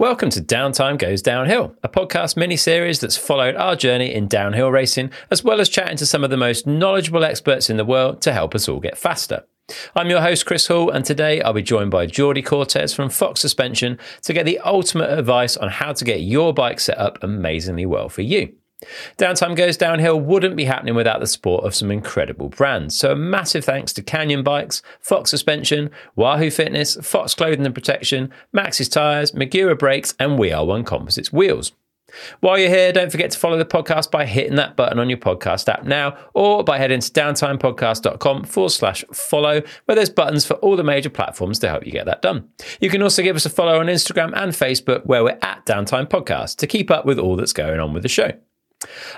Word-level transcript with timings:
Welcome 0.00 0.30
to 0.30 0.40
Downtime 0.40 0.96
Goes 0.96 1.20
Downhill, 1.20 1.76
a 1.82 1.88
podcast 1.90 2.34
mini 2.34 2.56
series 2.56 3.00
that's 3.00 3.18
followed 3.18 3.54
our 3.56 3.76
journey 3.76 4.14
in 4.14 4.28
downhill 4.28 4.70
racing, 4.70 5.10
as 5.30 5.44
well 5.44 5.60
as 5.60 5.68
chatting 5.68 5.98
to 5.98 6.06
some 6.06 6.24
of 6.24 6.30
the 6.30 6.38
most 6.38 6.66
knowledgeable 6.66 7.22
experts 7.22 7.68
in 7.68 7.76
the 7.76 7.84
world 7.84 8.22
to 8.22 8.32
help 8.32 8.54
us 8.54 8.66
all 8.66 8.80
get 8.80 8.96
faster. 8.96 9.44
I'm 9.94 10.08
your 10.08 10.22
host, 10.22 10.46
Chris 10.46 10.68
Hall, 10.68 10.88
and 10.88 11.04
today 11.04 11.42
I'll 11.42 11.52
be 11.52 11.60
joined 11.60 11.90
by 11.90 12.06
Jordi 12.06 12.42
Cortes 12.42 12.94
from 12.94 13.10
Fox 13.10 13.42
Suspension 13.42 13.98
to 14.22 14.32
get 14.32 14.46
the 14.46 14.58
ultimate 14.60 15.10
advice 15.10 15.58
on 15.58 15.68
how 15.68 15.92
to 15.92 16.02
get 16.02 16.22
your 16.22 16.54
bike 16.54 16.80
set 16.80 16.96
up 16.96 17.22
amazingly 17.22 17.84
well 17.84 18.08
for 18.08 18.22
you. 18.22 18.54
Downtime 19.18 19.56
Goes 19.56 19.76
Downhill 19.76 20.20
wouldn't 20.20 20.56
be 20.56 20.64
happening 20.64 20.94
without 20.94 21.20
the 21.20 21.26
support 21.26 21.64
of 21.64 21.74
some 21.74 21.90
incredible 21.90 22.48
brands. 22.48 22.96
So 22.96 23.12
a 23.12 23.16
massive 23.16 23.64
thanks 23.64 23.92
to 23.94 24.02
Canyon 24.02 24.42
Bikes, 24.42 24.82
Fox 25.00 25.30
Suspension, 25.30 25.90
Wahoo 26.16 26.50
Fitness, 26.50 26.96
Fox 27.02 27.34
Clothing 27.34 27.66
and 27.66 27.74
Protection, 27.74 28.32
Maxxis 28.56 28.90
Tyres, 28.90 29.32
Magura 29.32 29.78
Brakes, 29.78 30.14
and 30.18 30.38
We 30.38 30.52
Are 30.52 30.64
One 30.64 30.84
Composites 30.84 31.32
Wheels. 31.32 31.72
While 32.40 32.58
you're 32.58 32.68
here, 32.68 32.92
don't 32.92 33.12
forget 33.12 33.30
to 33.30 33.38
follow 33.38 33.56
the 33.56 33.64
podcast 33.64 34.10
by 34.10 34.26
hitting 34.26 34.56
that 34.56 34.76
button 34.76 34.98
on 34.98 35.08
your 35.08 35.18
podcast 35.18 35.68
app 35.68 35.84
now 35.84 36.16
or 36.34 36.64
by 36.64 36.78
heading 36.78 37.00
to 37.00 37.10
downtimepodcast.com 37.10 38.44
forward 38.44 38.70
slash 38.70 39.04
follow, 39.12 39.62
where 39.84 39.94
there's 39.94 40.10
buttons 40.10 40.44
for 40.44 40.54
all 40.54 40.76
the 40.76 40.82
major 40.82 41.10
platforms 41.10 41.58
to 41.60 41.68
help 41.68 41.86
you 41.86 41.92
get 41.92 42.06
that 42.06 42.22
done. 42.22 42.48
You 42.80 42.90
can 42.90 43.02
also 43.02 43.22
give 43.22 43.36
us 43.36 43.46
a 43.46 43.50
follow 43.50 43.78
on 43.78 43.86
Instagram 43.86 44.32
and 44.34 44.52
Facebook, 44.52 45.06
where 45.06 45.22
we're 45.22 45.38
at 45.42 45.64
Downtime 45.66 46.08
Podcast, 46.08 46.56
to 46.56 46.66
keep 46.66 46.90
up 46.90 47.06
with 47.06 47.18
all 47.18 47.36
that's 47.36 47.52
going 47.52 47.80
on 47.80 47.92
with 47.92 48.02
the 48.02 48.08
show. 48.08 48.32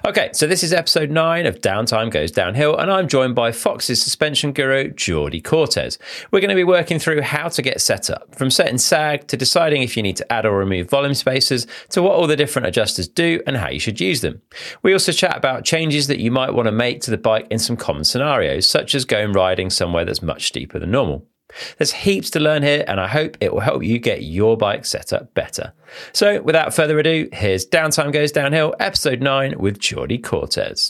Okay, 0.04 0.30
so 0.32 0.48
this 0.48 0.64
is 0.64 0.72
episode 0.72 1.10
nine 1.10 1.46
of 1.46 1.60
Downtime 1.60 2.10
Goes 2.10 2.32
Downhill, 2.32 2.76
and 2.76 2.90
I'm 2.90 3.06
joined 3.06 3.36
by 3.36 3.52
Fox's 3.52 4.02
suspension 4.02 4.52
guru, 4.52 4.90
Jordi 4.90 5.42
Cortes. 5.42 5.98
We're 6.32 6.40
going 6.40 6.48
to 6.48 6.56
be 6.56 6.64
working 6.64 6.98
through 6.98 7.22
how 7.22 7.48
to 7.48 7.62
get 7.62 7.80
set 7.80 8.10
up, 8.10 8.34
from 8.34 8.50
setting 8.50 8.78
sag 8.78 9.28
to 9.28 9.36
deciding 9.36 9.82
if 9.82 9.96
you 9.96 10.02
need 10.02 10.16
to 10.16 10.32
add 10.32 10.46
or 10.46 10.58
remove 10.58 10.90
volume 10.90 11.14
spacers, 11.14 11.68
to 11.90 12.02
what 12.02 12.14
all 12.14 12.26
the 12.26 12.36
different 12.36 12.66
adjusters 12.66 13.06
do 13.06 13.40
and 13.46 13.56
how 13.56 13.70
you 13.70 13.78
should 13.78 14.00
use 14.00 14.20
them. 14.20 14.42
We 14.82 14.92
also 14.92 15.12
chat 15.12 15.36
about 15.36 15.64
changes 15.64 16.08
that 16.08 16.18
you 16.18 16.32
might 16.32 16.54
want 16.54 16.66
to 16.66 16.72
make 16.72 17.00
to 17.02 17.12
the 17.12 17.18
bike 17.18 17.46
in 17.48 17.60
some 17.60 17.76
common 17.76 18.02
scenarios, 18.02 18.68
such 18.68 18.96
as 18.96 19.04
going 19.04 19.32
riding 19.32 19.70
somewhere 19.70 20.04
that's 20.04 20.22
much 20.22 20.48
steeper 20.48 20.80
than 20.80 20.90
normal. 20.90 21.28
There's 21.78 21.92
heaps 21.92 22.30
to 22.30 22.40
learn 22.40 22.62
here, 22.62 22.84
and 22.86 23.00
I 23.00 23.08
hope 23.08 23.36
it 23.40 23.52
will 23.52 23.60
help 23.60 23.82
you 23.84 23.98
get 23.98 24.22
your 24.22 24.56
bike 24.56 24.84
set 24.84 25.12
up 25.12 25.32
better. 25.34 25.72
So, 26.12 26.40
without 26.42 26.74
further 26.74 26.98
ado, 26.98 27.28
here's 27.32 27.66
Downtime 27.66 28.12
Goes 28.12 28.32
Downhill, 28.32 28.74
episode 28.80 29.20
9 29.20 29.58
with 29.58 29.78
Jordi 29.78 30.22
Cortes. 30.22 30.88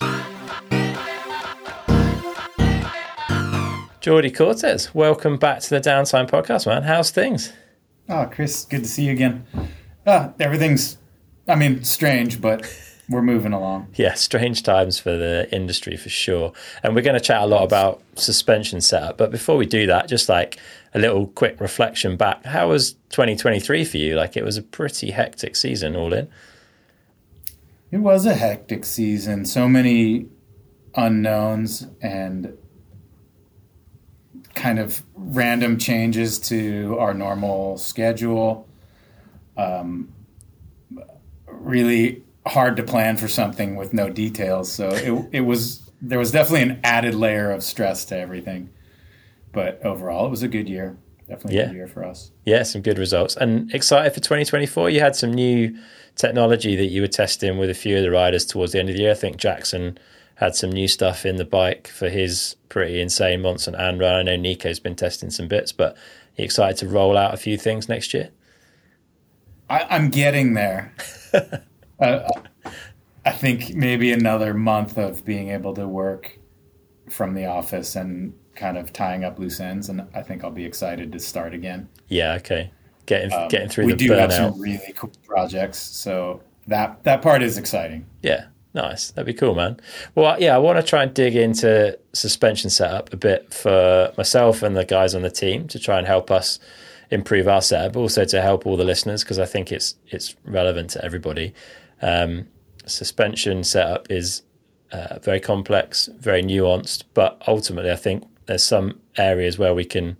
Jordi 4.00 4.34
Cortes, 4.34 4.94
welcome 4.94 5.36
back 5.36 5.60
to 5.60 5.70
the 5.70 5.80
Downtime 5.80 6.28
Podcast, 6.28 6.66
man. 6.66 6.82
How's 6.82 7.10
things? 7.10 7.52
Oh, 8.08 8.28
Chris, 8.30 8.64
good 8.64 8.82
to 8.82 8.88
see 8.88 9.04
you 9.04 9.12
again. 9.12 9.46
Uh, 10.04 10.30
everything's, 10.40 10.98
I 11.46 11.54
mean, 11.54 11.84
strange, 11.84 12.40
but 12.40 12.64
we're 13.12 13.22
moving 13.22 13.52
along. 13.52 13.88
Yeah, 13.94 14.14
strange 14.14 14.62
times 14.62 14.98
for 14.98 15.16
the 15.16 15.48
industry 15.54 15.96
for 15.96 16.08
sure. 16.08 16.52
And 16.82 16.94
we're 16.94 17.02
going 17.02 17.14
to 17.14 17.20
chat 17.20 17.42
a 17.42 17.46
lot 17.46 17.62
about 17.62 18.02
suspension 18.16 18.80
setup. 18.80 19.18
But 19.18 19.30
before 19.30 19.56
we 19.56 19.66
do 19.66 19.86
that, 19.86 20.08
just 20.08 20.28
like 20.28 20.58
a 20.94 20.98
little 20.98 21.28
quick 21.28 21.60
reflection 21.60 22.16
back, 22.16 22.44
how 22.44 22.68
was 22.68 22.92
2023 23.10 23.84
for 23.84 23.96
you? 23.98 24.16
Like 24.16 24.36
it 24.36 24.44
was 24.44 24.56
a 24.56 24.62
pretty 24.62 25.10
hectic 25.10 25.54
season 25.54 25.94
all 25.94 26.12
in. 26.12 26.28
It 27.90 27.98
was 27.98 28.24
a 28.26 28.34
hectic 28.34 28.84
season. 28.84 29.44
So 29.44 29.68
many 29.68 30.26
unknowns 30.94 31.86
and 32.00 32.56
kind 34.54 34.78
of 34.78 35.02
random 35.14 35.78
changes 35.78 36.38
to 36.38 36.96
our 36.98 37.14
normal 37.14 37.76
schedule. 37.78 38.66
Um, 39.56 40.12
really 41.46 42.22
hard 42.46 42.76
to 42.76 42.82
plan 42.82 43.16
for 43.16 43.28
something 43.28 43.76
with 43.76 43.92
no 43.92 44.08
details. 44.08 44.70
So 44.70 44.90
it 44.90 45.28
it 45.32 45.40
was 45.42 45.90
there 46.00 46.18
was 46.18 46.32
definitely 46.32 46.70
an 46.70 46.80
added 46.82 47.14
layer 47.14 47.50
of 47.50 47.62
stress 47.62 48.04
to 48.06 48.18
everything. 48.18 48.70
But 49.52 49.84
overall, 49.84 50.26
it 50.26 50.30
was 50.30 50.42
a 50.42 50.48
good 50.48 50.68
year. 50.68 50.96
Definitely 51.28 51.56
yeah. 51.56 51.62
a 51.62 51.66
good 51.68 51.76
year 51.76 51.88
for 51.88 52.04
us. 52.04 52.32
Yeah, 52.44 52.62
some 52.64 52.82
good 52.82 52.98
results. 52.98 53.36
And 53.36 53.72
excited 53.72 54.12
for 54.12 54.20
2024. 54.20 54.90
You 54.90 55.00
had 55.00 55.14
some 55.14 55.32
new 55.32 55.78
technology 56.16 56.74
that 56.76 56.86
you 56.86 57.00
were 57.00 57.08
testing 57.08 57.58
with 57.58 57.70
a 57.70 57.74
few 57.74 57.96
of 57.96 58.02
the 58.02 58.10
riders 58.10 58.44
towards 58.44 58.72
the 58.72 58.80
end 58.80 58.88
of 58.88 58.96
the 58.96 59.02
year. 59.02 59.12
I 59.12 59.14
think 59.14 59.36
Jackson 59.36 59.98
had 60.36 60.56
some 60.56 60.70
new 60.70 60.88
stuff 60.88 61.24
in 61.24 61.36
the 61.36 61.44
bike 61.44 61.86
for 61.86 62.08
his 62.08 62.56
pretty 62.68 63.00
insane 63.00 63.42
Mont-Sainte-Anne 63.42 63.98
run. 63.98 64.14
I 64.14 64.22
know 64.22 64.36
Nico's 64.36 64.80
been 64.80 64.96
testing 64.96 65.30
some 65.30 65.46
bits, 65.46 65.70
but 65.70 65.96
you 66.36 66.44
excited 66.44 66.78
to 66.78 66.88
roll 66.88 67.16
out 67.16 67.34
a 67.34 67.36
few 67.36 67.56
things 67.56 67.88
next 67.88 68.12
year? 68.12 68.30
I, 69.70 69.86
I'm 69.88 70.10
getting 70.10 70.54
there. 70.54 70.94
uh, 72.02 72.28
I 73.24 73.30
think 73.30 73.74
maybe 73.74 74.12
another 74.12 74.54
month 74.54 74.98
of 74.98 75.24
being 75.24 75.50
able 75.50 75.74
to 75.74 75.86
work 75.86 76.38
from 77.08 77.34
the 77.34 77.46
office 77.46 77.96
and 77.96 78.34
kind 78.54 78.76
of 78.76 78.92
tying 78.92 79.24
up 79.24 79.38
loose 79.38 79.60
ends, 79.60 79.88
and 79.88 80.06
I 80.14 80.22
think 80.22 80.44
I'll 80.44 80.50
be 80.50 80.64
excited 80.64 81.12
to 81.12 81.18
start 81.18 81.54
again. 81.54 81.88
Yeah. 82.08 82.34
Okay. 82.34 82.70
Getting 83.06 83.32
um, 83.32 83.48
getting 83.48 83.68
through 83.68 83.86
the 83.86 83.94
burnout. 83.94 84.00
We 84.00 84.06
do 84.06 84.12
have 84.12 84.32
some 84.32 84.60
really 84.60 84.92
cool 84.96 85.12
projects, 85.26 85.78
so 85.78 86.42
that 86.66 87.02
that 87.04 87.22
part 87.22 87.42
is 87.42 87.58
exciting. 87.58 88.06
Yeah. 88.22 88.46
Nice. 88.74 89.10
That'd 89.10 89.26
be 89.26 89.38
cool, 89.38 89.54
man. 89.54 89.78
Well, 90.14 90.40
yeah, 90.40 90.54
I 90.54 90.58
want 90.58 90.78
to 90.78 90.82
try 90.82 91.02
and 91.02 91.12
dig 91.12 91.36
into 91.36 91.98
suspension 92.14 92.70
setup 92.70 93.12
a 93.12 93.18
bit 93.18 93.52
for 93.52 94.12
myself 94.16 94.62
and 94.62 94.74
the 94.74 94.86
guys 94.86 95.14
on 95.14 95.20
the 95.20 95.30
team 95.30 95.68
to 95.68 95.78
try 95.78 95.98
and 95.98 96.06
help 96.06 96.30
us 96.30 96.58
improve 97.10 97.46
our 97.48 97.60
setup, 97.60 97.92
but 97.92 98.00
also 98.00 98.24
to 98.24 98.40
help 98.40 98.66
all 98.66 98.78
the 98.78 98.84
listeners 98.84 99.22
because 99.22 99.38
I 99.38 99.44
think 99.44 99.70
it's 99.70 99.96
it's 100.08 100.34
relevant 100.44 100.90
to 100.90 101.04
everybody. 101.04 101.52
Um, 102.02 102.48
suspension 102.86 103.64
setup 103.64 104.10
is 104.10 104.42
uh, 104.92 105.18
very 105.20 105.40
complex, 105.40 106.08
very 106.18 106.42
nuanced, 106.42 107.04
but 107.14 107.42
ultimately, 107.46 107.90
I 107.90 107.96
think 107.96 108.24
there's 108.46 108.64
some 108.64 109.00
areas 109.16 109.58
where 109.58 109.74
we 109.74 109.84
can 109.84 110.16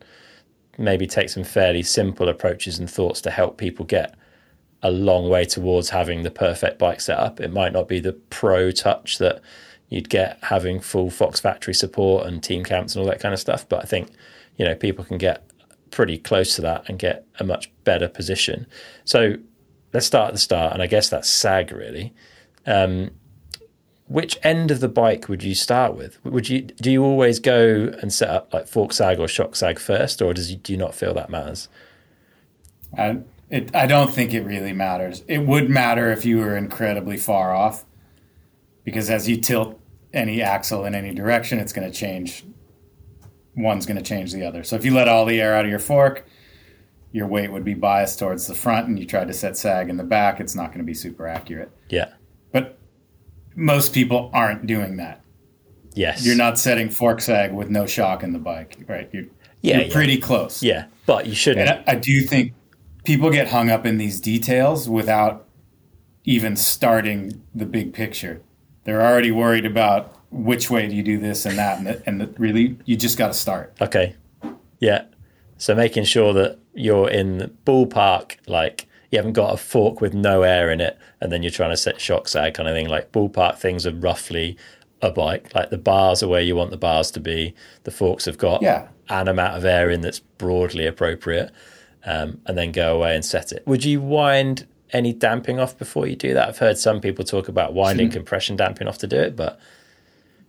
maybe 0.78 1.06
take 1.06 1.28
some 1.28 1.44
fairly 1.44 1.82
simple 1.82 2.28
approaches 2.28 2.78
and 2.78 2.88
thoughts 2.88 3.20
to 3.22 3.31
help 3.31 3.59
people 3.59 3.84
get 3.84 4.15
a 4.82 4.91
long 4.91 5.28
way 5.28 5.44
towards 5.44 5.91
having 5.91 6.22
the 6.22 6.31
perfect 6.31 6.78
bike 6.78 7.00
setup. 7.00 7.41
It 7.41 7.53
might 7.53 7.72
not 7.72 7.88
be 7.88 8.00
the 8.00 8.14
pro 8.14 8.70
touch 8.70 9.19
that 9.19 9.41
you'd 9.88 10.09
get 10.09 10.38
having 10.43 10.81
full 10.81 11.10
Fox 11.10 11.38
factory 11.38 11.75
support 11.75 12.26
and 12.26 12.43
team 12.43 12.64
camps 12.64 12.94
and 12.94 13.04
all 13.04 13.10
that 13.10 13.20
kind 13.20 13.34
of 13.34 13.41
stuff, 13.41 13.69
but 13.69 13.82
I 13.82 13.87
think 13.87 14.10
you 14.56 14.64
know 14.64 14.75
people 14.75 15.04
can 15.04 15.19
get 15.19 15.44
pretty 15.91 16.16
close 16.16 16.56
to 16.56 16.62
that 16.62 16.88
and 16.88 16.99
get 16.99 17.26
a 17.38 17.44
much 17.44 17.70
better 17.84 18.09
position. 18.09 18.66
So 19.04 19.37
let's 19.92 20.06
start 20.06 20.28
at 20.28 20.34
the 20.34 20.41
start, 20.41 20.72
and 20.72 20.82
I 20.82 20.86
guess 20.86 21.08
that's 21.08 21.28
sag 21.28 21.72
really. 21.72 22.12
Um, 22.66 23.10
which 24.06 24.38
end 24.42 24.70
of 24.70 24.80
the 24.80 24.88
bike 24.88 25.28
would 25.28 25.42
you 25.42 25.54
start 25.54 25.94
with? 25.94 26.22
Would 26.25 26.48
you 26.48 26.62
do 26.62 26.91
you 26.91 27.03
always 27.03 27.41
go 27.41 27.94
and 28.02 28.12
set 28.12 28.28
up 28.28 28.52
like 28.52 28.69
fork 28.69 28.92
sag 28.92 29.19
or 29.19 29.28
shock 29.28 29.56
sag 29.56 29.78
first, 29.78 30.20
or 30.20 30.34
does 30.34 30.50
you, 30.50 30.56
do 30.58 30.72
you 30.72 30.78
not 30.78 30.94
feel 30.94 31.14
that 31.14 31.31
matters? 31.31 31.69
I 32.97 33.20
it, 33.48 33.75
I 33.75 33.86
don't 33.86 34.12
think 34.12 34.32
it 34.32 34.42
really 34.42 34.72
matters. 34.72 35.25
It 35.28 35.47
would 35.47 35.69
matter 35.69 36.10
if 36.10 36.25
you 36.25 36.38
were 36.38 36.56
incredibly 36.56 37.16
far 37.16 37.54
off, 37.54 37.84
because 38.84 39.10
as 39.10 39.28
you 39.28 39.36
tilt 39.36 39.78
any 40.12 40.42
axle 40.42 40.84
in 40.84 40.94
any 40.94 41.14
direction, 41.14 41.58
it's 41.58 41.72
going 41.72 41.91
to 41.91 41.97
change. 41.97 42.44
One's 43.54 43.84
going 43.84 43.98
to 43.98 44.02
change 44.02 44.32
the 44.32 44.44
other. 44.44 44.64
So 44.64 44.76
if 44.76 44.84
you 44.84 44.94
let 44.94 45.08
all 45.08 45.26
the 45.26 45.41
air 45.41 45.54
out 45.54 45.64
of 45.64 45.70
your 45.70 45.78
fork, 45.78 46.26
your 47.12 47.27
weight 47.27 47.53
would 47.53 47.65
be 47.65 47.75
biased 47.75 48.19
towards 48.19 48.47
the 48.47 48.55
front 48.55 48.89
and 48.89 48.99
you 48.99 49.06
tried 49.06 49.28
to 49.28 49.34
set 49.34 49.56
sag 49.56 49.89
in 49.89 49.97
the 49.97 50.05
back, 50.05 50.41
it's 50.41 50.55
not 50.55 50.69
going 50.69 50.78
to 50.78 50.84
be 50.84 50.95
super 50.95 51.28
accurate. 51.28 51.71
Yeah. 51.89 52.12
But 52.53 52.78
most 53.55 53.93
people 53.93 54.31
aren't 54.33 54.67
doing 54.67 54.97
that. 54.97 55.23
Yes. 55.95 56.25
You're 56.25 56.37
not 56.37 56.59
setting 56.59 56.89
fork 56.89 57.21
sag 57.21 57.53
with 57.53 57.69
no 57.69 57.87
shock 57.87 58.23
in 58.23 58.33
the 58.33 58.39
bike, 58.39 58.78
right? 58.89 59.11
You're, 59.12 59.25
yeah, 59.61 59.77
you're 59.77 59.87
yeah. 59.87 59.93
pretty 59.93 60.19
close. 60.19 60.62
Yeah, 60.62 60.87
but 61.06 61.27
you 61.27 61.34
shouldn't. 61.34 61.69
And 61.69 61.85
I, 61.87 61.93
I 61.93 61.94
do 61.97 62.23
think 62.23 62.55
people 63.05 63.31
get 63.31 63.49
hung 63.49 63.70
up 63.70 63.85
in 63.85 63.99
these 63.99 64.20
details 64.20 64.88
without 64.88 65.47
even 66.25 66.56
starting 66.56 67.43
the 67.55 67.67
big 67.67 67.93
picture. 67.93 68.41
They're 68.85 69.03
already 69.03 69.31
worried 69.31 69.67
about 69.67 70.17
which 70.31 70.70
way 70.70 70.88
do 70.88 70.97
you 70.97 71.03
do 71.03 71.19
this 71.19 71.44
and 71.44 71.58
that, 71.58 71.79
and, 71.79 71.87
the, 71.87 72.03
and 72.06 72.20
the, 72.20 72.26
really, 72.38 72.79
you 72.87 72.97
just 72.97 73.19
got 73.19 73.29
to 73.29 73.35
start. 73.35 73.76
Okay. 73.81 74.17
Yeah. 74.81 75.05
So 75.62 75.76
making 75.76 76.03
sure 76.03 76.32
that 76.32 76.59
you're 76.75 77.09
in 77.09 77.38
the 77.38 77.47
ballpark, 77.64 78.37
like 78.49 78.88
you 79.12 79.19
haven't 79.19 79.35
got 79.35 79.55
a 79.55 79.56
fork 79.56 80.00
with 80.00 80.12
no 80.12 80.43
air 80.43 80.73
in 80.73 80.81
it, 80.81 80.99
and 81.20 81.31
then 81.31 81.44
you're 81.44 81.53
trying 81.53 81.70
to 81.70 81.76
set 81.76 82.00
shock 82.00 82.26
sag 82.26 82.55
kind 82.55 82.69
of 82.69 82.75
thing. 82.75 82.88
Like 82.88 83.12
ballpark 83.12 83.59
things 83.59 83.87
are 83.87 83.94
roughly 83.94 84.56
a 85.03 85.12
bike. 85.12 85.55
Like 85.55 85.70
the 85.70 85.79
bars 85.79 86.20
are 86.20 86.26
where 86.26 86.41
you 86.41 86.56
want 86.56 86.73
the 86.73 86.76
bars 86.76 87.12
to 87.12 87.20
be. 87.20 87.55
The 87.85 87.93
forks 87.93 88.25
have 88.25 88.38
got 88.38 88.61
yeah. 88.61 88.88
an 89.09 89.29
amount 89.29 89.56
of 89.56 89.64
air 89.64 89.88
in 89.88 90.00
that's 90.00 90.19
broadly 90.19 90.85
appropriate, 90.85 91.53
um, 92.05 92.41
and 92.47 92.58
then 92.58 92.73
go 92.73 92.97
away 92.97 93.15
and 93.15 93.25
set 93.25 93.53
it. 93.53 93.65
Would 93.65 93.85
you 93.85 94.00
wind 94.00 94.67
any 94.91 95.12
damping 95.12 95.61
off 95.61 95.79
before 95.79 96.08
you 96.08 96.17
do 96.17 96.35
that? 96.35 96.49
I've 96.49 96.58
heard 96.58 96.76
some 96.76 97.00
people 97.00 97.25
talk 97.25 97.47
about 97.47 97.73
winding 97.73 98.11
compression 98.11 98.56
damping 98.56 98.88
off 98.88 98.99
to 98.99 99.06
do 99.06 99.20
it, 99.20 99.37
but 99.37 99.61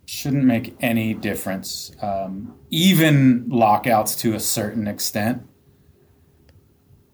shouldn't 0.06 0.44
make 0.44 0.76
any 0.80 1.14
difference. 1.14 1.92
Um, 2.02 2.54
even 2.70 3.48
lockouts 3.48 4.16
to 4.16 4.34
a 4.34 4.40
certain 4.40 4.86
extent 4.86 5.42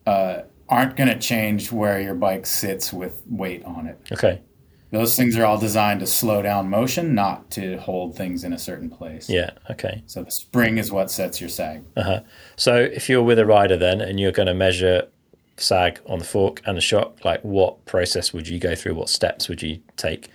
uh, 0.06 0.42
aren't 0.68 0.96
going 0.96 1.08
to 1.08 1.18
change 1.18 1.72
where 1.72 2.00
your 2.00 2.14
bike 2.14 2.46
sits 2.46 2.92
with 2.92 3.22
weight 3.28 3.64
on 3.64 3.86
it. 3.86 3.98
Okay. 4.12 4.42
Those 4.92 5.16
things 5.16 5.36
are 5.36 5.44
all 5.44 5.58
designed 5.58 6.00
to 6.00 6.06
slow 6.06 6.42
down 6.42 6.68
motion, 6.68 7.14
not 7.14 7.48
to 7.52 7.76
hold 7.78 8.16
things 8.16 8.42
in 8.42 8.52
a 8.52 8.58
certain 8.58 8.90
place. 8.90 9.30
Yeah. 9.30 9.50
Okay. 9.70 10.02
So 10.06 10.24
the 10.24 10.32
spring 10.32 10.78
is 10.78 10.90
what 10.90 11.12
sets 11.12 11.40
your 11.40 11.48
sag. 11.48 11.84
Uh-huh. 11.96 12.20
So 12.56 12.76
if 12.76 13.08
you're 13.08 13.22
with 13.22 13.38
a 13.38 13.46
rider 13.46 13.76
then 13.76 14.00
and 14.00 14.18
you're 14.18 14.32
going 14.32 14.48
to 14.48 14.54
measure 14.54 15.06
sag 15.56 16.00
on 16.06 16.18
the 16.18 16.24
fork 16.24 16.60
and 16.66 16.76
the 16.76 16.80
shock, 16.80 17.24
like 17.24 17.40
what 17.42 17.84
process 17.84 18.32
would 18.32 18.48
you 18.48 18.58
go 18.58 18.74
through? 18.74 18.96
What 18.96 19.08
steps 19.08 19.48
would 19.48 19.62
you 19.62 19.80
take? 19.96 20.28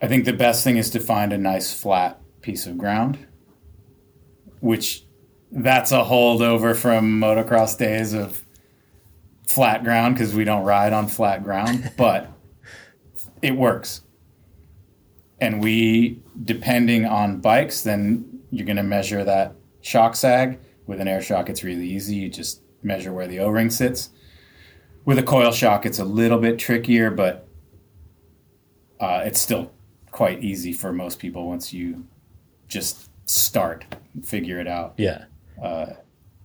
I 0.00 0.08
think 0.08 0.24
the 0.24 0.32
best 0.32 0.62
thing 0.62 0.76
is 0.76 0.90
to 0.90 1.00
find 1.00 1.32
a 1.32 1.38
nice 1.38 1.72
flat 1.72 2.20
piece 2.42 2.66
of 2.66 2.76
ground, 2.76 3.26
which 4.60 5.04
that's 5.50 5.92
a 5.92 6.04
holdover 6.04 6.76
from 6.76 7.20
motocross 7.20 7.78
days 7.78 8.12
of 8.12 8.44
flat 9.46 9.84
ground 9.84 10.14
because 10.14 10.34
we 10.34 10.44
don't 10.44 10.64
ride 10.64 10.92
on 10.92 11.06
flat 11.06 11.42
ground, 11.42 11.92
but 11.96 12.30
it 13.40 13.56
works. 13.56 14.02
And 15.40 15.62
we, 15.62 16.22
depending 16.44 17.06
on 17.06 17.40
bikes, 17.40 17.82
then 17.82 18.40
you're 18.50 18.66
going 18.66 18.76
to 18.76 18.82
measure 18.82 19.24
that 19.24 19.54
shock 19.80 20.16
sag. 20.16 20.58
With 20.86 21.00
an 21.00 21.08
air 21.08 21.20
shock, 21.20 21.50
it's 21.50 21.64
really 21.64 21.88
easy. 21.88 22.14
You 22.14 22.28
just 22.28 22.62
measure 22.82 23.12
where 23.12 23.26
the 23.26 23.40
O 23.40 23.48
ring 23.48 23.70
sits. 23.70 24.10
With 25.04 25.18
a 25.18 25.22
coil 25.22 25.52
shock, 25.52 25.84
it's 25.84 25.98
a 25.98 26.04
little 26.04 26.38
bit 26.38 26.58
trickier, 26.58 27.10
but 27.10 27.48
uh, 29.00 29.22
it's 29.24 29.40
still 29.40 29.72
quite 30.16 30.42
easy 30.42 30.72
for 30.72 30.94
most 30.94 31.18
people 31.18 31.46
once 31.46 31.74
you 31.74 32.02
just 32.68 33.10
start, 33.28 33.84
figure 34.24 34.58
it 34.58 34.66
out. 34.66 34.94
Yeah. 34.96 35.26
Uh, 35.62 35.92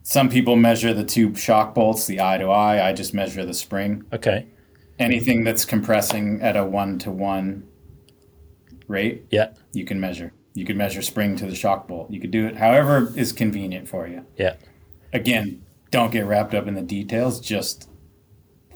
some 0.02 0.28
people 0.28 0.56
measure 0.56 0.92
the 0.92 1.04
two 1.04 1.34
shock 1.34 1.74
bolts, 1.74 2.06
the 2.06 2.20
eye 2.20 2.36
to 2.36 2.50
eye. 2.50 2.86
I 2.86 2.92
just 2.92 3.14
measure 3.14 3.46
the 3.46 3.54
spring. 3.54 4.04
Okay. 4.12 4.46
Anything 4.98 5.42
that's 5.42 5.64
compressing 5.64 6.42
at 6.42 6.54
a 6.54 6.66
one 6.66 6.98
to 6.98 7.10
one 7.10 7.66
rate, 8.88 9.24
Yeah. 9.30 9.54
you 9.72 9.86
can 9.86 9.98
measure. 9.98 10.34
You 10.52 10.66
can 10.66 10.76
measure 10.76 11.00
spring 11.00 11.34
to 11.36 11.46
the 11.46 11.54
shock 11.54 11.88
bolt. 11.88 12.10
You 12.10 12.20
could 12.20 12.30
do 12.30 12.46
it 12.46 12.56
however 12.56 13.10
is 13.16 13.32
convenient 13.32 13.88
for 13.88 14.06
you. 14.06 14.26
Yeah. 14.36 14.56
Again, 15.14 15.62
don't 15.90 16.12
get 16.12 16.26
wrapped 16.26 16.52
up 16.52 16.66
in 16.66 16.74
the 16.74 16.82
details. 16.82 17.40
Just 17.40 17.88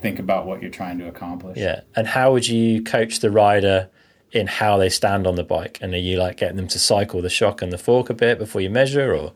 think 0.01 0.17
about 0.17 0.47
what 0.47 0.59
you're 0.63 0.71
trying 0.71 0.97
to 0.97 1.07
accomplish. 1.07 1.55
Yeah. 1.59 1.81
And 1.95 2.07
how 2.07 2.31
would 2.33 2.47
you 2.47 2.81
coach 2.83 3.19
the 3.19 3.29
rider 3.29 3.91
in 4.31 4.47
how 4.47 4.77
they 4.77 4.89
stand 4.89 5.25
on 5.25 5.35
the 5.35 5.43
bike? 5.43 5.77
And 5.81 5.93
are 5.93 5.97
you 5.97 6.17
like 6.17 6.37
getting 6.37 6.57
them 6.57 6.67
to 6.69 6.79
cycle 6.79 7.21
the 7.21 7.29
shock 7.29 7.61
and 7.61 7.71
the 7.71 7.77
fork 7.77 8.09
a 8.09 8.13
bit 8.13 8.39
before 8.39 8.61
you 8.61 8.69
measure 8.69 9.15
or? 9.15 9.33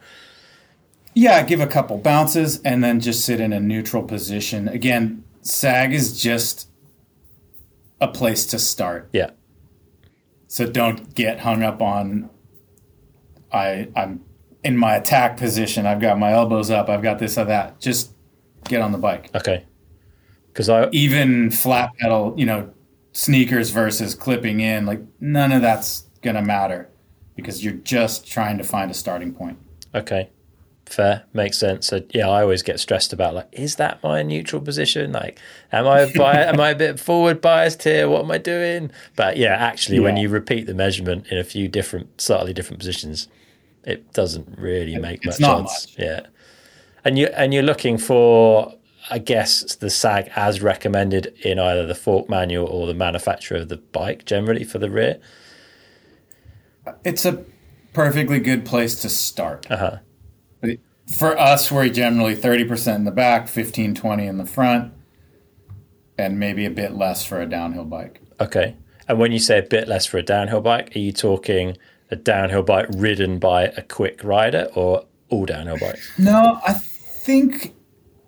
Yeah, 1.14 1.44
give 1.44 1.60
a 1.60 1.68
couple 1.68 1.98
bounces 1.98 2.62
and 2.62 2.84
then 2.84 3.00
just 3.00 3.26
sit 3.26 3.40
in 3.40 3.52
a 3.52 3.60
neutral 3.60 4.04
position. 4.04 4.68
Again, 4.68 5.24
sag 5.42 5.94
is 5.94 6.22
just 6.22 6.70
a 8.00 8.08
place 8.08 8.46
to 8.48 8.60
start. 8.60 9.10
Yeah. 9.14 9.32
So 10.48 10.66
don't 10.66 11.14
get 11.16 11.40
hung 11.40 11.64
up 11.64 11.82
on 11.82 12.30
I 13.54 13.90
I'm 13.96 14.24
in 14.64 14.78
my 14.78 14.96
attack 14.96 15.38
position. 15.38 15.86
I've 15.86 16.00
got 16.00 16.20
my 16.20 16.32
elbows 16.34 16.70
up. 16.70 16.90
I've 16.90 17.02
got 17.02 17.20
this 17.20 17.38
or 17.38 17.46
that. 17.46 17.80
Just 17.80 18.12
get 18.66 18.82
on 18.82 18.92
the 18.92 18.98
bike. 18.98 19.30
Okay. 19.36 19.66
Because 20.48 20.70
I, 20.70 20.90
Even 20.92 21.50
flat 21.50 21.92
pedal, 21.98 22.34
you 22.38 22.46
know, 22.46 22.70
sneakers 23.12 23.70
versus 23.70 24.16
clipping 24.16 24.60
in, 24.60 24.86
like 24.86 25.02
none 25.20 25.52
of 25.52 25.62
that's 25.62 26.04
gonna 26.22 26.42
matter 26.42 26.90
because 27.36 27.64
you're 27.64 27.74
just 27.74 28.28
trying 28.28 28.58
to 28.58 28.64
find 28.64 28.92
a 28.92 28.94
starting 28.94 29.34
point. 29.34 29.58
Okay. 29.94 30.30
Fair. 30.86 31.24
Makes 31.34 31.58
sense. 31.58 31.88
So 31.88 32.02
yeah, 32.14 32.28
I 32.28 32.42
always 32.42 32.64
get 32.64 32.80
stressed 32.80 33.14
about 33.14 33.34
like, 33.34 33.48
is 33.54 33.78
that 33.78 34.04
my 34.04 34.24
neutral 34.24 34.62
position? 34.62 35.14
Like, 35.14 35.40
am 35.72 35.88
I 35.88 36.12
bi- 36.14 36.44
am 36.46 36.60
I 36.60 36.72
a 36.72 36.76
bit 36.76 37.00
forward 37.00 37.40
biased 37.40 37.84
here? 37.84 38.10
What 38.10 38.24
am 38.24 38.32
I 38.32 38.38
doing? 38.38 38.92
But 39.16 39.38
yeah, 39.38 39.56
actually 39.56 40.00
when 40.02 40.18
you 40.18 40.28
repeat 40.28 40.68
the 40.68 40.74
measurement 40.74 41.28
in 41.28 41.38
a 41.38 41.44
few 41.44 41.68
different 41.68 42.20
slightly 42.20 42.54
different 42.54 42.80
positions, 42.80 43.30
it 43.86 44.12
doesn't 44.14 44.58
really 44.58 44.98
make 44.98 45.26
it's 45.26 45.40
much 45.40 45.70
sense. 45.70 45.96
Yeah. 45.98 46.28
And 47.06 47.18
you 47.18 47.28
and 47.28 47.54
you're 47.54 47.64
looking 47.64 47.98
for 47.98 48.74
I 49.12 49.20
guess 49.20 49.76
the 49.76 49.90
sag 49.90 50.32
as 50.38 50.62
recommended 50.62 51.28
in 51.44 51.60
either 51.60 51.86
the 51.86 51.96
fork 51.96 52.30
manual 52.30 52.66
or 52.66 52.88
the 52.88 52.94
manufacturer 52.94 53.58
of 53.58 53.68
the 53.68 53.76
bike 53.76 54.24
generally 54.24 54.64
for 54.64 54.80
the 54.80 54.90
rear. 54.90 55.20
It's 57.04 57.26
a 57.26 57.44
perfectly 57.92 58.40
good 58.40 58.66
place 58.66 59.02
to 59.02 59.10
start. 59.10 59.70
Uh-huh. 59.70 59.98
For 61.14 61.38
us, 61.38 61.70
we're 61.70 61.90
generally 61.90 62.38
30% 62.38 62.96
in 62.96 63.04
the 63.04 63.12
back, 63.12 63.50
15, 63.50 63.96
20 63.96 64.26
in 64.26 64.38
the 64.38 64.46
front, 64.46 64.94
and 66.18 66.40
maybe 66.40 66.66
a 66.66 66.70
bit 66.70 66.94
less 66.94 67.26
for 67.26 67.42
a 67.42 67.46
downhill 67.46 67.84
bike. 67.84 68.22
Okay. 68.40 68.78
And 69.10 69.20
when 69.20 69.34
you 69.34 69.40
say 69.40 69.60
a 69.60 69.64
bit 69.64 69.90
less 69.90 70.06
for 70.06 70.20
a 70.20 70.24
downhill 70.24 70.62
bike, 70.62 70.96
are 70.96 71.00
you 71.00 71.12
talking 71.12 71.78
a 72.12 72.16
downhill 72.16 72.64
bike 72.64 72.88
ridden 72.96 73.40
by 73.40 73.64
a 73.64 73.82
quick 73.82 74.24
rider 74.24 74.70
or 74.74 75.06
all 75.28 75.46
downhill 75.46 75.80
bikes? 75.80 76.18
No, 76.18 76.62
I 76.66 76.74
think 76.74 77.74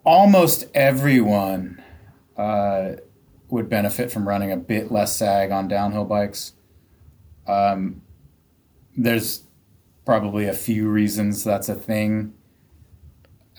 almost 0.03 0.65
everyone 0.73 1.81
uh, 2.37 2.93
would 3.49 3.69
benefit 3.69 4.11
from 4.11 4.27
running 4.27 4.51
a 4.51 4.57
bit 4.57 4.91
less 4.91 5.15
sag 5.15 5.51
on 5.51 5.67
downhill 5.67 6.05
bikes. 6.05 6.53
Um, 7.47 8.01
there's 8.95 9.43
probably 10.05 10.45
a 10.47 10.53
few 10.53 10.89
reasons 10.89 11.43
that's 11.43 11.69
a 11.69 11.75
thing. 11.75 12.33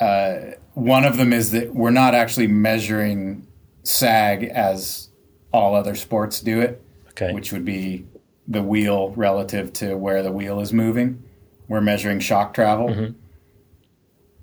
Uh, 0.00 0.52
one 0.75 1.05
of 1.05 1.17
them 1.17 1.32
is 1.32 1.52
that 1.52 1.75
we're 1.75 1.91
not 1.91 2.14
actually 2.14 2.49
measuring 2.49 3.46
sag 3.82 4.44
as 4.44 5.08
all 5.52 5.75
other 5.75 5.94
sports 5.94 6.41
do 6.41 6.61
it, 6.61 6.82
Okay. 7.11 7.32
which 7.32 7.52
would 7.52 7.64
be 7.64 8.05
the 8.49 8.62
wheel 8.62 9.11
relative 9.17 9.73
to 9.73 9.96
where 9.96 10.23
the 10.23 10.32
wheel 10.32 10.58
is 10.61 10.73
moving. 10.73 11.23
We're 11.69 11.81
measuring 11.81 12.19
shock 12.20 12.52
travel, 12.55 13.14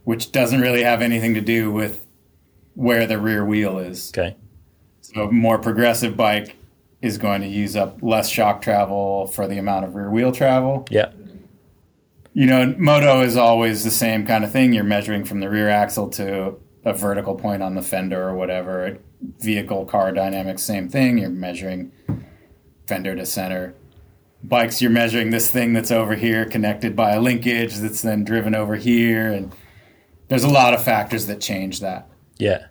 which 0.03 0.31
doesn't 0.31 0.61
really 0.61 0.83
have 0.83 1.01
anything 1.01 1.33
to 1.33 1.41
do 1.41 1.71
with 1.71 2.05
where 2.75 3.05
the 3.05 3.19
rear 3.19 3.45
wheel 3.45 3.77
is. 3.77 4.11
okay. 4.11 4.35
So, 5.01 5.27
a 5.27 5.31
more 5.31 5.57
progressive 5.57 6.15
bike 6.15 6.55
is 7.01 7.17
going 7.17 7.41
to 7.41 7.47
use 7.47 7.75
up 7.75 7.97
less 8.01 8.29
shock 8.29 8.61
travel 8.61 9.27
for 9.27 9.47
the 9.47 9.57
amount 9.57 9.85
of 9.85 9.95
rear 9.95 10.09
wheel 10.09 10.31
travel. 10.31 10.85
Yeah. 10.89 11.11
You 12.33 12.45
know, 12.45 12.73
moto 12.77 13.21
is 13.21 13.35
always 13.35 13.83
the 13.83 13.91
same 13.91 14.25
kind 14.25 14.43
of 14.43 14.51
thing. 14.51 14.71
You're 14.71 14.83
measuring 14.83 15.25
from 15.25 15.41
the 15.41 15.49
rear 15.49 15.67
axle 15.67 16.09
to 16.11 16.55
a 16.85 16.93
vertical 16.93 17.35
point 17.35 17.61
on 17.61 17.75
the 17.75 17.81
fender 17.81 18.21
or 18.29 18.35
whatever. 18.35 18.97
Vehicle, 19.39 19.85
car 19.85 20.11
dynamics, 20.11 20.63
same 20.63 20.87
thing. 20.89 21.17
You're 21.17 21.29
measuring 21.29 21.91
fender 22.87 23.15
to 23.15 23.25
center. 23.25 23.75
Bikes, 24.43 24.81
you're 24.81 24.91
measuring 24.91 25.29
this 25.29 25.51
thing 25.51 25.73
that's 25.73 25.91
over 25.91 26.15
here 26.15 26.45
connected 26.45 26.95
by 26.95 27.11
a 27.11 27.21
linkage 27.21 27.75
that's 27.75 28.01
then 28.01 28.23
driven 28.23 28.55
over 28.55 28.75
here. 28.75 29.31
And 29.31 29.51
there's 30.31 30.43
a 30.43 30.49
lot 30.49 30.73
of 30.73 30.83
factors 30.83 31.27
that 31.27 31.39
change 31.41 31.79
that. 31.81 32.07
Yeah. 32.37 32.65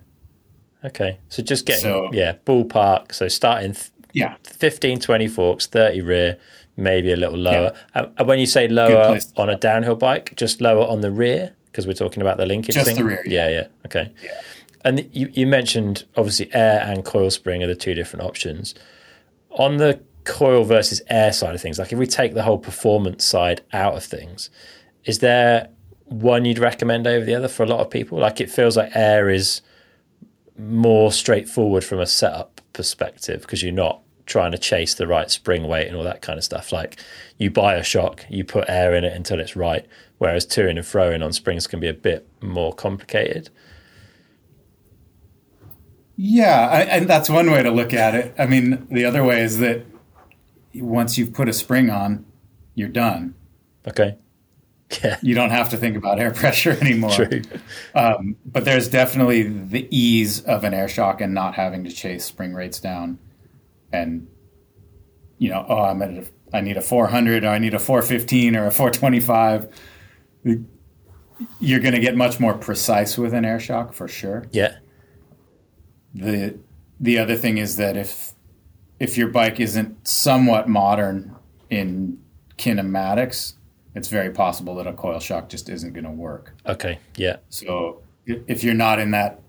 Okay. 0.85 1.19
So 1.29 1.43
just 1.43 1.67
getting, 1.67 1.83
So- 1.83 2.11
yeah, 2.12 2.35
ballpark. 2.47 3.12
So 3.14 3.29
starting 3.29 3.73
th- 3.75 3.90
Yeah. 4.12 4.35
15, 4.45 4.99
20 4.99 5.29
forks, 5.29 5.67
30 5.67 6.00
rear, 6.00 6.38
maybe 6.76 7.12
a 7.12 7.17
little 7.17 7.38
lower. 7.38 7.73
And 7.95 8.09
and 8.17 8.26
when 8.26 8.38
you 8.38 8.47
say 8.47 8.67
lower 8.67 9.19
on 9.37 9.49
a 9.50 9.57
downhill 9.57 9.95
bike, 9.97 10.33
just 10.37 10.61
lower 10.61 10.87
on 10.87 11.02
the 11.02 11.11
rear, 11.11 11.52
because 11.67 11.87
we're 11.87 11.93
talking 11.93 12.23
about 12.23 12.38
the 12.38 12.47
linkage 12.47 12.75
Just 12.75 12.87
thing? 12.87 12.97
the 12.97 13.05
rear, 13.05 13.23
Yeah, 13.26 13.49
yeah. 13.49 13.67
Okay. 13.87 14.11
Yeah. 14.25 14.31
And 14.85 15.09
you, 15.12 15.29
you 15.35 15.47
mentioned 15.47 16.05
obviously 16.17 16.49
air 16.55 16.81
and 16.81 17.05
coil 17.05 17.31
spring 17.31 17.62
are 17.62 17.67
the 17.67 17.75
two 17.75 17.93
different 17.95 18.25
options. 18.25 18.75
On 19.50 19.76
the 19.76 20.00
coil 20.25 20.64
versus 20.64 21.02
air 21.11 21.33
side 21.33 21.55
of 21.55 21.61
things, 21.61 21.79
like 21.79 21.93
if 21.93 21.99
we 21.99 22.07
take 22.07 22.33
the 22.35 22.43
whole 22.45 22.57
performance 22.59 23.25
side 23.25 23.61
out 23.75 23.95
of 23.95 24.02
things, 24.05 24.49
is 25.05 25.19
there 25.19 25.69
one 26.11 26.45
you'd 26.45 26.59
recommend 26.59 27.07
over 27.07 27.25
the 27.25 27.35
other 27.35 27.49
for 27.49 27.62
a 27.62 27.67
lot 27.67 27.81
of 27.81 27.90
people? 27.90 28.19
Like 28.19 28.40
it 28.40 28.50
feels 28.50 28.76
like 28.76 28.95
air 28.95 29.31
is 29.31 29.62
more 30.59 31.11
straightforward 31.11 31.85
from 31.85 32.00
a 32.00 32.07
setup 32.07 32.61
perspective 32.73 33.40
because 33.40 33.62
you're 33.62 33.73
not 33.73 34.02
trying 34.26 34.52
to 34.52 34.59
chase 34.59 34.95
the 34.95 35.07
right 35.07 35.31
spring 35.31 35.67
weight 35.67 35.88
and 35.88 35.97
all 35.97 36.05
that 36.05 36.23
kind 36.23 36.38
of 36.38 36.45
stuff. 36.45 36.73
Like 36.73 36.99
you 37.38 37.50
buy 37.50 37.75
a 37.75 37.83
shock, 37.83 38.26
you 38.29 38.45
put 38.45 38.69
air 38.69 38.95
in 38.95 39.05
it 39.05 39.12
until 39.12 39.40
it's 39.40 39.57
right, 39.57 39.87
whereas 40.19 40.47
toing 40.47 40.76
and 40.76 40.87
throwing 40.87 41.23
on 41.23 41.33
springs 41.33 41.67
can 41.67 41.81
be 41.81 41.88
a 41.88 41.95
bit 41.95 42.29
more 42.40 42.73
complicated. 42.73 43.50
Yeah, 46.17 46.69
I, 46.71 46.81
and 46.83 47.09
that's 47.09 47.31
one 47.31 47.50
way 47.50 47.62
to 47.62 47.71
look 47.71 47.95
at 47.95 48.14
it. 48.14 48.35
I 48.38 48.47
mean, 48.47 48.87
the 48.90 49.07
other 49.07 49.25
way 49.25 49.43
is 49.43 49.59
that 49.61 49.87
once 50.75 51.17
you've 51.17 51.33
put 51.33 51.49
a 51.49 51.52
spring 51.52 51.88
on, 51.88 52.26
you're 52.75 52.88
done. 52.88 53.35
Okay. 53.88 54.17
Yeah, 55.02 55.18
You 55.23 55.35
don't 55.35 55.50
have 55.50 55.68
to 55.70 55.76
think 55.76 55.97
about 55.97 56.18
air 56.18 56.30
pressure 56.35 56.73
anymore. 56.80 57.11
true. 57.12 57.42
Um, 57.94 58.37
but 58.44 58.64
there's 58.64 58.88
definitely 58.88 59.44
the 59.44 59.87
ease 59.97 60.42
of 60.42 60.64
an 60.64 60.75
air 60.75 60.88
shock 60.88 61.20
and 61.20 61.32
not 61.32 61.54
having 61.54 61.85
to 61.85 61.90
chase 61.90 62.25
spring 62.25 62.54
rates 62.54 62.80
down. 62.80 63.18
And, 63.92 64.26
you 65.38 65.49
know, 65.50 65.64
oh, 65.68 65.82
I'm 65.85 66.02
at 66.02 66.11
a, 66.11 66.25
I 66.52 66.61
need 66.61 66.76
a 66.76 66.80
400 66.80 67.44
or 67.44 67.49
I 67.49 67.59
need 67.59 67.75
a 67.75 67.78
415 67.78 68.56
or 68.56 68.66
a 68.66 68.70
425. 68.73 69.68
you're 71.61 71.80
going 71.80 71.94
to 71.94 72.00
get 72.00 72.16
much 72.16 72.40
more 72.40 72.54
precise 72.54 73.16
with 73.16 73.32
an 73.32 73.44
air 73.44 73.61
shock 73.61 73.92
for 73.92 74.09
sure. 74.09 74.44
Yeah. 74.50 74.76
The 76.14 76.59
the 76.99 77.18
other 77.18 77.37
thing 77.37 77.59
is 77.59 77.76
that 77.76 77.97
if 77.97 78.32
if 78.99 79.16
your 79.16 79.28
bike 79.28 79.61
isn't 79.61 80.06
somewhat 80.06 80.68
modern 80.68 81.35
in 81.70 82.18
kinematics, 82.59 83.54
it's 83.94 84.09
very 84.09 84.30
possible 84.30 84.75
that 84.76 84.87
a 84.87 84.92
coil 84.92 85.18
shock 85.18 85.49
just 85.49 85.68
isn't 85.68 85.92
going 85.92 86.04
to 86.04 86.11
work. 86.11 86.54
Okay. 86.66 86.99
Yeah. 87.16 87.37
So 87.49 88.02
if 88.26 88.62
you're 88.62 88.75
not 88.75 88.99
in 88.99 89.11
that 89.12 89.40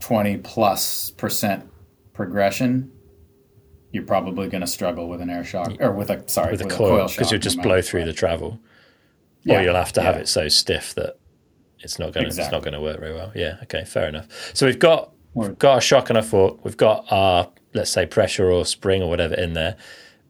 20 0.00 0.38
plus 0.38 1.10
percent 1.10 1.68
progression, 2.12 2.90
you're 3.92 4.04
probably 4.04 4.48
going 4.48 4.62
to 4.62 4.66
struggle 4.66 5.08
with 5.08 5.20
an 5.20 5.30
air 5.30 5.44
shock 5.44 5.72
or 5.80 5.92
with 5.92 6.10
a 6.10 6.26
sorry 6.28 6.52
With 6.52 6.62
a 6.62 6.64
with 6.64 6.74
coil 6.74 7.06
shock, 7.06 7.16
because 7.16 7.30
you'll 7.30 7.40
just 7.40 7.58
matter 7.58 7.68
blow 7.68 7.76
what. 7.76 7.84
through 7.84 8.04
the 8.06 8.12
travel, 8.12 8.58
Yeah, 9.42 9.60
or 9.60 9.62
you'll 9.62 9.74
have 9.76 9.92
to 9.92 10.02
have 10.02 10.16
it 10.16 10.28
so 10.28 10.48
stiff 10.48 10.94
that 10.94 11.18
it's 11.80 11.98
not 11.98 12.12
going 12.12 12.30
to 12.30 12.40
it's 12.40 12.50
not 12.50 12.62
going 12.62 12.72
to 12.72 12.80
work 12.80 12.98
very 12.98 13.14
well. 13.14 13.30
Yeah. 13.34 13.58
Okay. 13.64 13.84
Fair 13.84 14.08
enough. 14.08 14.26
So 14.54 14.66
we've 14.66 14.78
got 14.78 15.12
we've 15.34 15.58
got 15.58 15.74
our 15.74 15.80
shock 15.80 16.08
and 16.08 16.16
our 16.16 16.24
fork. 16.24 16.64
We've 16.64 16.76
got 16.76 17.04
our 17.10 17.50
let's 17.74 17.90
say 17.90 18.06
pressure 18.06 18.50
or 18.50 18.64
spring 18.64 19.02
or 19.02 19.08
whatever 19.10 19.34
in 19.34 19.52
there, 19.52 19.76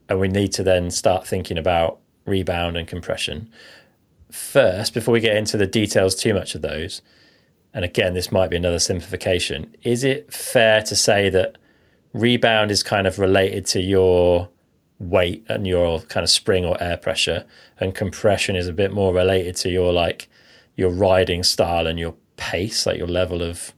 and 0.09 0.19
we 0.19 0.29
need 0.29 0.53
to 0.55 0.63
then 0.63 0.91
start 0.91 1.27
thinking 1.27 1.57
about 1.59 2.01
rebound 2.27 2.77
and 2.77 2.89
compression 2.89 3.51
first 4.35 4.93
before 4.93 5.13
we 5.13 5.21
get 5.21 5.37
into 5.37 5.57
the 5.57 5.67
details 5.67 6.15
too 6.15 6.35
much 6.35 6.55
of 6.55 6.63
those. 6.63 7.03
And 7.73 7.85
again, 7.85 8.15
this 8.15 8.33
might 8.33 8.51
be 8.51 8.57
another 8.57 8.79
simplification. 8.79 9.75
Is 9.83 10.05
it 10.05 10.33
fair 10.33 10.83
to 10.83 10.97
say 10.97 11.29
that 11.31 11.57
rebound 12.13 12.71
is 12.71 12.83
kind 12.83 13.07
of 13.07 13.19
related 13.19 13.67
to 13.67 13.81
your 13.81 14.49
weight 14.99 15.45
and 15.49 15.67
your 15.67 16.01
kind 16.03 16.23
of 16.23 16.31
spring 16.31 16.65
or 16.65 16.81
air 16.83 16.97
pressure, 16.97 17.45
and 17.79 17.95
compression 17.95 18.57
is 18.57 18.69
a 18.69 18.73
bit 18.73 18.93
more 18.93 19.13
related 19.13 19.57
to 19.57 19.69
your 19.69 19.93
like 19.93 20.29
your 20.77 20.91
riding 20.91 21.43
style 21.43 21.87
and 21.87 21.99
your 21.99 22.15
pace, 22.37 22.87
like 22.87 22.99
your 22.99 23.09
level 23.09 23.43
of 23.43 23.73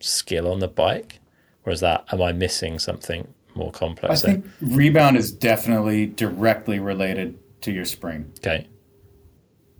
skill 0.00 0.50
on 0.50 0.60
the 0.60 0.68
bike? 0.68 1.20
Or 1.64 1.72
is 1.72 1.80
that 1.80 2.04
am 2.12 2.22
I 2.22 2.32
missing 2.32 2.78
something 2.78 3.32
more 3.54 3.72
complex? 3.72 4.22
there? 4.22 4.34
think 4.34 4.46
rebound 4.60 5.16
is 5.16 5.32
definitely 5.32 6.06
directly 6.06 6.78
related 6.78 7.38
to 7.62 7.72
your 7.72 7.84
spring. 7.84 8.32
Okay. 8.38 8.68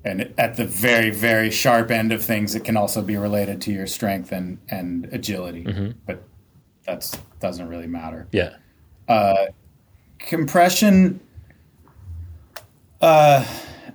And 0.05 0.35
at 0.37 0.57
the 0.57 0.65
very, 0.65 1.11
very 1.11 1.51
sharp 1.51 1.91
end 1.91 2.13
of 2.13 2.25
things, 2.25 2.55
it 2.57 2.65
can 2.65 2.77
also 2.77 3.03
be 3.03 3.17
related 3.17 3.61
to 3.63 3.73
your 3.73 3.87
strength 3.87 4.33
and, 4.33 4.59
and 4.69 5.09
agility. 5.13 5.65
Mm-hmm. 5.65 5.91
But 6.07 6.25
that 6.87 7.21
doesn't 7.39 7.69
really 7.69 7.87
matter. 7.87 8.27
Yeah. 8.33 8.57
Compression, 10.19 11.21
uh, 13.01 13.45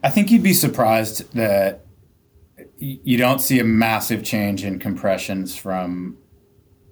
I 0.03 0.09
think 0.09 0.31
you'd 0.31 0.43
be 0.43 0.53
surprised 0.53 1.33
that 1.33 1.85
y- 2.57 2.99
you 3.03 3.17
don't 3.17 3.39
see 3.39 3.59
a 3.59 3.63
massive 3.65 4.23
change 4.23 4.63
in 4.63 4.79
compressions 4.79 5.57
from 5.57 6.17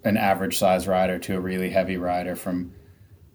an 0.03 0.17
average 0.17 0.57
size 0.57 0.87
rider 0.87 1.19
to 1.19 1.35
a 1.35 1.39
really 1.39 1.69
heavy 1.69 1.97
rider, 1.97 2.35
from 2.35 2.73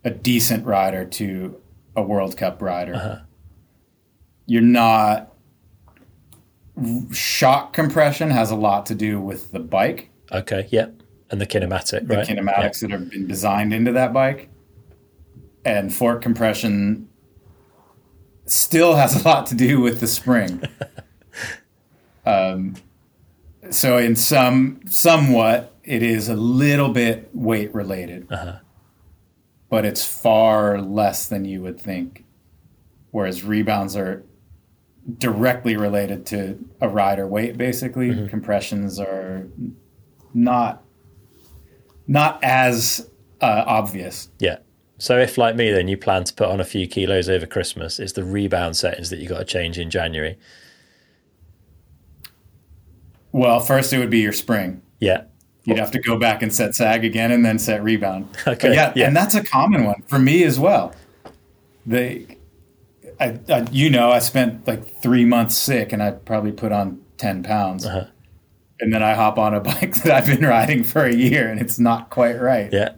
a 0.05 0.11
decent 0.11 0.67
rider 0.67 1.05
to 1.05 1.61
a 1.97 2.03
World 2.03 2.37
Cup 2.37 2.61
rider. 2.61 3.25
You're 4.51 4.63
not. 4.63 5.33
Shock 7.13 7.73
compression 7.73 8.31
has 8.31 8.51
a 8.51 8.57
lot 8.57 8.87
to 8.87 8.97
do 8.97 9.21
with 9.21 9.53
the 9.53 9.61
bike, 9.61 10.11
Okay. 10.33 10.67
Yeah. 10.71 10.87
And 11.31 11.41
the 11.41 11.47
kinematic, 11.47 12.09
the 12.09 12.17
right? 12.17 12.27
kinematics 12.27 12.81
that 12.81 12.91
have 12.91 13.11
been 13.11 13.29
designed 13.29 13.73
into 13.73 13.93
that 13.93 14.13
bike. 14.13 14.49
And 15.65 15.95
fork 15.95 16.21
compression 16.21 17.09
still 18.47 18.97
has 18.97 19.25
a 19.25 19.29
lot 19.29 19.47
to 19.47 19.55
do 19.55 19.81
with 19.81 20.01
the 20.01 20.09
spring. 20.09 20.63
um, 22.27 22.75
so 23.71 23.99
in 23.99 24.17
some 24.17 24.81
somewhat 24.89 25.77
it 25.85 26.03
is 26.03 26.29
a 26.29 26.35
little 26.35 26.89
bit 26.89 27.31
weight 27.33 27.73
related. 27.73 28.27
But 29.69 29.85
it's 29.85 30.05
far 30.05 30.81
less 30.81 31.29
than 31.29 31.45
you 31.45 31.63
would 31.63 31.81
think. 31.81 32.25
Whereas 33.13 33.45
rebounds 33.45 33.95
are 33.97 34.25
directly 35.19 35.77
related 35.77 36.27
to 36.27 36.59
a 36.81 36.89
rider 36.89 37.27
weight 37.27 37.57
basically. 37.57 38.29
Compressions 38.29 38.99
are 39.01 39.49
not 40.35 40.85
not 42.07 42.43
as 42.43 43.09
uh, 43.41 43.65
obvious. 43.67 44.29
Yeah. 44.39 44.59
So 44.99 45.19
if 45.19 45.39
like 45.39 45.57
me, 45.57 45.71
then 45.71 45.89
you 45.89 45.97
plan 45.97 46.25
to 46.25 46.35
put 46.35 46.49
on 46.49 46.61
a 46.61 46.65
few 46.65 46.87
kilos 46.87 47.29
over 47.29 47.47
Christmas, 47.47 47.99
it's 47.99 48.13
the 48.13 48.25
rebound 48.25 48.77
settings 48.77 49.09
that 49.11 49.19
you 49.19 49.29
got 49.29 49.39
to 49.39 49.45
change 49.45 49.79
in 49.79 49.89
January. 49.91 50.37
Well, 53.33 53.61
first 53.61 53.93
it 53.93 53.99
would 53.99 54.11
be 54.11 54.21
your 54.21 54.33
spring. 54.33 54.83
Yeah. 54.99 55.25
You'd 55.65 55.79
have 55.79 55.91
to 55.93 56.01
go 56.01 56.19
back 56.19 56.43
and 56.43 56.53
set 56.53 56.75
sag 56.75 57.05
again 57.05 57.31
and 57.31 57.45
then 57.45 57.59
set 57.59 57.83
rebound. 57.83 58.29
Okay, 58.47 58.69
But 58.69 58.75
yeah, 58.75 58.93
yeah. 58.97 59.07
and 59.07 59.17
that's 59.17 59.35
a 59.35 59.45
common 59.45 59.85
one 59.85 60.03
for 60.07 60.19
me 60.19 60.43
as 60.43 60.59
well. 60.59 60.95
The 61.87 62.27
I, 63.21 63.39
I 63.49 63.67
you 63.71 63.91
know, 63.91 64.11
I 64.11 64.19
spent 64.19 64.67
like 64.67 65.03
three 65.03 65.25
months 65.25 65.57
sick 65.57 65.93
and 65.93 66.03
I 66.03 66.13
probably 66.13 66.53
put 66.53 66.73
on 66.73 67.01
ten 67.19 67.43
pounds. 67.43 67.87
Uh-huh. 67.87 68.07
And 68.81 68.95
then 68.95 69.03
I 69.03 69.13
hop 69.15 69.39
on 69.39 69.55
a 69.55 69.61
bike 69.61 69.95
that 70.03 70.13
I've 70.13 70.27
been 70.27 70.47
riding 70.47 70.85
for 70.85 71.05
a 71.05 71.15
year 71.15 71.49
and 71.51 71.61
it's 71.61 71.79
not 71.79 72.11
quite 72.11 72.41
right. 72.41 72.73
Yeah. 72.73 72.95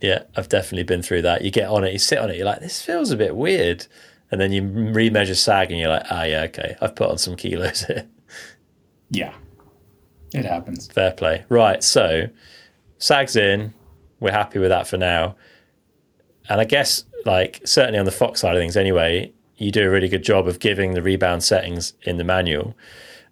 Yeah. 0.00 0.24
I've 0.36 0.48
definitely 0.48 0.84
been 0.84 1.02
through 1.02 1.22
that. 1.22 1.42
You 1.42 1.50
get 1.50 1.68
on 1.68 1.82
it, 1.84 1.92
you 1.92 1.98
sit 1.98 2.18
on 2.18 2.30
it, 2.30 2.36
you're 2.36 2.46
like, 2.46 2.60
this 2.60 2.82
feels 2.82 3.10
a 3.10 3.16
bit 3.16 3.34
weird. 3.34 3.86
And 4.30 4.40
then 4.40 4.52
you 4.52 4.62
remeasure 4.62 5.36
sag 5.36 5.70
and 5.70 5.80
you're 5.80 5.88
like, 5.88 6.04
ah, 6.10 6.24
yeah, 6.24 6.42
okay, 6.42 6.76
I've 6.80 6.96
put 6.96 7.08
on 7.08 7.18
some 7.18 7.36
kilos 7.36 7.84
here. 7.84 8.06
Yeah. 9.08 9.34
It 10.34 10.44
happens. 10.44 10.88
Fair 10.88 11.12
play. 11.12 11.44
Right. 11.48 11.82
So 11.82 12.28
sag's 12.98 13.36
in. 13.36 13.72
We're 14.18 14.32
happy 14.32 14.58
with 14.58 14.70
that 14.70 14.88
for 14.88 14.96
now. 14.96 15.36
And 16.48 16.60
I 16.60 16.64
guess, 16.64 17.04
like, 17.26 17.60
certainly 17.64 17.98
on 17.98 18.06
the 18.06 18.10
Fox 18.10 18.40
side 18.40 18.56
of 18.56 18.60
things 18.60 18.76
anyway, 18.76 19.32
you 19.56 19.70
do 19.70 19.86
a 19.86 19.90
really 19.90 20.08
good 20.08 20.22
job 20.22 20.46
of 20.48 20.58
giving 20.58 20.94
the 20.94 21.02
rebound 21.02 21.44
settings 21.44 21.92
in 22.02 22.16
the 22.16 22.24
manual. 22.24 22.74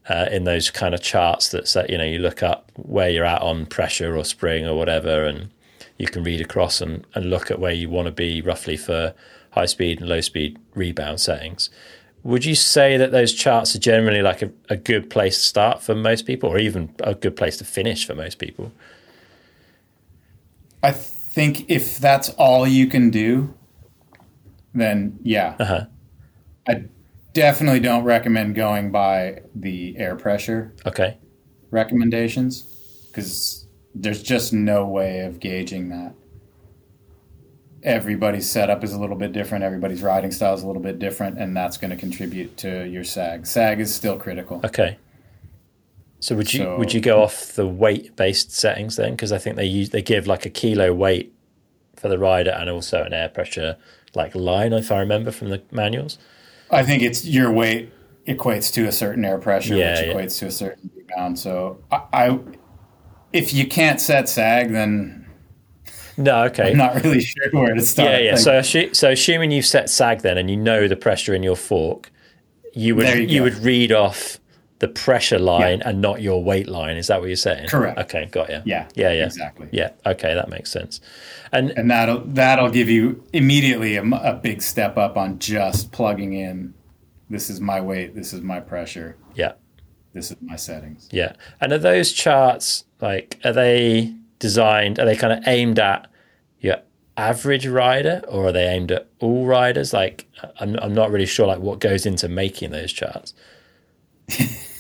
Uh, 0.07 0.29
in 0.31 0.45
those 0.45 0.71
kind 0.71 0.95
of 0.95 1.01
charts 1.01 1.49
that 1.49 1.67
say, 1.67 1.87
you 1.89 1.97
know, 1.97 2.05
you 2.05 2.19
look 2.19 2.43
up 2.43 2.71
where 2.77 3.09
you're 3.09 3.25
at 3.25 3.41
on 3.41 3.65
pressure 3.65 4.15
or 4.15 4.23
spring 4.23 4.67
or 4.67 4.77
whatever, 4.77 5.25
and 5.25 5.49
you 5.97 6.07
can 6.07 6.23
read 6.23 6.43
across 6.43 6.83
and, 6.83 7.07
and 7.15 7.31
look 7.31 7.51
at 7.51 7.59
where 7.59 7.73
you 7.73 7.89
want 7.89 8.05
to 8.05 8.13
be 8.13 8.43
roughly 8.43 8.77
for 8.77 9.15
high 9.53 9.65
speed 9.65 10.01
and 10.01 10.09
low 10.11 10.21
speed 10.21 10.59
rebound 10.75 11.23
settings. 11.23 11.71
Would 12.23 12.45
you 12.45 12.55
say 12.55 12.99
that 12.99 13.13
those 13.13 13.33
charts 13.33 13.75
are 13.75 13.79
generally 13.79 14.21
like 14.21 14.43
a, 14.43 14.51
a 14.69 14.77
good 14.77 15.09
place 15.09 15.39
to 15.39 15.45
start 15.45 15.83
for 15.83 15.95
most 15.95 16.27
people, 16.27 16.51
or 16.51 16.59
even 16.59 16.95
a 17.01 17.15
good 17.15 17.35
place 17.35 17.57
to 17.57 17.65
finish 17.65 18.07
for 18.07 18.15
most 18.15 18.39
people? 18.39 18.73
I 20.83 20.93
think 20.93 21.65
if 21.71 21.97
that's 21.97 22.29
all 22.31 22.69
you 22.69 22.89
can 22.89 23.09
do, 23.09 23.55
then 24.75 25.19
yeah. 25.23 25.57
Uh-huh. 25.59 25.87
I 26.69 26.85
definitely 27.33 27.81
don't 27.81 28.05
recommend 28.05 28.55
going 28.55 28.91
by 28.91 29.43
the 29.55 29.97
air 29.99 30.17
pressure 30.17 30.75
Okay. 30.87 31.19
recommendations 31.71 32.63
because 33.11 33.67
there's 33.95 34.23
just 34.23 34.53
no 34.53 34.87
way 34.87 35.21
of 35.21 35.39
gauging 35.41 35.89
that. 35.91 36.15
Everybody's 37.83 38.49
setup 38.51 38.83
is 38.83 38.95
a 38.95 38.99
little 39.01 39.17
bit 39.17 39.33
different, 39.33 39.63
everybody's 39.63 40.03
riding 40.03 40.31
style 40.33 40.55
is 40.55 40.63
a 40.63 40.67
little 40.67 40.81
bit 40.81 40.99
different, 40.99 41.39
and 41.39 41.55
that's 41.55 41.77
going 41.77 41.91
to 41.91 41.97
contribute 41.97 42.57
to 42.59 42.87
your 42.89 43.05
sag. 43.05 43.47
Sag 43.47 43.79
is 43.79 43.95
still 43.95 44.17
critical. 44.17 44.61
Okay. 44.65 44.97
So 46.21 46.35
would 46.35 46.55
you 46.55 46.61
So- 46.65 46.79
would 46.79 46.95
you 46.95 47.03
go 47.03 47.23
off 47.23 47.53
the 47.53 47.67
weight 47.67 48.17
based 48.17 48.51
settings 48.53 48.97
then? 48.97 49.11
Because 49.13 49.33
I 49.33 49.37
think 49.39 49.57
they 49.57 49.67
use 49.67 49.91
they 49.91 50.01
give 50.01 50.27
like 50.27 50.47
a 50.47 50.51
kilo 50.51 50.95
weight 50.95 51.35
for 51.95 52.09
the 52.09 52.19
rider 52.19 52.51
and 52.53 52.71
also 52.71 53.03
an 53.05 53.13
air 53.13 53.29
pressure 53.29 53.77
like 54.15 54.35
line, 54.35 54.73
if 54.73 54.91
I 54.93 54.99
remember 55.01 55.31
from 55.31 55.51
the 55.51 55.63
manuals. 55.71 56.19
I 56.71 56.83
think 56.83 57.03
it's 57.03 57.25
your 57.25 57.53
weight 57.53 57.93
equates 58.27 58.73
to 58.75 58.87
a 58.87 58.93
certain 58.93 59.25
air 59.25 59.39
pressure, 59.39 59.77
Yeah, 59.77 59.91
which 59.93 60.07
yeah. 60.07 60.15
equates 60.15 60.39
to 60.41 60.47
a 60.47 60.51
certain 60.51 60.91
rebound. 60.97 61.39
So 61.39 61.79
I, 61.91 62.03
I, 62.13 62.39
if 63.33 63.53
you 63.53 63.67
can't 63.67 64.01
set 64.01 64.29
sag, 64.29 64.73
then 64.73 65.27
No, 66.17 66.45
okay. 66.45 66.71
I'm 66.71 66.79
not 66.79 67.03
really 67.03 67.21
sure 67.23 67.51
where 67.53 67.75
to 67.75 67.83
start. 67.83 68.11
Yeah, 68.11 68.19
yeah. 68.19 68.37
So, 68.37 68.63
so 68.63 69.11
assuming 69.11 69.51
you've 69.51 69.67
set 69.67 69.91
sag 69.91 70.23
then 70.23 70.39
and 70.39 70.51
you 70.51 70.57
know 70.57 70.89
the 70.89 70.97
pressure 70.97 71.35
in 71.35 71.43
your 71.43 71.57
fork, 71.57 72.11
you 72.73 72.97
would 72.97 73.09
you, 73.09 73.23
you 73.25 73.43
would 73.43 73.57
read 73.59 73.93
off 73.93 74.41
the 74.85 74.93
pressure 75.05 75.39
line 75.39 75.81
and 75.83 76.01
not 76.03 76.21
your 76.21 76.43
weight 76.45 76.69
line. 76.69 76.97
Is 76.97 77.07
that 77.07 77.21
what 77.21 77.29
you're 77.29 77.37
saying? 77.37 77.69
Correct. 77.69 77.99
Okay, 77.99 78.27
got 78.27 78.51
you. 78.51 78.61
yeah, 78.67 78.87
yeah, 78.95 79.13
yeah, 79.13 79.25
exactly. 79.25 79.69
yeah. 79.73 79.91
Okay, 80.05 80.35
that 80.35 80.49
makes 80.51 80.71
sense. 80.71 81.01
And 81.53 81.71
and 81.71 81.91
that'll 81.91 82.21
that'll 82.27 82.71
give 82.71 82.91
you 82.91 83.25
immediately 83.33 83.97
a 83.97 84.41
big 84.43 84.61
step 84.63 84.99
up 84.99 85.17
on 85.17 85.39
just 85.39 85.91
plugging 85.93 86.35
in. 86.35 86.75
This 87.31 87.49
is 87.49 87.61
my 87.61 87.81
weight. 87.81 88.15
This 88.15 88.33
is 88.35 88.43
my 88.43 88.61
pressure. 88.61 89.17
yeah, 89.35 89.53
This 90.13 90.31
is 90.31 90.37
my 90.43 90.57
settings. 90.57 91.09
yeah. 91.11 91.33
And 91.61 91.73
are 91.73 91.79
those 91.79 92.13
charts 92.13 92.85
like 93.01 93.41
are 93.45 93.53
they 93.55 94.15
designed? 94.39 94.99
Are 94.99 95.07
they 95.07 95.17
kind 95.17 95.33
of 95.33 95.49
aimed 95.49 95.79
at 95.79 96.11
your 96.61 96.77
average 97.17 97.67
rider, 97.67 98.21
or 98.29 98.49
are 98.49 98.53
they 98.53 98.67
aimed 98.69 98.91
at 98.93 99.09
all 99.21 99.47
riders? 99.47 99.93
Like, 99.95 100.27
I'm 100.61 100.77
I'm 100.85 100.93
not 100.95 101.11
really 101.11 101.27
sure 101.27 101.47
like 101.47 101.61
what 101.61 101.79
goes 101.79 102.05
into 102.05 102.29
making 102.29 102.71
those 102.73 102.93
charts. 102.93 103.33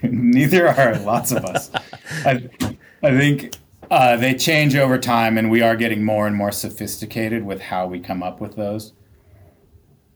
Neither 0.10 0.68
are 0.68 0.98
lots 1.00 1.32
of 1.32 1.44
us. 1.44 1.70
I, 2.24 2.48
I 3.02 3.18
think 3.18 3.54
uh, 3.90 4.16
they 4.16 4.34
change 4.34 4.76
over 4.76 4.98
time, 4.98 5.36
and 5.36 5.50
we 5.50 5.62
are 5.62 5.76
getting 5.76 6.04
more 6.04 6.26
and 6.26 6.36
more 6.36 6.52
sophisticated 6.52 7.44
with 7.44 7.60
how 7.60 7.86
we 7.86 8.00
come 8.00 8.22
up 8.22 8.40
with 8.40 8.56
those. 8.56 8.92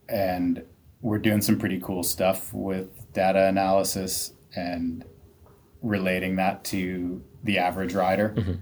And 0.08 0.64
we're 1.00 1.18
doing 1.18 1.42
some 1.42 1.58
pretty 1.58 1.80
cool 1.80 2.02
stuff 2.02 2.52
with 2.52 3.12
data 3.12 3.46
analysis 3.46 4.32
and 4.56 5.04
relating 5.82 6.36
that 6.36 6.64
to 6.64 7.22
the 7.42 7.58
average 7.58 7.94
rider. 7.94 8.34
Mm-hmm. 8.36 8.52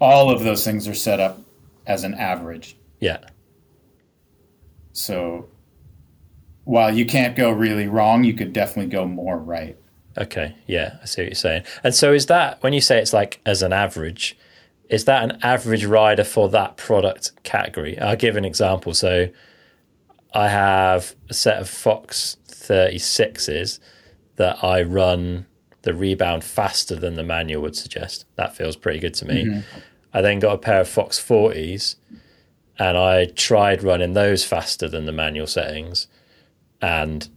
All 0.00 0.30
of 0.30 0.44
those 0.44 0.64
things 0.64 0.86
are 0.86 0.94
set 0.94 1.18
up 1.18 1.40
as 1.86 2.04
an 2.04 2.14
average. 2.14 2.76
Yeah. 3.00 3.18
So 4.92 5.48
while 6.64 6.94
you 6.94 7.06
can't 7.06 7.34
go 7.34 7.50
really 7.50 7.88
wrong, 7.88 8.24
you 8.24 8.34
could 8.34 8.52
definitely 8.52 8.90
go 8.90 9.06
more 9.06 9.38
right. 9.38 9.76
Okay. 10.16 10.54
Yeah, 10.66 10.96
I 11.02 11.06
see 11.06 11.22
what 11.22 11.28
you're 11.28 11.34
saying. 11.34 11.64
And 11.84 11.94
so 11.94 12.12
is 12.12 12.26
that 12.26 12.62
when 12.62 12.72
you 12.72 12.80
say 12.80 12.98
it's 12.98 13.12
like 13.12 13.40
as 13.44 13.62
an 13.62 13.72
average, 13.72 14.36
is 14.88 15.04
that 15.04 15.22
an 15.22 15.38
average 15.42 15.84
rider 15.84 16.24
for 16.24 16.48
that 16.48 16.76
product 16.76 17.32
category? 17.42 17.98
I'll 17.98 18.16
give 18.16 18.36
an 18.36 18.44
example. 18.44 18.94
So 18.94 19.28
I 20.34 20.48
have 20.48 21.14
a 21.28 21.34
set 21.34 21.58
of 21.58 21.68
Fox 21.68 22.36
36s 22.48 23.78
that 24.36 24.62
I 24.62 24.82
run 24.82 25.46
the 25.82 25.94
rebound 25.94 26.44
faster 26.44 26.96
than 26.96 27.14
the 27.14 27.22
manual 27.22 27.62
would 27.62 27.76
suggest. 27.76 28.24
That 28.36 28.56
feels 28.56 28.76
pretty 28.76 28.98
good 28.98 29.14
to 29.14 29.26
me. 29.26 29.44
Mm-hmm. 29.44 29.78
I 30.12 30.20
then 30.22 30.38
got 30.38 30.54
a 30.54 30.58
pair 30.58 30.80
of 30.80 30.88
Fox 30.88 31.18
40s 31.20 31.96
and 32.78 32.96
I 32.96 33.26
tried 33.26 33.82
running 33.82 34.14
those 34.14 34.44
faster 34.44 34.88
than 34.88 35.06
the 35.06 35.12
manual 35.12 35.46
settings 35.46 36.08
and 36.80 37.28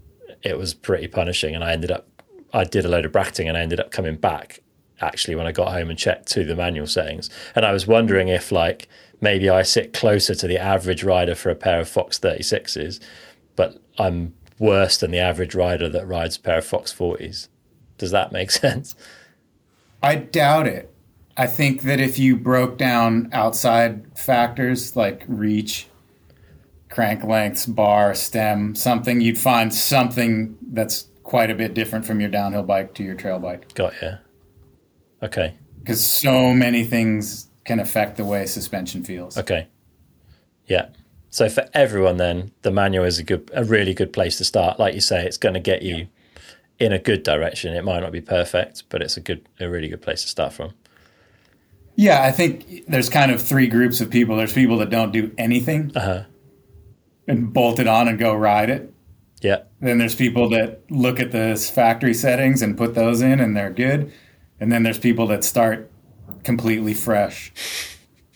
it 0.41 0.57
was 0.57 0.73
pretty 0.73 1.07
punishing 1.07 1.53
and 1.53 1.63
I 1.63 1.73
ended 1.73 1.91
up 1.91 2.07
I 2.53 2.63
did 2.63 2.85
a 2.85 2.89
load 2.89 3.05
of 3.05 3.11
bracketing 3.11 3.47
and 3.47 3.57
I 3.57 3.61
ended 3.61 3.79
up 3.79 3.91
coming 3.91 4.15
back 4.15 4.61
actually 5.01 5.35
when 5.35 5.47
I 5.47 5.51
got 5.51 5.71
home 5.71 5.89
and 5.89 5.97
checked 5.97 6.27
to 6.33 6.43
the 6.43 6.55
manual 6.55 6.87
settings. 6.87 7.29
And 7.55 7.65
I 7.65 7.71
was 7.71 7.87
wondering 7.87 8.27
if 8.27 8.51
like 8.51 8.87
maybe 9.19 9.49
I 9.49 9.63
sit 9.63 9.93
closer 9.93 10.35
to 10.35 10.47
the 10.47 10.57
average 10.57 11.03
rider 11.03 11.35
for 11.35 11.49
a 11.49 11.55
pair 11.55 11.79
of 11.79 11.89
Fox 11.89 12.19
36s, 12.19 12.99
but 13.55 13.81
I'm 13.97 14.33
worse 14.59 14.97
than 14.97 15.11
the 15.11 15.19
average 15.19 15.55
rider 15.55 15.89
that 15.89 16.07
rides 16.07 16.37
a 16.37 16.41
pair 16.41 16.59
of 16.59 16.65
Fox 16.65 16.93
40s. 16.93 17.47
Does 17.97 18.11
that 18.11 18.31
make 18.31 18.51
sense? 18.51 18.95
I 20.03 20.15
doubt 20.15 20.67
it. 20.67 20.93
I 21.37 21.47
think 21.47 21.83
that 21.83 21.99
if 21.99 22.19
you 22.19 22.35
broke 22.35 22.77
down 22.77 23.29
outside 23.31 24.17
factors 24.17 24.95
like 24.95 25.23
reach, 25.27 25.87
crank 26.89 27.23
lengths, 27.23 27.65
bar, 27.65 28.13
stem, 28.13 28.75
something, 28.75 29.21
you'd 29.21 29.39
find 29.39 29.73
something 29.73 30.57
that's 30.61 31.07
quite 31.31 31.49
a 31.49 31.55
bit 31.55 31.73
different 31.73 32.03
from 32.03 32.19
your 32.19 32.29
downhill 32.29 32.61
bike 32.61 32.93
to 32.93 33.03
your 33.03 33.15
trail 33.15 33.39
bike. 33.39 33.73
Got 33.73 33.93
you. 34.01 34.17
Okay. 35.23 35.55
Because 35.79 36.05
so 36.05 36.53
many 36.53 36.83
things 36.83 37.49
can 37.63 37.79
affect 37.79 38.17
the 38.17 38.25
way 38.25 38.45
suspension 38.45 39.01
feels. 39.01 39.37
Okay. 39.37 39.69
Yeah. 40.65 40.89
So 41.29 41.47
for 41.47 41.69
everyone, 41.73 42.17
then 42.17 42.51
the 42.63 42.71
manual 42.71 43.05
is 43.05 43.17
a 43.17 43.23
good, 43.23 43.49
a 43.53 43.63
really 43.63 43.93
good 43.93 44.11
place 44.11 44.37
to 44.39 44.43
start. 44.43 44.77
Like 44.77 44.93
you 44.93 44.99
say, 44.99 45.25
it's 45.25 45.37
going 45.37 45.53
to 45.53 45.61
get 45.61 45.83
you 45.83 45.95
yeah. 45.95 46.87
in 46.87 46.91
a 46.91 46.99
good 46.99 47.23
direction. 47.23 47.73
It 47.75 47.85
might 47.85 48.01
not 48.01 48.11
be 48.11 48.19
perfect, 48.19 48.83
but 48.89 49.01
it's 49.01 49.15
a 49.15 49.21
good, 49.21 49.47
a 49.61 49.69
really 49.69 49.87
good 49.87 50.01
place 50.01 50.23
to 50.23 50.27
start 50.27 50.51
from. 50.51 50.73
Yeah, 51.95 52.23
I 52.23 52.31
think 52.31 52.87
there's 52.89 53.07
kind 53.07 53.31
of 53.31 53.41
three 53.41 53.67
groups 53.67 54.01
of 54.01 54.09
people. 54.09 54.35
There's 54.35 54.51
people 54.51 54.77
that 54.79 54.89
don't 54.89 55.13
do 55.13 55.31
anything 55.37 55.93
uh-huh. 55.95 56.25
and 57.25 57.53
bolt 57.53 57.79
it 57.79 57.87
on 57.87 58.09
and 58.09 58.19
go 58.19 58.35
ride 58.35 58.69
it. 58.69 58.93
Yeah. 59.41 59.63
Then 59.79 59.97
there's 59.97 60.15
people 60.15 60.49
that 60.49 60.81
look 60.89 61.19
at 61.19 61.31
the 61.31 61.55
factory 61.73 62.13
settings 62.13 62.61
and 62.61 62.77
put 62.77 62.95
those 62.95 63.21
in 63.21 63.39
and 63.39 63.55
they're 63.55 63.71
good. 63.71 64.11
And 64.59 64.71
then 64.71 64.83
there's 64.83 64.99
people 64.99 65.27
that 65.27 65.43
start 65.43 65.91
completely 66.43 66.93
fresh. 66.93 67.51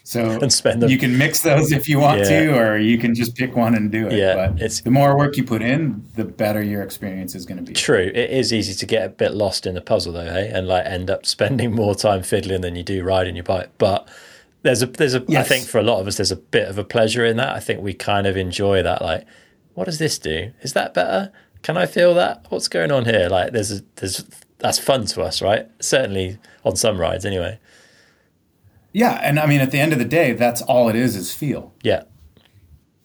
So 0.04 0.22
and 0.42 0.54
spend 0.54 0.82
them. 0.82 0.90
you 0.90 0.98
can 0.98 1.18
mix 1.18 1.42
those 1.42 1.72
if 1.72 1.90
you 1.90 2.00
want 2.00 2.20
yeah. 2.20 2.30
to, 2.30 2.60
or 2.60 2.78
you 2.78 2.98
can 2.98 3.16
just 3.16 3.36
pick 3.36 3.56
one 3.56 3.74
and 3.74 3.92
do 3.92 4.08
it. 4.08 4.14
Yeah, 4.14 4.36
but 4.36 4.62
it's 4.62 4.82
the 4.82 4.92
more 4.92 5.18
work 5.18 5.36
you 5.36 5.44
put 5.44 5.64
in, 5.64 6.08
the 6.16 6.24
better 6.24 6.62
your 6.62 6.84
experience 6.84 7.34
is 7.34 7.46
going 7.46 7.58
to 7.58 7.64
be. 7.64 7.74
True, 7.74 8.12
it 8.14 8.30
is 8.30 8.54
easy 8.54 8.76
to 8.76 8.86
get 8.86 9.06
a 9.06 9.10
bit 9.10 9.34
lost 9.34 9.66
in 9.66 9.74
the 9.74 9.82
puzzle 9.82 10.14
though, 10.14 10.32
hey, 10.32 10.50
and 10.54 10.68
like 10.68 10.86
end 10.86 11.10
up 11.10 11.26
spending 11.26 11.72
more 11.76 11.96
time 11.96 12.22
fiddling 12.22 12.62
than 12.62 12.76
you 12.76 12.84
do 12.84 13.04
riding 13.04 13.36
your 13.36 13.44
bike. 13.44 13.72
But 13.80 14.08
there's 14.62 14.84
a 14.84 14.86
there's 14.86 15.16
a 15.16 15.26
yes. 15.28 15.44
I 15.44 15.50
think 15.50 15.66
for 15.66 15.80
a 15.80 15.84
lot 15.84 16.00
of 16.00 16.08
us 16.08 16.18
there's 16.18 16.32
a 16.32 16.36
bit 16.36 16.68
of 16.68 16.78
a 16.78 16.84
pleasure 16.84 17.26
in 17.26 17.38
that. 17.38 17.56
I 17.56 17.60
think 17.60 17.82
we 17.82 17.96
kind 17.96 18.28
of 18.28 18.38
enjoy 18.38 18.84
that. 18.84 19.02
Like, 19.02 19.26
what 19.76 19.86
does 19.86 20.00
this 20.00 20.18
do? 20.18 20.52
Is 20.62 20.74
that 20.74 20.94
better? 20.94 21.32
Can 21.62 21.78
I 21.78 21.86
feel 21.86 22.14
that? 22.16 22.46
What's 22.50 22.68
going 22.68 22.92
on 22.92 23.06
here? 23.06 23.28
Like, 23.30 23.54
there's 23.54 23.72
a, 23.72 23.82
there's 23.96 24.26
that's 24.58 24.80
fun 24.80 25.06
to 25.08 25.22
us, 25.22 25.42
right? 25.42 25.68
Certainly 25.80 26.40
on 26.64 26.76
some 26.76 27.00
rides, 27.00 27.26
anyway. 27.26 27.60
Yeah, 28.94 29.20
and 29.22 29.40
I 29.40 29.46
mean, 29.46 29.62
at 29.62 29.72
the 29.72 29.80
end 29.80 29.94
of 29.94 30.00
the 30.00 30.06
day, 30.06 30.32
that's 30.32 30.62
all 30.64 30.88
it 30.88 30.96
is 30.96 31.16
is 31.16 31.34
feel. 31.34 31.74
Yeah. 31.84 32.04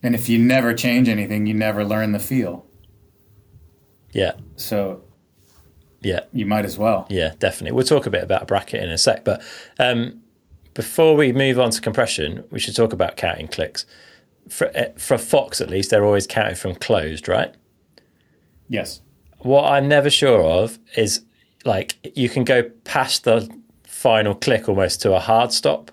And 0.02 0.14
if 0.14 0.28
you 0.28 0.38
never 0.38 0.72
change 0.72 1.08
anything, 1.08 1.46
you 1.46 1.54
never 1.54 1.84
learn 1.84 2.12
the 2.12 2.18
feel. 2.18 2.64
Yeah. 4.12 4.32
So. 4.56 5.02
Yeah. 6.00 6.20
You 6.32 6.46
might 6.46 6.64
as 6.64 6.78
well. 6.78 7.06
Yeah, 7.10 7.34
definitely. 7.38 7.72
We'll 7.74 7.84
talk 7.84 8.06
a 8.06 8.10
bit 8.10 8.22
about 8.22 8.42
a 8.42 8.46
bracket 8.46 8.82
in 8.82 8.90
a 8.90 8.96
sec, 8.96 9.24
but 9.24 9.42
um, 9.78 10.22
before 10.74 11.16
we 11.16 11.32
move 11.32 11.58
on 11.58 11.70
to 11.72 11.80
compression, 11.80 12.44
we 12.50 12.60
should 12.60 12.76
talk 12.76 12.92
about 12.92 13.16
counting 13.16 13.48
clicks. 13.48 13.84
For 14.50 14.70
eh, 14.74 14.90
for 14.96 15.16
Fox, 15.16 15.60
at 15.60 15.70
least, 15.70 15.90
they're 15.90 16.04
always 16.04 16.26
counted 16.26 16.58
from 16.58 16.74
closed, 16.74 17.28
right? 17.28 17.54
Yes. 18.68 19.00
What 19.38 19.64
I'm 19.64 19.88
never 19.88 20.10
sure 20.10 20.42
of 20.42 20.78
is 20.96 21.22
like 21.64 21.96
you 22.16 22.28
can 22.28 22.44
go 22.44 22.64
past 22.84 23.24
the 23.24 23.48
final 23.84 24.34
click 24.34 24.68
almost 24.68 25.00
to 25.02 25.14
a 25.14 25.20
hard 25.20 25.52
stop, 25.52 25.90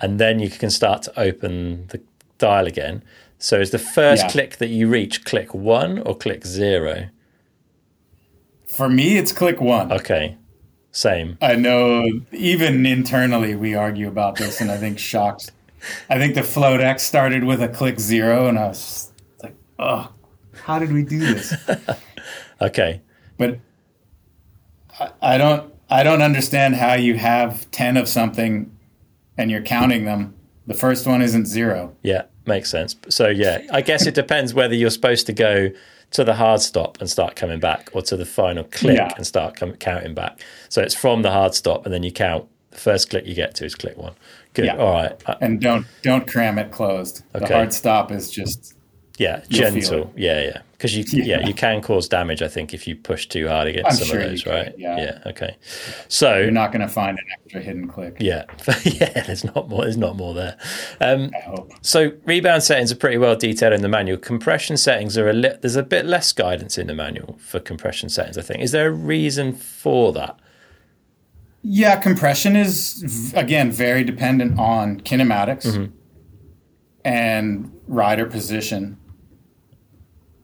and 0.00 0.18
then 0.18 0.38
you 0.38 0.50
can 0.50 0.70
start 0.70 1.02
to 1.02 1.20
open 1.20 1.86
the 1.88 2.00
dial 2.38 2.66
again. 2.66 3.02
So 3.38 3.58
is 3.58 3.70
the 3.70 3.78
first 3.78 4.24
yeah. 4.24 4.30
click 4.30 4.56
that 4.58 4.68
you 4.68 4.88
reach 4.88 5.24
click 5.24 5.54
one 5.54 5.98
or 6.00 6.16
click 6.16 6.46
zero? 6.46 7.08
For 8.66 8.88
me, 8.88 9.16
it's 9.16 9.32
click 9.32 9.60
one. 9.60 9.90
Okay. 9.90 10.36
Same. 10.92 11.38
I 11.40 11.54
know 11.54 12.04
even 12.32 12.84
internally 12.84 13.54
we 13.54 13.74
argue 13.74 14.08
about 14.08 14.36
this, 14.36 14.60
and 14.60 14.70
I 14.70 14.76
think 14.76 14.98
shocks. 14.98 15.50
I 16.08 16.18
think 16.18 16.34
the 16.34 16.42
Float 16.42 16.80
X 16.80 17.02
started 17.02 17.44
with 17.44 17.62
a 17.62 17.68
click 17.68 17.98
zero, 17.98 18.46
and 18.46 18.58
I 18.58 18.68
was 18.68 19.12
like, 19.42 19.54
oh, 19.78 20.12
how 20.62 20.78
did 20.78 20.92
we 20.92 21.02
do 21.02 21.18
this? 21.18 21.54
okay. 22.60 23.00
But 23.38 23.58
I 25.22 25.38
don't 25.38 25.72
I 25.88 26.02
don't 26.02 26.22
understand 26.22 26.76
how 26.76 26.94
you 26.94 27.16
have 27.16 27.68
10 27.72 27.96
of 27.96 28.08
something 28.08 28.70
and 29.36 29.50
you're 29.50 29.62
counting 29.62 30.04
them. 30.04 30.34
The 30.66 30.74
first 30.74 31.06
one 31.06 31.20
isn't 31.22 31.46
zero. 31.46 31.96
Yeah, 32.02 32.24
makes 32.46 32.70
sense. 32.70 32.94
So 33.08 33.28
yeah, 33.28 33.62
I 33.72 33.80
guess 33.80 34.06
it 34.06 34.14
depends 34.14 34.54
whether 34.54 34.74
you're 34.74 34.90
supposed 34.90 35.26
to 35.26 35.32
go 35.32 35.70
to 36.12 36.24
the 36.24 36.34
hard 36.34 36.60
stop 36.60 37.00
and 37.00 37.08
start 37.08 37.36
coming 37.36 37.60
back 37.60 37.90
or 37.92 38.02
to 38.02 38.16
the 38.16 38.26
final 38.26 38.64
click 38.64 38.96
yeah. 38.96 39.12
and 39.16 39.26
start 39.26 39.56
com- 39.56 39.74
counting 39.74 40.14
back. 40.14 40.40
So 40.68 40.82
it's 40.82 40.94
from 40.94 41.22
the 41.22 41.30
hard 41.30 41.54
stop 41.54 41.84
and 41.86 41.94
then 41.94 42.02
you 42.02 42.12
count. 42.12 42.46
The 42.70 42.78
first 42.78 43.10
click 43.10 43.26
you 43.26 43.34
get 43.34 43.56
to 43.56 43.64
is 43.64 43.74
click 43.74 43.96
one. 43.96 44.14
Good. 44.54 44.66
Yeah. 44.66 44.76
All 44.76 44.92
right. 44.92 45.22
And 45.40 45.60
don't 45.60 45.86
don't 46.02 46.26
cram 46.26 46.58
it 46.58 46.70
closed. 46.70 47.22
Okay. 47.34 47.46
The 47.46 47.54
hard 47.54 47.72
stop 47.72 48.10
is 48.10 48.30
just 48.30 48.74
yeah, 49.20 49.42
gentle. 49.50 50.12
Yeah, 50.16 50.42
yeah. 50.42 50.62
Because 50.72 50.96
you, 50.96 51.04
yeah. 51.12 51.40
yeah. 51.40 51.46
you 51.46 51.52
can 51.52 51.82
cause 51.82 52.08
damage. 52.08 52.40
I 52.40 52.48
think 52.48 52.72
if 52.72 52.88
you 52.88 52.96
push 52.96 53.26
too 53.26 53.48
hard 53.48 53.68
against 53.68 53.90
I'm 53.90 53.96
some 53.96 54.08
sure 54.08 54.20
of 54.20 54.30
those, 54.30 54.46
right? 54.46 54.74
Yeah. 54.78 54.96
Yeah. 54.96 55.22
Okay. 55.26 55.58
So 56.08 56.38
you're 56.38 56.50
not 56.50 56.72
going 56.72 56.80
to 56.80 56.88
find 56.88 57.18
an 57.18 57.26
extra 57.34 57.60
hidden 57.60 57.86
click. 57.86 58.16
Yeah. 58.18 58.46
yeah. 58.84 59.24
There's 59.24 59.44
not 59.44 59.68
more. 59.68 59.82
There's 59.82 59.98
not 59.98 60.16
more 60.16 60.32
there. 60.32 60.56
Um, 61.02 61.30
I 61.36 61.40
hope. 61.40 61.70
So 61.82 62.12
rebound 62.24 62.62
settings 62.62 62.90
are 62.90 62.96
pretty 62.96 63.18
well 63.18 63.36
detailed 63.36 63.74
in 63.74 63.82
the 63.82 63.88
manual. 63.88 64.16
Compression 64.16 64.78
settings 64.78 65.18
are 65.18 65.28
a 65.28 65.34
li- 65.34 65.56
there's 65.60 65.76
a 65.76 65.82
bit 65.82 66.06
less 66.06 66.32
guidance 66.32 66.78
in 66.78 66.86
the 66.86 66.94
manual 66.94 67.36
for 67.40 67.60
compression 67.60 68.08
settings. 68.08 68.38
I 68.38 68.42
think. 68.42 68.62
Is 68.62 68.72
there 68.72 68.88
a 68.88 68.92
reason 68.92 69.52
for 69.52 70.14
that? 70.14 70.40
Yeah, 71.62 72.00
compression 72.00 72.56
is 72.56 73.32
again 73.36 73.70
very 73.70 74.04
dependent 74.04 74.58
on 74.58 75.00
kinematics 75.00 75.66
mm-hmm. 75.66 75.92
and 77.04 77.72
rider 77.86 78.26
position 78.26 78.96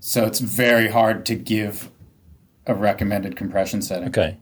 so 0.07 0.25
it's 0.25 0.39
very 0.39 0.87
hard 0.87 1.27
to 1.27 1.35
give 1.35 1.91
a 2.65 2.77
recommended 2.77 3.35
compression 3.35 3.83
setting. 3.83 4.07
Okay. 4.07 4.37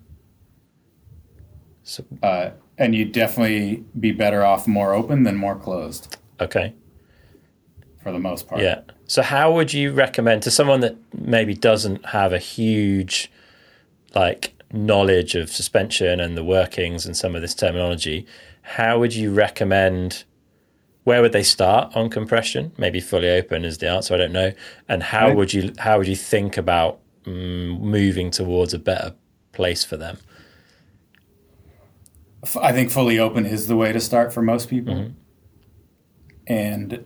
So, 1.84 2.04
uh, 2.22 2.50
and 2.76 2.94
you'd 2.94 3.12
definitely 3.12 3.82
be 3.98 4.12
better 4.12 4.44
off 4.44 4.66
more 4.66 4.92
open 4.92 5.22
than 5.22 5.36
more 5.36 5.56
closed. 5.56 6.18
Okay. 6.38 6.74
For 8.02 8.12
the 8.12 8.18
most 8.18 8.46
part. 8.46 8.60
Yeah. 8.60 8.82
So 9.06 9.22
how 9.22 9.54
would 9.54 9.72
you 9.72 9.92
recommend 9.92 10.42
to 10.42 10.50
someone 10.50 10.80
that 10.80 10.98
maybe 11.14 11.54
doesn't 11.54 12.04
have 12.04 12.34
a 12.34 12.38
huge 12.38 13.32
like 14.14 14.53
knowledge 14.74 15.34
of 15.34 15.50
suspension 15.50 16.20
and 16.20 16.36
the 16.36 16.44
workings 16.44 17.06
and 17.06 17.16
some 17.16 17.34
of 17.34 17.42
this 17.42 17.54
terminology, 17.54 18.26
how 18.62 18.98
would 18.98 19.14
you 19.14 19.32
recommend 19.32 20.24
where 21.04 21.20
would 21.20 21.32
they 21.32 21.42
start 21.42 21.94
on 21.94 22.08
compression? 22.08 22.72
Maybe 22.78 22.98
fully 22.98 23.28
open 23.28 23.64
is 23.64 23.78
the 23.78 23.90
answer. 23.90 24.14
I 24.14 24.16
don't 24.16 24.32
know. 24.32 24.52
And 24.88 25.02
how 25.02 25.28
right. 25.28 25.36
would 25.36 25.54
you 25.54 25.72
how 25.78 25.98
would 25.98 26.08
you 26.08 26.16
think 26.16 26.56
about 26.56 26.98
um, 27.26 27.80
moving 27.80 28.30
towards 28.30 28.74
a 28.74 28.78
better 28.78 29.14
place 29.52 29.84
for 29.84 29.96
them? 29.96 30.18
I 32.60 32.72
think 32.72 32.90
fully 32.90 33.18
open 33.18 33.46
is 33.46 33.68
the 33.68 33.76
way 33.76 33.92
to 33.92 34.00
start 34.00 34.32
for 34.32 34.42
most 34.42 34.68
people. 34.68 34.94
Mm-hmm. 34.94 35.12
And 36.46 37.04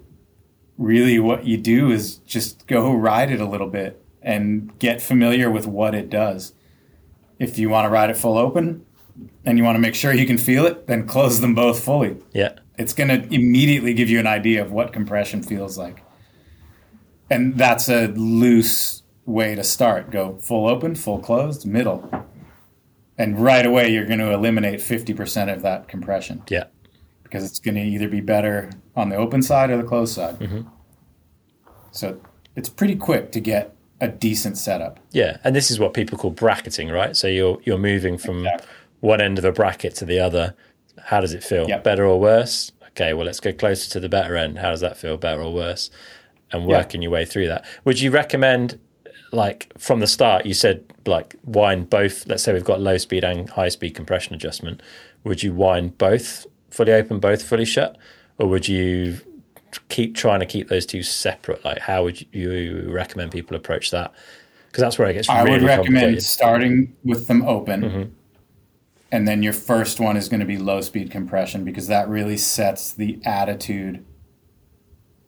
really, 0.76 1.18
what 1.18 1.44
you 1.44 1.56
do 1.56 1.90
is 1.90 2.16
just 2.18 2.66
go 2.66 2.92
ride 2.92 3.30
it 3.30 3.40
a 3.40 3.46
little 3.46 3.68
bit 3.68 4.02
and 4.22 4.76
get 4.78 5.00
familiar 5.00 5.50
with 5.50 5.66
what 5.66 5.94
it 5.94 6.10
does. 6.10 6.54
If 7.38 7.58
you 7.58 7.68
want 7.68 7.84
to 7.84 7.90
ride 7.90 8.10
it 8.10 8.16
full 8.16 8.38
open 8.38 8.84
and 9.44 9.58
you 9.58 9.64
want 9.64 9.76
to 9.76 9.80
make 9.80 9.94
sure 9.94 10.12
you 10.12 10.26
can 10.26 10.38
feel 10.38 10.66
it, 10.66 10.86
then 10.86 11.06
close 11.06 11.40
them 11.40 11.54
both 11.54 11.82
fully. 11.82 12.16
Yeah. 12.32 12.58
It's 12.78 12.92
going 12.92 13.08
to 13.08 13.34
immediately 13.34 13.94
give 13.94 14.08
you 14.08 14.20
an 14.20 14.26
idea 14.26 14.62
of 14.62 14.70
what 14.70 14.92
compression 14.92 15.42
feels 15.42 15.76
like. 15.76 16.02
And 17.30 17.56
that's 17.56 17.88
a 17.88 18.08
loose 18.08 19.02
way 19.26 19.54
to 19.54 19.64
start. 19.64 20.10
Go 20.10 20.36
full 20.38 20.68
open, 20.68 20.94
full 20.94 21.18
closed, 21.18 21.66
middle 21.66 22.08
and 23.18 23.38
right 23.38 23.66
away 23.66 23.88
you're 23.88 24.06
going 24.06 24.20
to 24.20 24.32
eliminate 24.32 24.78
50% 24.78 25.52
of 25.52 25.62
that 25.62 25.88
compression. 25.88 26.42
Yeah. 26.48 26.64
Because 27.24 27.44
it's 27.44 27.58
going 27.58 27.74
to 27.74 27.82
either 27.82 28.08
be 28.08 28.20
better 28.20 28.70
on 28.96 29.10
the 29.10 29.16
open 29.16 29.42
side 29.42 29.70
or 29.70 29.76
the 29.76 29.82
closed 29.82 30.14
side. 30.14 30.38
Mm-hmm. 30.38 30.68
So 31.90 32.20
it's 32.54 32.68
pretty 32.68 32.94
quick 32.94 33.32
to 33.32 33.40
get 33.40 33.74
a 34.00 34.08
decent 34.08 34.58
setup. 34.58 35.00
Yeah, 35.10 35.38
and 35.44 35.54
this 35.54 35.70
is 35.70 35.78
what 35.78 35.94
people 35.94 36.18
call 36.18 36.30
bracketing, 36.30 36.88
right? 36.90 37.16
So 37.16 37.26
you're 37.26 37.58
you're 37.64 37.78
moving 37.78 38.18
from 38.18 38.40
exactly. 38.40 38.68
one 39.00 39.20
end 39.20 39.38
of 39.38 39.44
a 39.44 39.52
bracket 39.52 39.94
to 39.96 40.04
the 40.04 40.18
other. 40.18 40.54
How 41.04 41.20
does 41.20 41.32
it 41.32 41.42
feel? 41.42 41.68
Yep. 41.68 41.84
Better 41.84 42.04
or 42.04 42.20
worse? 42.20 42.72
Okay, 42.88 43.12
well 43.12 43.26
let's 43.26 43.40
go 43.40 43.52
closer 43.52 43.90
to 43.90 44.00
the 44.00 44.08
better 44.08 44.36
end. 44.36 44.58
How 44.58 44.70
does 44.70 44.80
that 44.80 44.96
feel? 44.96 45.16
Better 45.16 45.42
or 45.42 45.52
worse? 45.52 45.90
And 46.50 46.66
working 46.66 47.02
yep. 47.02 47.06
your 47.06 47.12
way 47.12 47.24
through 47.24 47.48
that. 47.48 47.64
Would 47.84 48.00
you 48.00 48.10
recommend 48.10 48.80
like 49.32 49.72
from 49.78 50.00
the 50.00 50.06
start 50.06 50.46
you 50.46 50.54
said 50.54 50.82
like 51.06 51.36
wind 51.44 51.90
both 51.90 52.26
let's 52.26 52.42
say 52.42 52.52
we've 52.52 52.64
got 52.64 52.80
low 52.80 52.96
speed 52.96 53.24
and 53.24 53.50
high 53.50 53.68
speed 53.68 53.94
compression 53.94 54.34
adjustment 54.34 54.82
would 55.24 55.42
you 55.42 55.52
wind 55.52 55.98
both 55.98 56.46
fully 56.70 56.92
open 56.92 57.18
both 57.18 57.42
fully 57.42 57.64
shut 57.64 57.98
or 58.38 58.48
would 58.48 58.66
you 58.66 59.20
keep 59.88 60.14
trying 60.14 60.40
to 60.40 60.46
keep 60.46 60.68
those 60.68 60.86
two 60.86 61.02
separate 61.02 61.64
like 61.64 61.78
how 61.78 62.02
would 62.04 62.26
you 62.32 62.88
recommend 62.88 63.30
people 63.30 63.56
approach 63.56 63.90
that 63.90 64.12
because 64.66 64.82
that's 64.82 64.98
where 64.98 65.08
it 65.08 65.14
gets 65.14 65.28
really 65.28 65.40
i 65.40 65.44
would 65.44 65.62
recommend 65.62 66.22
starting 66.22 66.94
with 67.04 67.26
them 67.26 67.42
open 67.46 67.82
mm-hmm. 67.82 68.10
and 69.12 69.28
then 69.28 69.42
your 69.42 69.52
first 69.52 70.00
one 70.00 70.16
is 70.16 70.28
going 70.28 70.40
to 70.40 70.46
be 70.46 70.58
low 70.58 70.80
speed 70.80 71.10
compression 71.10 71.64
because 71.64 71.86
that 71.86 72.08
really 72.08 72.36
sets 72.36 72.92
the 72.92 73.20
attitude 73.24 74.04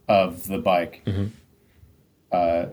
of 0.08 0.46
the 0.46 0.58
bike 0.58 1.02
mm-hmm. 1.06 1.26
uh, 2.32 2.66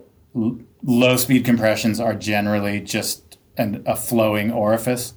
low 0.83 1.17
speed 1.17 1.45
compressions 1.45 1.99
are 1.99 2.13
generally 2.13 2.79
just 2.79 3.37
an, 3.57 3.83
a 3.85 3.95
flowing 3.95 4.51
orifice. 4.51 5.13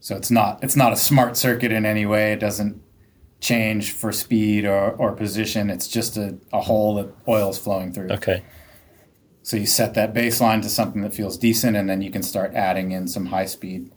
So 0.00 0.16
it's 0.16 0.30
not 0.30 0.62
it's 0.62 0.76
not 0.76 0.92
a 0.92 0.96
smart 0.96 1.36
circuit 1.36 1.72
in 1.72 1.84
any 1.84 2.06
way. 2.06 2.32
It 2.32 2.38
doesn't 2.38 2.80
change 3.40 3.92
for 3.92 4.12
speed 4.12 4.64
or, 4.64 4.92
or 4.92 5.12
position. 5.12 5.70
It's 5.70 5.88
just 5.88 6.16
a, 6.16 6.36
a 6.52 6.60
hole 6.60 6.94
that 6.96 7.08
oil 7.28 7.50
is 7.50 7.58
flowing 7.58 7.92
through. 7.92 8.10
Okay. 8.10 8.42
So 9.42 9.56
you 9.56 9.66
set 9.66 9.94
that 9.94 10.12
baseline 10.12 10.62
to 10.62 10.68
something 10.68 11.02
that 11.02 11.14
feels 11.14 11.38
decent, 11.38 11.76
and 11.76 11.88
then 11.88 12.02
you 12.02 12.10
can 12.10 12.22
start 12.22 12.54
adding 12.54 12.90
in 12.90 13.06
some 13.06 13.26
high 13.26 13.46
speed 13.46 13.92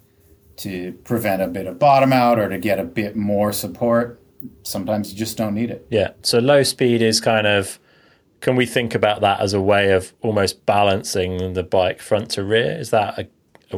to 0.58 0.92
prevent 1.04 1.42
a 1.42 1.48
bit 1.48 1.66
of 1.66 1.80
bottom 1.80 2.14
out 2.14 2.38
or 2.38 2.50
to 2.50 2.58
get 2.60 2.80
a 2.80 2.84
bit 2.84 3.16
more 3.16 3.52
support. 3.52 4.22
Sometimes 4.64 5.12
you 5.12 5.18
just 5.18 5.38
don't 5.38 5.56
need 5.56 5.72
it. 5.72 5.88
Yeah. 5.90 6.12
So 6.22 6.40
low 6.40 6.64
speed 6.64 7.02
is 7.02 7.20
kind 7.20 7.48
of 7.48 7.80
can 8.42 8.56
we 8.56 8.66
think 8.66 8.96
about 8.96 9.22
that 9.22 9.42
as 9.42 9.54
a 9.54 9.62
way 9.62 9.92
of 9.92 10.14
almost 10.22 10.66
balancing 10.66 11.54
the 11.54 11.64
bike 11.64 12.00
front 12.00 12.30
to 12.32 12.44
rear? 12.44 12.72
Is 12.72 12.92
that 12.92 13.18
a, 13.20 13.28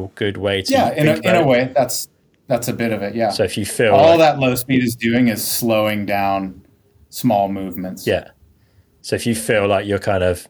a 0.00 0.06
good 0.14 0.36
way 0.36 0.62
to? 0.62 0.72
Yeah, 0.72 0.92
in 0.94 1.08
a, 1.08 1.14
in 1.16 1.36
a 1.36 1.46
way, 1.46 1.72
that's 1.74 2.08
that's 2.52 2.68
a 2.68 2.72
bit 2.74 2.92
of 2.92 3.00
it. 3.00 3.14
Yeah. 3.14 3.30
So 3.30 3.44
if 3.44 3.56
you 3.56 3.64
feel 3.64 3.94
all 3.94 4.10
like, 4.10 4.18
that 4.18 4.38
low 4.38 4.54
speed 4.54 4.84
is 4.84 4.94
doing 4.94 5.28
is 5.28 5.42
slowing 5.42 6.04
down 6.04 6.62
small 7.08 7.48
movements. 7.48 8.06
Yeah. 8.06 8.30
So 9.00 9.16
if 9.16 9.26
you 9.26 9.34
feel 9.34 9.66
like 9.66 9.86
you're 9.86 9.98
kind 9.98 10.22
of 10.22 10.46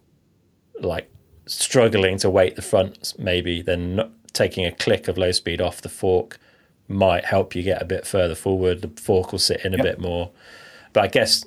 like 0.81 1.09
struggling 1.47 2.19
to 2.19 2.29
weight 2.29 2.57
the 2.57 2.63
front, 2.63 3.15
maybe 3.19 3.63
then 3.63 3.95
not, 3.95 4.11
taking 4.33 4.67
a 4.67 4.73
click 4.73 5.07
of 5.07 5.17
low 5.17 5.31
speed 5.31 5.61
off 5.61 5.83
the 5.83 5.89
fork 5.89 6.41
might 6.89 7.25
help 7.25 7.55
you 7.55 7.63
get 7.63 7.81
a 7.81 7.85
bit 7.85 8.05
further 8.05 8.35
forward. 8.35 8.83
The 8.83 9.01
fork 9.01 9.31
will 9.31 9.39
sit 9.39 9.65
in 9.65 9.73
a 9.73 9.77
yep. 9.77 9.85
bit 9.85 10.01
more. 10.01 10.33
But 10.93 11.05
I 11.05 11.07
guess 11.07 11.45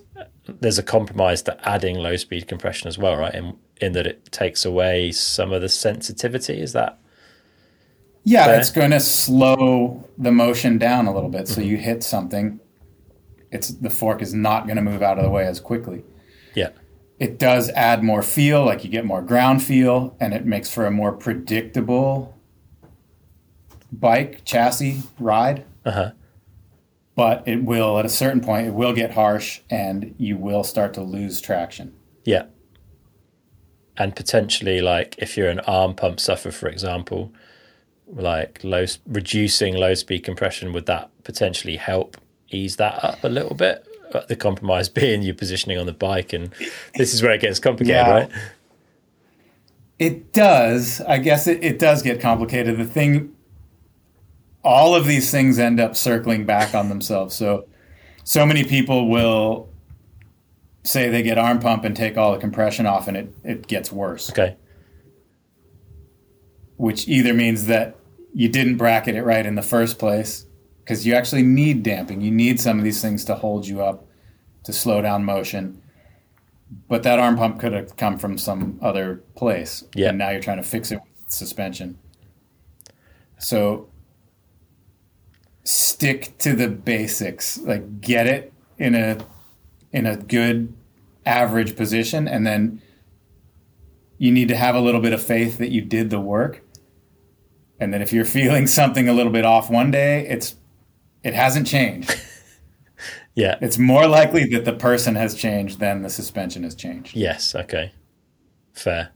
there's 0.47 0.77
a 0.77 0.83
compromise 0.83 1.41
to 1.43 1.69
adding 1.69 1.97
low 1.97 2.15
speed 2.15 2.47
compression 2.47 2.87
as 2.87 2.97
well, 2.97 3.17
right? 3.17 3.35
In 3.35 3.57
in 3.81 3.91
that 3.91 4.07
it 4.07 4.31
takes 4.31 4.63
away 4.63 5.11
some 5.11 5.51
of 5.51 5.61
the 5.61 5.69
sensitivity. 5.69 6.61
Is 6.61 6.71
that? 6.71 6.97
Yeah, 8.25 8.57
it's 8.57 8.71
going 8.71 8.91
to 8.91 8.99
slow 8.99 10.03
the 10.17 10.31
motion 10.31 10.77
down 10.77 11.05
a 11.05 11.13
little 11.13 11.29
bit. 11.29 11.47
So 11.47 11.61
mm-hmm. 11.61 11.69
you 11.69 11.77
hit 11.77 12.03
something, 12.03 12.59
it's 13.51 13.69
the 13.69 13.89
fork 13.89 14.21
is 14.21 14.33
not 14.33 14.65
going 14.65 14.75
to 14.75 14.81
move 14.81 15.01
out 15.01 15.17
of 15.17 15.23
the 15.23 15.29
way 15.29 15.45
as 15.45 15.59
quickly. 15.59 16.03
Yeah. 16.55 16.69
It 17.19 17.39
does 17.39 17.69
add 17.69 18.03
more 18.03 18.21
feel, 18.21 18.65
like 18.65 18.83
you 18.83 18.89
get 18.89 19.05
more 19.05 19.21
ground 19.21 19.63
feel, 19.63 20.17
and 20.19 20.33
it 20.33 20.45
makes 20.45 20.69
for 20.69 20.85
a 20.85 20.91
more 20.91 21.13
predictable 21.13 22.37
bike 23.91 24.43
chassis 24.43 25.03
ride. 25.19 25.63
Uh 25.85 25.91
huh 25.91 26.11
but 27.15 27.47
it 27.47 27.63
will 27.63 27.97
at 27.97 28.05
a 28.05 28.09
certain 28.09 28.41
point 28.41 28.67
it 28.67 28.73
will 28.73 28.93
get 28.93 29.11
harsh 29.11 29.61
and 29.69 30.13
you 30.17 30.37
will 30.37 30.63
start 30.63 30.93
to 30.93 31.01
lose 31.01 31.41
traction 31.41 31.93
yeah 32.25 32.43
and 33.97 34.15
potentially 34.15 34.81
like 34.81 35.15
if 35.17 35.37
you're 35.37 35.49
an 35.49 35.61
arm 35.61 35.95
pump 35.95 36.19
sufferer 36.19 36.51
for 36.51 36.67
example 36.67 37.33
like 38.07 38.63
low 38.63 38.85
reducing 39.07 39.75
low 39.75 39.93
speed 39.93 40.23
compression 40.23 40.73
would 40.73 40.85
that 40.85 41.09
potentially 41.23 41.75
help 41.75 42.17
ease 42.49 42.75
that 42.75 43.03
up 43.03 43.23
a 43.23 43.27
little 43.27 43.55
bit 43.55 43.87
but 44.11 44.27
the 44.27 44.35
compromise 44.35 44.89
being 45.01 45.21
your 45.21 45.35
positioning 45.35 45.77
on 45.77 45.85
the 45.85 45.93
bike 45.93 46.33
and 46.33 46.53
this 46.95 47.13
is 47.13 47.21
where 47.21 47.31
it 47.31 47.41
gets 47.41 47.59
complicated 47.59 47.95
yeah. 47.95 48.11
right 48.11 48.31
it 49.97 50.33
does 50.33 51.01
i 51.01 51.17
guess 51.17 51.47
it, 51.47 51.63
it 51.63 51.79
does 51.79 52.01
get 52.01 52.21
complicated 52.21 52.77
the 52.77 52.85
thing 52.85 53.35
all 54.65 54.95
of 54.95 55.05
these 55.05 55.29
things 55.29 55.59
end 55.59 55.79
up 55.79 55.95
circling 55.95 56.43
back 56.43 56.73
on 56.73 56.89
themselves. 56.89 57.35
So, 57.35 57.67
so 58.23 58.45
many 58.45 58.63
people 58.63 59.07
will 59.07 59.69
say 60.83 61.07
they 61.07 61.21
get 61.21 61.37
arm 61.37 61.59
pump 61.59 61.85
and 61.85 61.95
take 61.95 62.17
all 62.17 62.33
the 62.33 62.39
compression 62.39 62.87
off, 62.87 63.07
and 63.07 63.15
it, 63.15 63.33
it 63.43 63.67
gets 63.67 63.91
worse. 63.91 64.31
Okay. 64.31 64.57
Which 66.77 67.07
either 67.07 67.33
means 67.33 67.67
that 67.67 67.95
you 68.33 68.49
didn't 68.49 68.77
bracket 68.77 69.15
it 69.15 69.23
right 69.23 69.45
in 69.45 69.55
the 69.55 69.61
first 69.61 69.97
place, 69.97 70.45
because 70.83 71.05
you 71.05 71.13
actually 71.15 71.43
need 71.43 71.83
damping. 71.83 72.21
You 72.21 72.31
need 72.31 72.59
some 72.59 72.77
of 72.77 72.83
these 72.83 73.01
things 73.01 73.25
to 73.25 73.35
hold 73.35 73.67
you 73.67 73.81
up, 73.81 74.05
to 74.63 74.73
slow 74.73 75.01
down 75.01 75.23
motion. 75.23 75.81
But 76.87 77.03
that 77.03 77.19
arm 77.19 77.37
pump 77.37 77.59
could 77.59 77.73
have 77.73 77.95
come 77.95 78.17
from 78.17 78.37
some 78.37 78.79
other 78.81 79.23
place. 79.35 79.83
Yeah. 79.95 80.09
And 80.09 80.17
now 80.17 80.31
you're 80.31 80.41
trying 80.41 80.57
to 80.57 80.63
fix 80.63 80.91
it 80.91 80.95
with 80.95 81.31
suspension. 81.31 81.97
So 83.37 83.89
stick 85.63 86.37
to 86.39 86.53
the 86.53 86.67
basics. 86.67 87.57
Like 87.57 88.01
get 88.01 88.27
it 88.27 88.53
in 88.77 88.95
a 88.95 89.17
in 89.91 90.05
a 90.05 90.17
good 90.17 90.73
average 91.25 91.75
position 91.75 92.27
and 92.27 92.45
then 92.45 92.81
you 94.17 94.31
need 94.31 94.47
to 94.47 94.55
have 94.55 94.75
a 94.75 94.79
little 94.79 95.01
bit 95.01 95.13
of 95.13 95.21
faith 95.21 95.57
that 95.57 95.71
you 95.71 95.81
did 95.81 96.09
the 96.09 96.19
work. 96.19 96.61
And 97.79 97.93
then 97.93 98.01
if 98.01 98.13
you're 98.13 98.25
feeling 98.25 98.67
something 98.67 99.09
a 99.09 99.13
little 99.13 99.31
bit 99.31 99.45
off 99.45 99.69
one 99.69 99.91
day, 99.91 100.27
it's 100.27 100.55
it 101.23 101.33
hasn't 101.33 101.67
changed. 101.67 102.15
yeah. 103.35 103.57
It's 103.61 103.77
more 103.77 104.07
likely 104.07 104.45
that 104.49 104.65
the 104.65 104.73
person 104.73 105.15
has 105.15 105.35
changed 105.35 105.79
than 105.79 106.01
the 106.01 106.09
suspension 106.09 106.63
has 106.63 106.75
changed. 106.75 107.15
Yes, 107.15 107.55
okay. 107.55 107.91
Fair. 108.73 109.09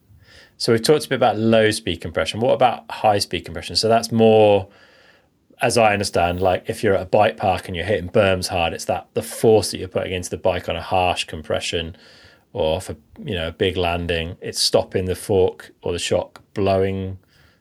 So 0.58 0.74
we've 0.74 0.84
talked 0.84 1.06
a 1.06 1.10
bit 1.10 1.15
about 1.15 1.38
low 1.38 1.72
speed 1.72 2.02
compression. 2.02 2.39
What 2.39 2.54
about 2.54 2.89
high 2.91 3.19
speed 3.19 3.45
compression? 3.45 3.76
So 3.76 3.88
that's 3.88 4.12
more 4.12 4.67
as 5.62 5.78
I 5.78 5.93
understand, 5.93 6.41
like 6.41 6.69
if 6.69 6.84
you're 6.84 6.95
at 6.95 7.02
a 7.02 7.06
bike 7.06 7.38
park 7.38 7.67
and 7.67 7.76
you're 7.76 7.86
hitting 7.86 8.10
berms 8.10 8.48
hard, 8.48 8.74
it's 8.74 8.86
that 8.86 9.08
the 9.13 9.22
force 9.22 9.72
that 9.72 9.78
you're 9.78 9.89
putting 9.89 10.13
into 10.13 10.30
the 10.30 10.38
bike 10.38 10.69
on 10.69 10.76
a 10.76 10.82
harsh 10.82 11.26
compression 11.26 11.98
or 12.54 12.78
off 12.78 12.89
a 12.89 12.95
you 13.19 13.36
know 13.36 13.50
a 13.50 13.52
big 13.52 13.78
landing, 13.78 14.38
it's 14.41 14.60
stopping 14.60 15.06
the 15.06 15.15
fork 15.15 15.72
or 15.82 15.91
the 15.91 16.00
shock 16.00 16.41
blowing 16.54 17.19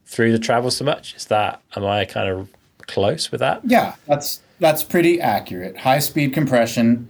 through 0.08 0.32
the 0.32 0.38
travel 0.38 0.70
so 0.70 0.84
much. 0.84 1.14
Is 1.14 1.26
that 1.26 1.62
am 1.76 1.84
I 1.84 2.04
kind 2.04 2.28
of 2.28 2.48
close 2.86 3.30
with 3.30 3.40
that? 3.40 3.60
Yeah, 3.64 3.94
that's 4.06 4.40
that's 4.58 4.82
pretty 4.82 5.20
accurate. 5.20 5.76
High 5.76 6.00
speed 6.00 6.32
compression 6.32 7.08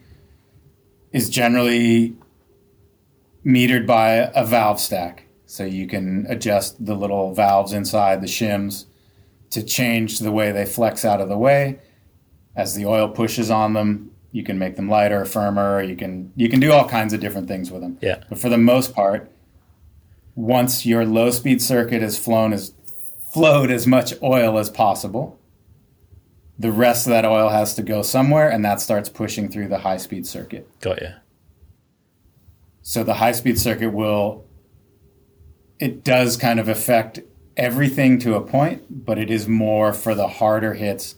is 1.12 1.30
generally 1.30 2.14
metered 3.46 3.87
by 3.87 4.30
a 4.34 4.44
valve 4.44 4.80
stack. 4.80 5.24
So 5.46 5.64
you 5.64 5.87
can 5.87 6.26
adjust 6.28 6.84
the 6.84 6.94
little 6.94 7.32
valves 7.32 7.72
inside 7.72 8.20
the 8.20 8.26
shims 8.26 8.84
to 9.50 9.62
change 9.62 10.18
the 10.18 10.32
way 10.32 10.52
they 10.52 10.66
flex 10.66 11.04
out 11.04 11.22
of 11.22 11.28
the 11.28 11.38
way 11.38 11.78
as 12.54 12.74
the 12.74 12.84
oil 12.84 13.08
pushes 13.08 13.50
on 13.50 13.72
them 13.72 14.11
you 14.32 14.42
can 14.42 14.58
make 14.58 14.76
them 14.76 14.90
lighter 14.90 15.24
firmer 15.24 15.82
you 15.82 15.96
can 15.96 16.30
you 16.37 16.50
can 16.50 16.61
do 16.61 16.70
all 16.70 16.87
kinds 16.87 17.14
of 17.14 17.20
different 17.20 17.48
things 17.48 17.70
with 17.70 17.80
them 17.80 17.96
yeah 18.02 18.22
but 18.28 18.38
for 18.38 18.50
the 18.50 18.58
most 18.58 18.92
part 18.92 19.30
once 20.34 20.84
your 20.84 21.06
low 21.06 21.30
speed 21.30 21.62
circuit 21.62 22.02
has 22.02 22.18
flown 22.18 22.52
as 22.52 22.74
float 23.32 23.70
as 23.70 23.86
much 23.86 24.14
oil 24.22 24.58
as 24.58 24.70
possible. 24.70 25.38
The 26.58 26.72
rest 26.72 27.06
of 27.06 27.10
that 27.10 27.24
oil 27.24 27.50
has 27.50 27.74
to 27.76 27.82
go 27.82 28.02
somewhere, 28.02 28.50
and 28.50 28.64
that 28.64 28.80
starts 28.80 29.08
pushing 29.08 29.48
through 29.48 29.68
the 29.68 29.78
high 29.78 29.96
speed 29.96 30.26
circuit. 30.26 30.68
Got 30.80 31.00
you. 31.00 31.10
So 32.82 33.04
the 33.04 33.14
high 33.14 33.32
speed 33.32 33.58
circuit 33.58 33.90
will, 33.90 34.44
it 35.78 36.02
does 36.02 36.36
kind 36.36 36.58
of 36.58 36.68
affect 36.68 37.20
everything 37.56 38.18
to 38.20 38.34
a 38.34 38.40
point, 38.40 39.04
but 39.04 39.18
it 39.18 39.30
is 39.30 39.46
more 39.46 39.92
for 39.92 40.14
the 40.14 40.26
harder 40.26 40.74
hits, 40.74 41.16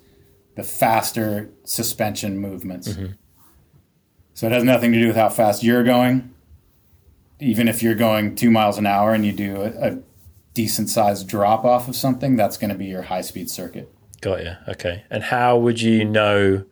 the 0.57 0.62
faster 0.62 1.51
suspension 1.64 2.38
movements. 2.38 2.88
Mm-hmm. 2.88 3.12
So 4.35 4.46
it 4.46 4.53
has 4.53 4.64
nothing 4.64 4.92
to 4.92 4.99
do 4.99 5.07
with 5.07 5.16
how 5.16 5.29
fast 5.29 5.62
you're 5.62 5.85
going. 5.85 6.35
Even 7.38 7.68
if 7.68 7.83
you're 7.83 7.94
going 7.94 8.35
two 8.35 8.51
miles 8.51 8.77
an 8.77 8.87
hour 8.87 9.14
and 9.14 9.25
you 9.25 9.33
do 9.33 9.62
a, 9.62 9.92
a 9.92 9.99
decent 10.55 10.91
sized 10.91 11.29
drop 11.29 11.65
off 11.65 11.89
of 11.89 11.97
something, 11.97 12.37
that's 12.37 12.57
going 12.57 12.71
to 12.71 12.77
be 12.77 12.87
your 12.87 13.03
high 13.03 13.21
speed 13.21 13.51
circuit. 13.51 13.93
Got 14.21 14.43
you. 14.45 14.57
Okay. 14.69 15.05
And 15.11 15.23
how 15.25 15.57
would 15.57 15.81
you 15.81 16.05
know 16.05 16.65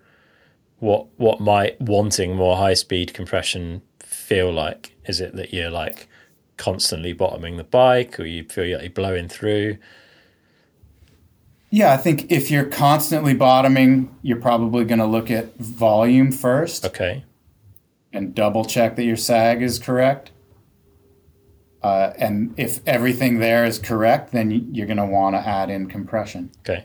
what 0.81 1.07
what 1.17 1.41
might 1.41 1.81
wanting 1.81 2.37
more 2.37 2.57
high 2.57 2.75
speed 2.75 3.15
compression 3.15 3.83
feel 4.01 4.53
like? 4.53 4.95
Is 5.07 5.21
it 5.21 5.35
that 5.37 5.53
you're 5.55 5.71
like 5.71 6.09
constantly 6.57 7.13
bottoming 7.13 7.57
the 7.57 7.65
bike, 7.65 8.19
or 8.21 8.25
you 8.27 8.45
feel 8.45 8.75
like 8.75 8.83
you're 8.83 8.91
blowing 8.91 9.29
through? 9.29 9.79
Yeah, 11.71 11.93
I 11.93 11.99
think 11.99 12.31
if 12.33 12.51
you're 12.51 12.65
constantly 12.65 13.35
bottoming, 13.35 14.15
you're 14.23 14.41
probably 14.41 14.85
going 14.85 15.01
to 15.01 15.07
look 15.07 15.31
at 15.31 15.57
volume 15.59 16.33
first 16.33 16.85
Okay. 16.85 17.25
and 18.13 18.35
double 18.35 18.65
check 18.65 18.97
that 18.97 19.05
your 19.05 19.17
sag 19.19 19.61
is 19.63 19.79
correct. 19.79 20.31
Uh, 21.83 22.13
and 22.19 22.53
if 22.59 22.81
everything 22.87 23.39
there 23.39 23.65
is 23.65 23.79
correct, 23.79 24.33
then 24.33 24.75
you're 24.75 24.87
going 24.87 24.97
to 24.97 25.07
want 25.07 25.37
to 25.37 25.41
add 25.41 25.71
in 25.71 25.87
compression, 25.89 26.51
Okay. 26.69 26.85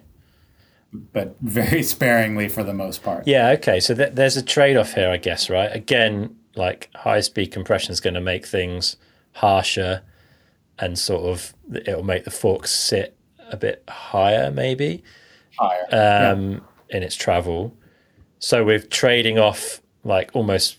but 1.12 1.36
very 1.42 1.82
sparingly 1.96 2.48
for 2.48 2.64
the 2.64 2.74
most 2.74 3.02
part. 3.04 3.26
Yeah. 3.28 3.50
Okay. 3.52 3.80
So 3.80 3.96
th- 3.96 4.14
there's 4.14 4.38
a 4.38 4.44
trade 4.44 4.78
off 4.78 4.94
here, 4.94 5.10
I 5.10 5.18
guess. 5.18 5.50
Right. 5.50 5.74
Again, 5.76 6.36
like 6.56 6.90
high 6.96 7.22
speed 7.22 7.48
compression 7.48 7.92
is 7.92 8.00
going 8.00 8.14
to 8.14 8.22
make 8.22 8.46
things 8.46 8.96
harsher, 9.34 10.04
and 10.78 10.98
sort 11.00 11.24
of 11.24 11.54
it'll 11.74 12.04
make 12.04 12.24
the 12.26 12.32
fork 12.32 12.68
sit 12.68 13.16
a 13.52 13.58
bit 13.58 13.84
higher, 13.90 14.52
maybe. 14.52 15.04
Higher. 15.58 15.86
Yeah. 15.92 16.30
um, 16.32 16.62
in 16.90 17.02
its 17.04 17.16
travel. 17.16 17.76
So 18.40 18.64
we're 18.64 18.80
trading 18.80 19.40
off 19.40 19.82
like 20.04 20.30
almost 20.34 20.78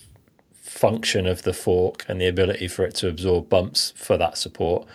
function 0.85 1.27
of 1.27 1.41
the 1.45 1.55
fork 1.55 2.05
and 2.09 2.21
the 2.21 2.27
ability 2.27 2.69
for 2.69 2.85
it 2.85 2.95
to 2.95 3.09
absorb 3.09 3.49
bumps 3.49 3.95
for 3.97 4.19
that 4.19 4.37
support. 4.37 4.87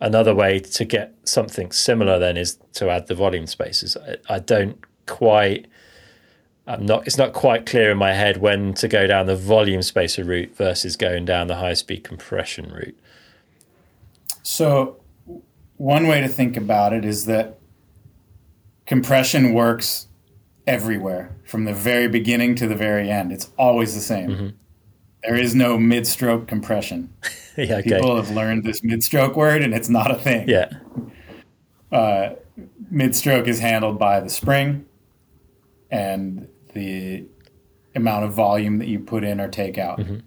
Another 0.00 0.32
way 0.32 0.60
to 0.60 0.84
get 0.84 1.12
something 1.24 1.72
similar 1.72 2.16
then 2.16 2.36
is 2.36 2.58
to 2.74 2.88
add 2.88 3.08
the 3.08 3.16
volume 3.16 3.48
spaces. 3.48 3.96
I, 3.96 4.36
I 4.36 4.38
don't 4.38 4.78
quite. 5.06 5.66
I'm 6.68 6.86
not. 6.86 7.08
It's 7.08 7.18
not 7.18 7.32
quite 7.32 7.66
clear 7.66 7.90
in 7.90 7.98
my 7.98 8.12
head 8.12 8.36
when 8.36 8.72
to 8.74 8.86
go 8.86 9.08
down 9.08 9.26
the 9.26 9.34
volume 9.34 9.82
spacer 9.82 10.22
route 10.22 10.56
versus 10.56 10.96
going 10.96 11.24
down 11.24 11.48
the 11.48 11.56
high 11.56 11.74
speed 11.74 12.04
compression 12.04 12.70
route. 12.72 12.96
So, 14.44 15.00
one 15.76 16.06
way 16.06 16.20
to 16.20 16.28
think 16.28 16.56
about 16.56 16.92
it 16.92 17.04
is 17.04 17.26
that 17.26 17.58
compression 18.86 19.52
works 19.52 20.06
everywhere 20.68 21.34
from 21.44 21.64
the 21.64 21.74
very 21.74 22.06
beginning 22.06 22.54
to 22.54 22.68
the 22.68 22.76
very 22.76 23.10
end. 23.10 23.32
It's 23.32 23.50
always 23.58 23.96
the 23.96 24.00
same. 24.00 24.30
Mm-hmm. 24.30 24.48
There 25.24 25.36
is 25.36 25.54
no 25.54 25.78
mid 25.78 26.06
stroke 26.06 26.48
compression. 26.48 27.12
yeah. 27.56 27.76
Okay. 27.76 27.82
People 27.82 28.16
have 28.16 28.30
learned 28.30 28.64
this 28.64 28.82
mid 28.82 29.04
stroke 29.04 29.36
word, 29.36 29.62
and 29.62 29.74
it's 29.74 29.88
not 29.88 30.10
a 30.10 30.16
thing. 30.16 30.48
yeah. 30.48 30.70
Uh, 31.90 32.34
mid 32.90 33.14
stroke 33.14 33.46
is 33.46 33.60
handled 33.60 33.98
by 33.98 34.18
the 34.18 34.30
spring 34.30 34.86
and 35.90 36.48
the 36.72 37.24
amount 37.94 38.24
of 38.24 38.32
volume 38.32 38.78
that 38.78 38.88
you 38.88 38.98
put 38.98 39.24
in 39.24 39.40
or 39.40 39.48
take 39.48 39.76
out, 39.76 39.98
mm-hmm. 39.98 40.18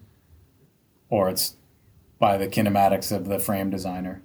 or 1.09 1.29
it's 1.29 1.55
by 2.19 2.37
the 2.37 2.47
kinematics 2.47 3.11
of 3.11 3.25
the 3.27 3.39
frame 3.39 3.69
designer. 3.69 4.21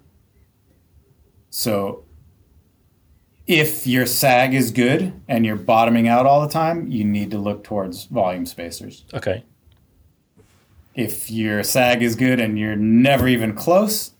So, 1.49 2.05
if 3.47 3.85
your 3.85 4.05
sag 4.05 4.53
is 4.53 4.71
good 4.71 5.11
and 5.27 5.45
you're 5.45 5.55
bottoming 5.55 6.07
out 6.07 6.25
all 6.25 6.41
the 6.41 6.53
time, 6.53 6.89
you 6.89 7.03
need 7.03 7.31
to 7.31 7.37
look 7.37 7.63
towards 7.63 8.05
volume 8.05 8.45
spacers. 8.45 9.03
Okay. 9.13 9.43
If 10.95 11.31
your 11.31 11.63
sag 11.63 12.01
is 12.01 12.15
good 12.15 12.39
and 12.39 12.59
you're 12.59 12.75
never 12.75 13.27
even 13.27 13.53
close, 13.53 14.11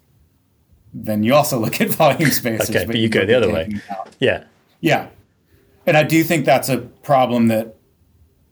then 0.93 1.23
you 1.23 1.33
also 1.33 1.59
look 1.59 1.81
at 1.81 1.89
volume 1.95 2.31
spacers. 2.31 2.69
Okay, 2.69 2.85
but 2.85 2.97
you 2.97 3.09
go 3.09 3.25
the 3.25 3.35
other 3.35 3.51
way. 3.51 3.69
Yeah. 4.19 4.45
Yeah. 4.79 5.09
And 5.85 5.97
I 5.97 6.03
do 6.03 6.23
think 6.23 6.45
that's 6.45 6.69
a 6.69 6.77
problem 6.77 7.47
that 7.47 7.75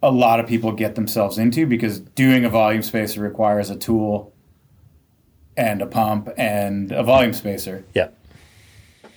a 0.02 0.12
lot 0.12 0.40
of 0.40 0.48
people 0.48 0.72
get 0.72 0.96
themselves 0.96 1.38
into 1.38 1.66
because 1.66 2.00
doing 2.00 2.46
a 2.46 2.50
volume 2.50 2.82
spacer 2.82 3.22
requires 3.22 3.70
a 3.70 3.76
tool 3.76 4.34
and 5.58 5.82
a 5.82 5.86
pump 5.86 6.30
and 6.38 6.92
a 6.92 7.04
volume 7.04 7.34
spacer. 7.34 7.84
Yeah. 7.94 8.10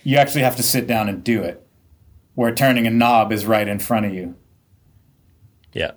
You 0.03 0.17
actually 0.17 0.41
have 0.41 0.57
to 0.57 0.63
sit 0.63 0.85
down 0.85 1.07
and 1.07 1.23
do 1.23 1.41
it, 1.41 1.65
where 2.35 2.53
turning 2.53 2.85
a 2.85 2.91
knob 2.91 3.31
is 3.31 3.45
right 3.45 3.67
in 3.67 3.79
front 3.79 4.05
of 4.05 4.13
you. 4.13 4.35
Yeah. 5.71 5.91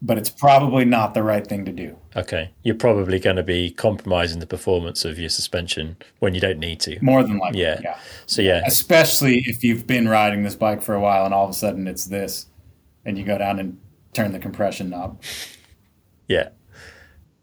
But 0.00 0.16
it's 0.16 0.30
probably 0.30 0.86
not 0.86 1.12
the 1.12 1.22
right 1.22 1.46
thing 1.46 1.66
to 1.66 1.72
do. 1.72 1.98
Okay. 2.16 2.50
You're 2.62 2.74
probably 2.74 3.20
going 3.20 3.36
to 3.36 3.42
be 3.42 3.70
compromising 3.70 4.40
the 4.40 4.46
performance 4.46 5.04
of 5.04 5.18
your 5.18 5.28
suspension 5.28 5.96
when 6.18 6.34
you 6.34 6.40
don't 6.40 6.58
need 6.58 6.80
to. 6.80 6.98
More 7.02 7.22
than 7.22 7.38
likely. 7.38 7.60
Yeah. 7.60 7.80
yeah. 7.82 7.98
So 8.26 8.42
yeah. 8.42 8.62
Especially 8.66 9.44
if 9.46 9.62
you've 9.62 9.86
been 9.86 10.08
riding 10.08 10.42
this 10.42 10.56
bike 10.56 10.82
for 10.82 10.94
a 10.94 11.00
while 11.00 11.24
and 11.24 11.32
all 11.32 11.44
of 11.44 11.50
a 11.50 11.54
sudden 11.54 11.86
it's 11.86 12.04
this, 12.06 12.46
and 13.04 13.16
you 13.16 13.24
go 13.24 13.38
down 13.38 13.58
and 13.60 13.78
turn 14.12 14.32
the 14.32 14.38
compression 14.38 14.90
knob. 14.90 15.22
Yeah. 16.26 16.50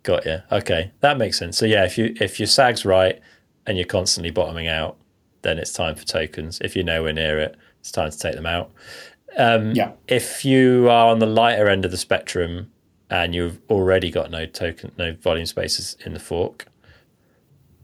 Got 0.04 0.26
you. 0.26 0.42
Okay. 0.52 0.92
That 1.00 1.18
makes 1.18 1.40
sense. 1.40 1.58
So 1.58 1.66
yeah, 1.66 1.86
if 1.86 1.98
you 1.98 2.16
if 2.20 2.40
your 2.40 2.48
sag's 2.48 2.86
right 2.86 3.20
and 3.66 3.78
you're 3.78 3.88
constantly 3.88 4.32
bottoming 4.32 4.68
out, 4.68 4.98
then 5.42 5.58
it's 5.58 5.74
time 5.74 5.96
for 5.96 6.06
tokens. 6.06 6.60
If 6.62 6.76
you're 6.76 6.86
nowhere 6.86 7.14
near 7.14 7.40
it, 7.40 7.56
it's 7.80 7.92
time 7.92 8.12
to 8.12 8.18
take 8.18 8.36
them 8.36 8.46
out. 8.46 8.72
Um, 9.38 9.72
yeah. 9.72 9.92
If 10.08 10.44
you 10.44 10.90
are 10.90 11.08
on 11.08 11.20
the 11.20 11.26
lighter 11.26 11.70
end 11.70 11.86
of 11.86 11.92
the 11.92 11.98
spectrum 11.98 12.72
and 13.10 13.34
you've 13.34 13.60
already 13.70 14.12
got 14.12 14.32
no 14.32 14.46
token 14.46 14.92
no 14.98 15.14
volume 15.14 15.46
spaces 15.46 15.96
in 16.06 16.14
the 16.14 16.20
fork, 16.20 16.66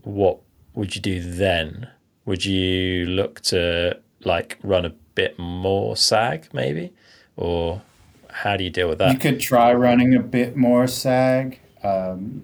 what 0.03 0.39
would 0.73 0.95
you 0.95 1.01
do 1.01 1.19
then? 1.21 1.89
Would 2.25 2.45
you 2.45 3.05
look 3.05 3.41
to 3.41 3.99
like 4.23 4.57
run 4.63 4.85
a 4.85 4.93
bit 5.15 5.37
more 5.37 5.95
sag 5.95 6.47
maybe? 6.53 6.93
Or 7.35 7.81
how 8.29 8.57
do 8.57 8.63
you 8.63 8.69
deal 8.69 8.89
with 8.89 8.99
that? 8.99 9.13
You 9.13 9.19
could 9.19 9.39
try 9.39 9.73
running 9.73 10.15
a 10.15 10.19
bit 10.19 10.55
more 10.55 10.87
sag. 10.87 11.59
Um, 11.83 12.43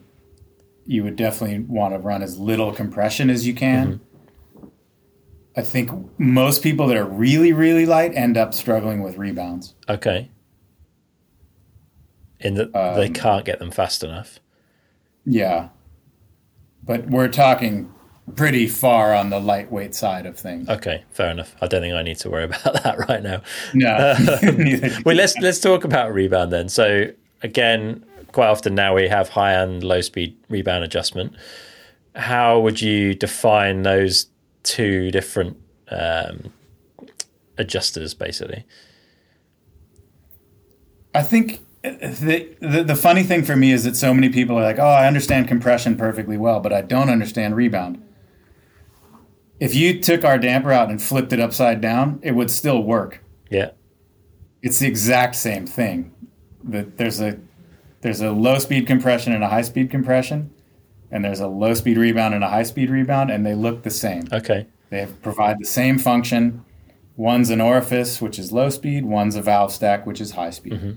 you 0.86 1.04
would 1.04 1.16
definitely 1.16 1.60
want 1.60 1.94
to 1.94 2.00
run 2.00 2.24
as 2.24 2.40
little 2.40 2.74
compression 2.74 3.30
as 3.30 3.46
you 3.46 3.54
can. 3.54 4.02
I 5.56 5.62
think 5.62 5.92
most 6.18 6.64
people 6.64 6.88
that 6.88 6.98
are 6.98 7.06
really, 7.06 7.54
really 7.54 7.86
light 7.86 8.16
end 8.16 8.38
up 8.38 8.54
struggling 8.54 9.02
with 9.04 9.18
rebounds. 9.18 9.76
Okay. 9.88 10.30
In 12.40 12.54
that 12.56 12.72
they 12.96 13.10
can't 13.10 13.44
get 13.46 13.60
them 13.60 13.72
fast 13.72 14.04
enough. 14.04 14.40
Yeah. 15.26 15.70
But 16.84 17.08
we're 17.08 17.28
talking 17.28 17.94
pretty 18.36 18.68
far 18.68 19.14
on 19.14 19.30
the 19.30 19.40
lightweight 19.40 19.96
side 19.96 20.26
of 20.26 20.38
things. 20.38 20.70
Okay, 20.70 21.04
fair 21.12 21.32
enough. 21.32 21.56
I 21.62 21.68
don't 21.68 21.82
think 21.82 21.94
I 21.94 22.04
need 22.04 22.18
to 22.18 22.30
worry 22.30 22.44
about 22.46 22.84
that 22.84 23.08
right 23.08 23.22
now. 23.22 23.42
No, 23.74 24.16
do 24.42 24.92
Well, 25.06 25.16
let's 25.16 25.38
let's 25.40 25.60
talk 25.60 25.84
about 25.84 26.14
rebound 26.14 26.52
then. 26.52 26.70
So 26.70 27.12
again, 27.42 28.04
quite 28.32 28.48
often 28.48 28.76
now 28.76 28.96
we 28.96 29.08
have 29.08 29.30
high 29.30 29.54
and 29.54 29.84
low 29.84 30.02
speed 30.02 30.38
rebound 30.50 30.84
adjustment. 30.84 31.36
How 32.16 32.60
would 32.60 32.82
you 32.82 33.14
define 33.14 33.84
those 33.84 34.28
two 34.64 35.12
different 35.12 35.58
um, 35.90 36.54
adjusters, 37.58 38.14
basically? 38.14 38.66
I 41.14 41.24
think 41.24 41.62
the, 41.84 42.56
the 42.60 42.84
the 42.84 42.96
funny 42.96 43.24
thing 43.24 43.44
for 43.44 43.56
me 43.56 43.72
is 43.72 43.84
that 43.86 43.96
so 43.96 44.14
many 44.14 44.30
people 44.30 44.58
are 44.60 44.64
like, 44.64 44.80
"Oh, 44.80 44.84
I 44.88 45.08
understand 45.08 45.48
compression 45.48 45.96
perfectly 45.96 46.38
well, 46.38 46.60
but 46.60 46.74
I 46.74 46.82
don't 46.82 47.10
understand 47.10 47.56
rebound." 47.56 48.04
If 49.60 49.76
you 49.76 50.00
took 50.02 50.24
our 50.24 50.38
damper 50.38 50.72
out 50.72 50.90
and 50.90 51.02
flipped 51.02 51.34
it 51.34 51.40
upside 51.40 51.82
down, 51.82 52.20
it 52.22 52.32
would 52.32 52.50
still 52.50 52.82
work. 52.84 53.24
Yeah, 53.50 53.72
It's 54.62 54.80
the 54.80 54.88
exact 54.88 55.36
same 55.36 55.66
thing. 55.66 56.14
That 56.64 56.98
there's 56.98 57.20
a 57.22 57.40
there's 58.02 58.22
a 58.22 58.32
low 58.32 58.60
speed 58.60 58.88
compression 58.88 59.34
and 59.34 59.44
a 59.44 59.48
high 59.50 59.62
speed 59.64 59.90
compression, 59.90 60.52
and 61.12 61.24
there's 61.26 61.40
a 61.40 61.48
low 61.48 61.74
speed 61.74 61.98
rebound 61.98 62.34
and 62.34 62.44
a 62.44 62.50
high 62.50 62.64
speed 62.64 62.90
rebound, 62.90 63.32
and 63.32 63.46
they 63.46 63.56
look 63.56 63.84
the 63.84 63.90
same. 63.90 64.24
okay, 64.32 64.68
They 64.90 65.08
provide 65.22 65.60
the 65.60 65.66
same 65.66 65.98
function. 65.98 66.64
One's 67.18 67.50
an 67.50 67.60
orifice, 67.60 68.22
which 68.22 68.40
is 68.40 68.52
low 68.54 68.70
speed. 68.70 69.04
One's 69.06 69.36
a 69.36 69.42
valve 69.42 69.74
stack, 69.74 70.06
which 70.06 70.22
is 70.22 70.32
high 70.32 70.52
speed. 70.52 70.74
Mm-hmm. 70.74 70.92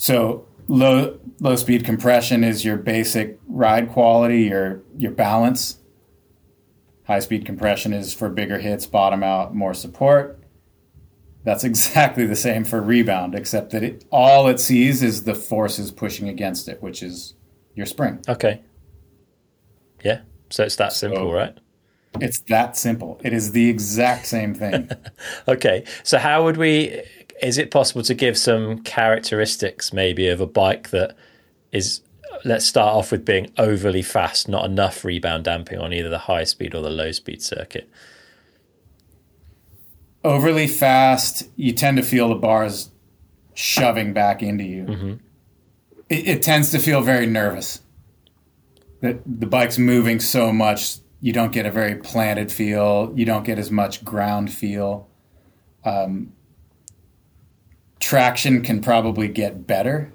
So 0.00 0.46
low 0.66 1.18
low 1.40 1.56
speed 1.56 1.84
compression 1.84 2.42
is 2.42 2.64
your 2.64 2.76
basic 2.76 3.38
ride 3.46 3.90
quality, 3.90 4.44
your 4.44 4.82
your 4.96 5.12
balance, 5.12 5.80
High 7.10 7.18
speed 7.18 7.44
compression 7.44 7.92
is 7.92 8.14
for 8.14 8.28
bigger 8.28 8.60
hits, 8.60 8.86
bottom 8.86 9.24
out, 9.24 9.52
more 9.52 9.74
support. 9.74 10.38
That's 11.42 11.64
exactly 11.70 12.24
the 12.24 12.36
same 12.36 12.64
for 12.64 12.80
rebound, 12.80 13.34
except 13.34 13.72
that 13.72 13.82
it, 13.82 14.04
all 14.12 14.46
it 14.46 14.60
sees 14.60 15.02
is 15.02 15.24
the 15.24 15.34
forces 15.34 15.90
pushing 15.90 16.28
against 16.28 16.68
it, 16.68 16.80
which 16.80 17.02
is 17.02 17.34
your 17.74 17.86
spring. 17.86 18.20
Okay. 18.28 18.62
Yeah. 20.04 20.20
So 20.50 20.62
it's 20.62 20.76
that 20.76 20.92
simple, 20.92 21.32
right? 21.32 21.58
It's 22.20 22.38
that 22.42 22.76
simple. 22.76 23.20
It 23.24 23.32
is 23.32 23.50
the 23.50 23.68
exact 23.68 24.26
same 24.26 24.54
thing. 24.54 24.88
Okay. 25.48 25.84
So 26.04 26.16
how 26.18 26.44
would 26.44 26.58
we? 26.58 27.02
Is 27.42 27.58
it 27.58 27.70
possible 27.70 28.02
to 28.02 28.14
give 28.14 28.36
some 28.36 28.80
characteristics, 28.82 29.92
maybe, 29.92 30.28
of 30.28 30.40
a 30.40 30.46
bike 30.46 30.90
that 30.90 31.16
is? 31.72 32.02
Let's 32.44 32.64
start 32.64 32.94
off 32.94 33.12
with 33.12 33.24
being 33.24 33.50
overly 33.58 34.02
fast, 34.02 34.48
not 34.48 34.64
enough 34.64 35.04
rebound 35.04 35.44
damping 35.44 35.78
on 35.78 35.92
either 35.92 36.08
the 36.08 36.18
high 36.18 36.44
speed 36.44 36.74
or 36.74 36.80
the 36.82 36.90
low 36.90 37.12
speed 37.12 37.42
circuit. 37.42 37.90
Overly 40.24 40.66
fast, 40.66 41.48
you 41.56 41.72
tend 41.72 41.96
to 41.96 42.02
feel 42.02 42.28
the 42.28 42.34
bars 42.34 42.90
shoving 43.54 44.12
back 44.12 44.42
into 44.42 44.64
you. 44.64 45.18
It, 46.08 46.28
it 46.28 46.42
tends 46.42 46.70
to 46.70 46.78
feel 46.78 47.02
very 47.02 47.26
nervous. 47.26 47.80
That 49.00 49.20
the 49.26 49.46
bike's 49.46 49.78
moving 49.78 50.20
so 50.20 50.52
much, 50.52 50.98
you 51.20 51.32
don't 51.32 51.52
get 51.52 51.66
a 51.66 51.70
very 51.70 51.96
planted 51.96 52.52
feel. 52.52 53.12
You 53.14 53.24
don't 53.24 53.44
get 53.44 53.58
as 53.58 53.70
much 53.70 54.04
ground 54.04 54.52
feel. 54.52 55.08
Um, 55.84 56.32
traction 58.00 58.62
can 58.62 58.80
probably 58.80 59.28
get 59.28 59.66
better 59.66 60.12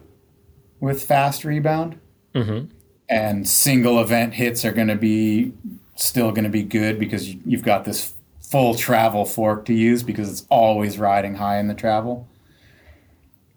with 0.79 1.03
fast 1.03 1.45
rebound. 1.45 1.99
Mm-hmm. 2.33 2.71
And 3.07 3.47
single 3.47 4.01
event 4.01 4.33
hits 4.33 4.65
are 4.65 4.73
going 4.73 4.87
to 4.87 4.95
be 4.95 5.53
still 5.95 6.31
going 6.31 6.43
to 6.43 6.49
be 6.49 6.63
good 6.63 6.99
because 6.99 7.29
you, 7.29 7.39
you've 7.45 7.63
got 7.63 7.85
this 7.85 8.13
full 8.41 8.75
travel 8.75 9.25
fork 9.25 9.65
to 9.65 9.73
use 9.73 10.03
because 10.03 10.29
it's 10.29 10.45
always 10.49 10.97
riding 10.97 11.35
high 11.35 11.59
in 11.59 11.67
the 11.67 11.73
travel. 11.73 12.27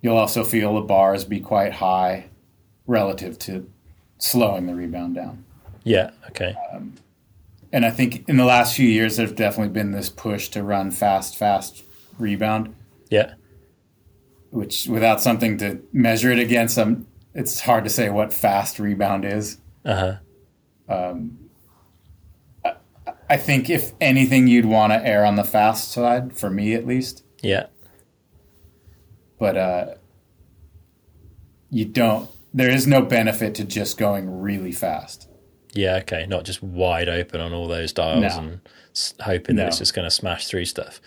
You'll 0.00 0.16
also 0.16 0.44
feel 0.44 0.74
the 0.74 0.82
bars 0.82 1.24
be 1.24 1.40
quite 1.40 1.72
high 1.72 2.26
relative 2.86 3.38
to 3.40 3.68
slowing 4.18 4.66
the 4.66 4.74
rebound 4.74 5.14
down. 5.14 5.44
Yeah. 5.82 6.10
Okay. 6.28 6.54
Um, 6.72 6.94
and 7.72 7.84
I 7.84 7.90
think 7.90 8.28
in 8.28 8.36
the 8.36 8.44
last 8.44 8.76
few 8.76 8.88
years, 8.88 9.16
there's 9.16 9.32
definitely 9.32 9.72
been 9.72 9.92
this 9.92 10.08
push 10.08 10.48
to 10.50 10.62
run 10.62 10.90
fast, 10.90 11.36
fast 11.36 11.84
rebound, 12.18 12.74
Yeah. 13.10 13.34
Which 14.50 14.86
without 14.86 15.20
something 15.20 15.58
to 15.58 15.80
measure 15.92 16.30
it 16.30 16.38
against, 16.38 16.78
um, 16.78 17.06
it's 17.34 17.60
hard 17.60 17.84
to 17.84 17.90
say 17.90 18.08
what 18.10 18.32
fast 18.32 18.78
rebound 18.78 19.24
is. 19.24 19.58
Uh 19.84 20.18
huh. 20.88 20.94
Um. 20.94 21.38
I 23.30 23.36
think 23.36 23.68
if 23.68 23.92
anything, 24.00 24.46
you'd 24.48 24.64
want 24.64 24.90
to 24.92 25.06
err 25.06 25.26
on 25.26 25.36
the 25.36 25.44
fast 25.44 25.92
side, 25.92 26.38
for 26.38 26.48
me 26.48 26.72
at 26.72 26.86
least. 26.86 27.22
Yeah. 27.42 27.66
But 29.38 29.56
uh, 29.56 29.86
you 31.70 31.84
don't. 31.84 32.30
There 32.54 32.70
is 32.70 32.86
no 32.86 33.02
benefit 33.02 33.54
to 33.56 33.64
just 33.64 33.98
going 33.98 34.40
really 34.40 34.72
fast. 34.72 35.28
Yeah. 35.74 35.96
Okay. 35.96 36.26
Not 36.26 36.44
just 36.44 36.62
wide 36.62 37.08
open 37.10 37.40
on 37.42 37.52
all 37.52 37.68
those 37.68 37.92
dials 37.92 38.22
No. 38.22 38.42
and 38.42 38.60
hoping 39.20 39.56
that 39.56 39.68
it's 39.68 39.78
just 39.78 39.94
going 39.94 40.06
to 40.06 40.10
smash 40.10 40.46
through 40.46 40.64
stuff. 40.64 41.00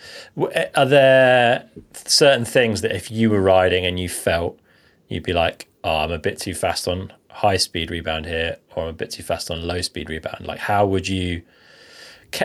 Eh, 0.52 0.66
Are 0.74 0.86
there 0.86 1.68
certain 1.94 2.44
things 2.44 2.80
that 2.82 2.92
if 2.94 3.10
you 3.10 3.30
were 3.30 3.40
riding 3.40 3.84
and 3.86 3.98
you 3.98 4.08
felt 4.08 4.58
you'd 5.08 5.22
be 5.24 5.32
like, 5.32 5.68
"Oh, 5.84 5.98
I'm 5.98 6.10
a 6.12 6.18
bit 6.18 6.38
too 6.38 6.54
fast 6.54 6.86
on 6.88 7.12
high 7.30 7.56
speed 7.56 7.90
rebound 7.90 8.26
here, 8.26 8.56
or 8.74 8.84
I'm 8.84 8.88
a 8.90 8.92
bit 8.92 9.10
too 9.10 9.22
fast 9.22 9.50
on 9.50 9.66
low 9.66 9.80
speed 9.80 10.08
rebound"? 10.10 10.46
Like, 10.46 10.60
how 10.60 10.86
would 10.86 11.08
you? 11.08 11.42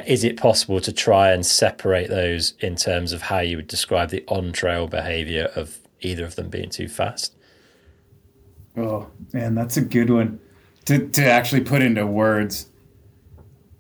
Is 0.06 0.24
it 0.26 0.36
possible 0.36 0.82
to 0.82 0.92
try 0.92 1.32
and 1.32 1.46
separate 1.46 2.10
those 2.10 2.54
in 2.60 2.76
terms 2.76 3.14
of 3.14 3.22
how 3.24 3.40
you 3.40 3.56
would 3.56 3.68
describe 3.70 4.10
the 4.10 4.24
on 4.28 4.52
trail 4.52 4.88
behavior 4.88 5.50
of 5.56 5.78
either 6.02 6.26
of 6.26 6.36
them 6.36 6.50
being 6.50 6.70
too 6.70 6.90
fast? 6.90 7.34
Oh 8.76 9.08
man, 9.34 9.56
that's 9.56 9.78
a 9.78 9.82
good 9.82 10.10
one 10.10 10.40
to 10.86 11.08
to 11.08 11.26
actually 11.26 11.62
put 11.62 11.82
into 11.82 12.06
words. 12.06 12.70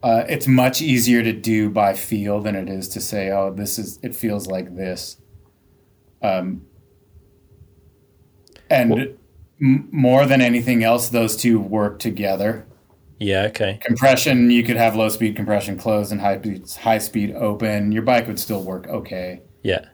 Uh, 0.07 0.23
it's 0.29 0.47
much 0.47 0.81
easier 0.81 1.21
to 1.21 1.33
do 1.33 1.69
by 1.69 1.93
feel 1.93 2.39
than 2.39 2.55
it 2.55 2.69
is 2.69 2.87
to 2.87 3.01
say, 3.01 3.29
"Oh, 3.29 3.51
this 3.53 3.77
is." 3.77 3.99
It 4.01 4.15
feels 4.15 4.47
like 4.47 4.73
this. 4.75 5.17
Um, 6.21 6.61
and 8.69 8.89
Well- 8.91 9.05
m- 9.61 9.89
more 9.91 10.25
than 10.25 10.39
anything 10.41 10.81
else, 10.83 11.09
those 11.09 11.35
two 11.35 11.59
work 11.59 11.99
together. 11.99 12.65
Yeah. 13.19 13.45
Okay. 13.47 13.79
compression 13.81 14.51
you 14.51 14.61
could 14.63 14.77
have 14.77 14.95
low 14.95 15.09
speed 15.09 15.35
compression 15.35 15.75
closed 15.75 16.11
and 16.11 16.21
high 16.21 16.37
speed 16.37 16.69
high 16.79 16.99
speed 16.99 17.33
open 17.35 17.91
your 17.91 18.03
bike 18.03 18.27
would 18.27 18.37
still 18.39 18.61
work 18.61 18.87
okay 18.87 19.41
Yeah. 19.63 19.85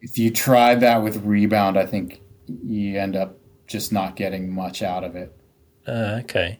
if 0.00 0.18
you 0.18 0.32
tried 0.32 0.80
that 0.80 1.00
with 1.00 1.18
rebound 1.24 1.78
i 1.78 1.86
think 1.86 2.20
you 2.66 2.98
end 2.98 3.14
up 3.14 3.38
just 3.68 3.92
not 3.92 4.16
getting 4.16 4.52
much 4.52 4.82
out 4.82 5.04
of 5.04 5.14
it 5.14 5.32
Uh, 5.86 6.18
okay. 6.24 6.58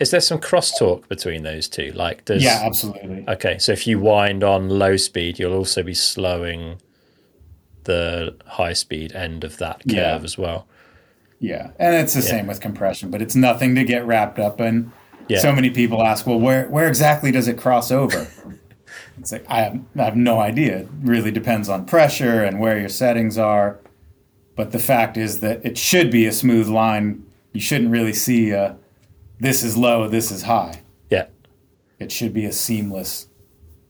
Is 0.00 0.10
there 0.10 0.20
some 0.20 0.40
crosstalk 0.40 1.06
between 1.08 1.42
those 1.44 1.68
two? 1.68 1.92
Like, 1.94 2.24
does 2.24 2.42
yeah 2.42 2.60
absolutely 2.64 3.24
Okay, 3.28 3.58
so 3.58 3.72
if 3.72 3.86
you 3.86 3.98
wind 4.00 4.42
on 4.42 4.68
low 4.68 4.96
speed, 4.96 5.38
you'll 5.38 5.54
also 5.54 5.82
be 5.82 5.94
slowing 5.94 6.78
the 7.84 8.34
high 8.46 8.72
speed 8.72 9.12
end 9.12 9.44
of 9.44 9.58
that 9.58 9.80
curve 9.80 9.92
Yeah. 9.96 10.20
as 10.22 10.38
well. 10.38 10.66
yeah 11.38 11.70
and 11.78 11.94
it's 11.94 12.14
the 12.14 12.22
same 12.22 12.46
with 12.46 12.60
compression 12.60 13.10
but 13.10 13.20
it's 13.20 13.34
nothing 13.36 13.74
to 13.74 13.84
get 13.84 14.06
wrapped 14.06 14.38
up 14.38 14.60
in 14.60 14.90
Yeah. 15.28 15.38
so 15.40 15.52
many 15.52 15.68
people 15.70 16.02
ask 16.02 16.26
well 16.26 16.40
where 16.40 16.66
where 16.68 16.88
exactly 16.88 17.30
does 17.30 17.46
it 17.48 17.58
cross 17.58 17.90
over 17.90 18.26
it's 19.18 19.32
like 19.32 19.44
I 19.50 19.60
have, 19.62 19.80
I 19.98 20.02
have 20.04 20.16
no 20.16 20.40
idea 20.40 20.78
it 20.78 20.88
really 21.02 21.30
depends 21.30 21.68
on 21.68 21.84
pressure 21.84 22.42
and 22.42 22.58
where 22.58 22.78
your 22.78 22.88
settings 22.88 23.36
are 23.36 23.78
but 24.56 24.70
the 24.72 24.78
fact 24.78 25.18
is 25.18 25.40
that 25.40 25.62
it 25.66 25.76
should 25.76 26.10
be 26.10 26.24
a 26.24 26.32
smooth 26.32 26.68
line 26.68 27.22
you 27.52 27.60
shouldn't 27.60 27.90
really 27.90 28.14
see 28.14 28.50
a, 28.52 28.76
this 29.44 29.62
is 29.62 29.76
low 29.76 30.08
this 30.08 30.30
is 30.30 30.42
high. 30.42 30.82
Yeah, 31.10 31.26
it 31.98 32.10
should 32.10 32.32
be 32.32 32.44
a 32.46 32.52
seamless 32.52 33.28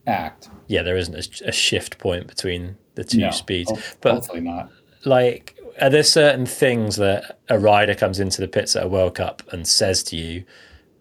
act. 0.07 0.49
Yeah, 0.67 0.81
there 0.83 0.97
isn't 0.97 1.15
a, 1.15 1.47
a 1.49 1.51
shift 1.51 1.97
point 1.97 2.27
between 2.27 2.77
the 2.95 3.03
two 3.03 3.19
No, 3.19 3.31
speeds, 3.31 3.69
ho- 3.71 3.79
but 4.01 4.13
hopefully 4.15 4.41
not. 4.41 4.69
like, 5.05 5.57
are 5.81 5.89
there 5.89 6.03
certain 6.03 6.45
things 6.45 6.95
that 6.97 7.39
a 7.49 7.57
rider 7.59 7.93
comes 7.95 8.19
into 8.19 8.41
the 8.41 8.47
pits 8.47 8.75
at 8.75 8.83
a 8.83 8.87
World 8.87 9.15
Cup 9.15 9.41
and 9.51 9.67
says 9.67 10.03
to 10.03 10.15
you 10.15 10.43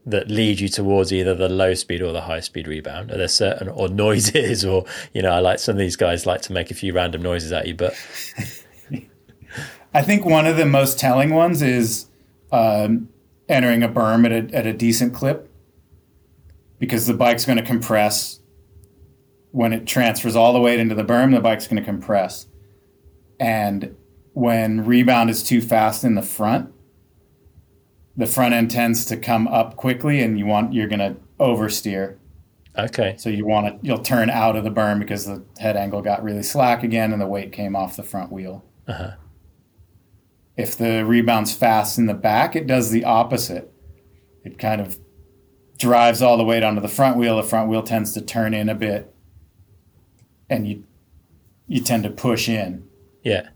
that 0.07 0.29
lead 0.31 0.61
you 0.61 0.69
towards 0.69 1.13
either 1.15 1.35
the 1.35 1.49
low 1.49 1.73
speed 1.75 2.03
or 2.03 2.13
the 2.13 2.21
high 2.23 2.41
speed 2.41 2.67
rebound? 2.69 3.11
Are 3.11 3.17
there 3.17 3.29
certain 3.29 3.69
or 3.69 3.89
noises 3.89 4.65
or 4.65 4.85
you 5.13 5.23
know, 5.23 5.31
I 5.33 5.39
like 5.41 5.59
some 5.59 5.75
of 5.75 5.79
these 5.79 5.97
guys 5.97 6.27
like 6.27 6.43
to 6.43 6.53
make 6.53 6.71
a 6.71 6.75
few 6.75 6.93
random 6.93 7.23
noises 7.23 7.53
at 7.53 7.67
you, 7.67 7.75
but 7.75 7.95
I 9.95 10.03
think 10.03 10.25
one 10.25 10.47
of 10.47 10.57
the 10.57 10.67
most 10.67 10.99
telling 10.99 11.31
ones 11.31 11.63
is 11.63 12.07
um, 12.51 13.09
entering 13.49 13.83
a 13.83 13.89
berm 13.89 14.25
at 14.27 14.33
a, 14.33 14.57
at 14.57 14.67
a 14.67 14.73
decent 14.73 15.15
clip 15.15 15.51
because 16.79 17.07
the 17.07 17.15
bike's 17.15 17.45
going 17.45 17.59
to 17.59 17.65
compress 17.65 18.41
when 19.51 19.73
it 19.73 19.87
transfers 19.87 20.35
all 20.35 20.53
the 20.53 20.61
weight 20.61 20.81
into 20.81 20.95
the 20.95 21.05
berm. 21.05 21.33
The 21.33 21.41
bike's 21.41 21.67
going 21.67 21.83
to 21.83 21.85
compress, 21.85 22.47
and 23.39 23.95
when 24.33 24.85
rebound 24.85 25.31
is 25.31 25.43
too 25.43 25.61
fast 25.61 26.03
in 26.03 26.15
the 26.17 26.23
front, 26.23 26.73
the 28.17 28.27
front 28.27 28.53
end 28.55 28.71
tends 28.71 29.05
to 29.07 29.17
come 29.17 29.47
up 29.49 29.77
quickly, 29.77 30.21
and 30.23 30.39
you 30.39 30.47
want 30.47 30.73
you're 30.73 30.89
going 30.89 30.99
to 30.99 31.17
oversteer. 31.39 32.17
okay, 32.77 33.15
So 33.17 33.29
you 33.31 33.47
want 33.47 33.67
to 33.81 33.87
you'll 33.87 33.99
turn 34.03 34.31
out 34.31 34.57
of 34.57 34.65
the 34.65 34.71
berm 34.71 34.99
because 34.99 35.27
the 35.27 35.45
head 35.59 35.77
angle 35.77 36.03
got 36.03 36.23
really 36.25 36.43
slack 36.43 36.83
again, 36.83 37.13
and 37.13 37.21
the 37.21 37.27
weight 37.27 37.53
came 37.53 37.77
off 37.77 37.97
the 37.97 38.03
front 38.03 38.33
wheel. 38.33 38.65
uh-huh. 38.89 39.13
If 40.57 40.77
the 40.77 41.05
rebound's 41.05 41.55
fast 41.55 41.99
in 41.99 42.07
the 42.07 42.15
back, 42.15 42.55
it 42.55 42.67
does 42.67 42.91
the 42.91 43.05
opposite. 43.05 43.73
It 44.45 44.59
kind 44.59 44.81
of 44.81 44.99
drives 45.79 46.23
all 46.23 46.37
the 46.37 46.45
weight 46.45 46.63
onto 46.63 46.81
the 46.81 46.89
front 46.89 47.17
wheel. 47.17 47.37
The 47.37 47.43
front 47.43 47.69
wheel 47.69 47.83
tends 47.83 48.13
to 48.13 48.21
turn 48.21 48.55
in 48.55 48.69
a 48.69 48.75
bit, 48.75 49.13
and 50.49 50.67
you 50.69 50.85
you 51.67 51.81
tend 51.81 52.03
to 52.05 52.11
push 52.11 52.49
in. 52.49 52.85
yeah, 53.23 53.49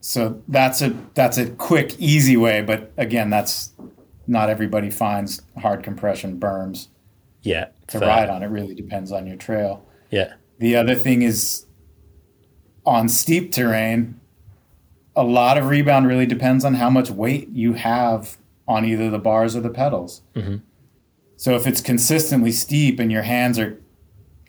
So 0.00 0.42
that's 0.46 0.82
a 0.82 0.94
that's 1.14 1.38
a 1.38 1.50
quick, 1.50 1.98
easy 1.98 2.36
way. 2.36 2.60
But 2.62 2.92
again, 2.96 3.30
that's 3.30 3.72
not 4.26 4.50
everybody 4.50 4.90
finds 4.90 5.42
hard 5.60 5.82
compression 5.82 6.38
berms 6.38 6.88
yeah, 7.42 7.68
to 7.88 7.98
fair. 7.98 8.08
ride 8.08 8.28
on. 8.28 8.42
It 8.42 8.46
really 8.48 8.74
depends 8.74 9.10
on 9.10 9.26
your 9.26 9.36
trail. 9.36 9.84
yeah, 10.10 10.34
The 10.58 10.76
other 10.76 10.94
thing 10.94 11.22
is 11.22 11.64
on 12.86 13.08
steep 13.08 13.50
terrain, 13.52 14.19
a 15.20 15.24
lot 15.24 15.58
of 15.58 15.66
rebound 15.66 16.06
really 16.06 16.24
depends 16.24 16.64
on 16.64 16.74
how 16.74 16.88
much 16.88 17.10
weight 17.10 17.50
you 17.50 17.74
have 17.74 18.38
on 18.66 18.86
either 18.86 19.10
the 19.10 19.18
bars 19.18 19.54
or 19.54 19.60
the 19.60 19.68
pedals. 19.68 20.22
Mm-hmm. 20.34 20.56
So 21.36 21.54
if 21.56 21.66
it's 21.66 21.82
consistently 21.82 22.50
steep 22.52 22.98
and 22.98 23.12
your 23.12 23.20
hands 23.22 23.58
are 23.58 23.78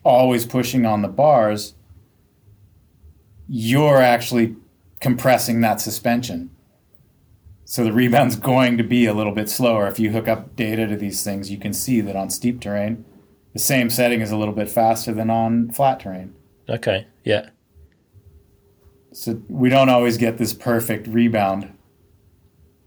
always 0.05 0.45
pushing 0.45 0.85
on 0.85 1.01
the 1.01 1.09
bars, 1.09 1.73
you're 3.49 4.01
actually 4.01 4.55
compressing 5.01 5.59
that 5.59 5.81
suspension. 5.81 6.51
So 7.65 7.83
the 7.83 7.91
rebound's 7.91 8.35
going 8.53 8.77
to 8.77 8.83
be 8.83 9.05
a 9.05 9.13
little 9.13 9.33
bit 9.33 9.49
slower. 9.49 9.89
If 9.89 9.99
you 9.99 10.11
hook 10.11 10.29
up 10.29 10.55
data 10.55 10.87
to 10.87 10.95
these 10.95 11.21
things, 11.21 11.51
you 11.51 11.57
can 11.57 11.73
see 11.73 11.99
that 11.99 12.15
on 12.15 12.29
steep 12.29 12.61
terrain, 12.61 13.03
the 13.51 13.59
same 13.59 13.89
setting 13.89 14.21
is 14.21 14.31
a 14.31 14.37
little 14.37 14.53
bit 14.53 14.69
faster 14.69 15.11
than 15.11 15.29
on 15.29 15.69
flat 15.71 15.99
terrain. 15.99 16.33
Okay. 16.69 17.07
Yeah. 17.25 17.49
So 19.13 19.41
we 19.49 19.69
don't 19.69 19.89
always 19.89 20.17
get 20.17 20.37
this 20.37 20.53
perfect 20.53 21.07
rebound. 21.07 21.71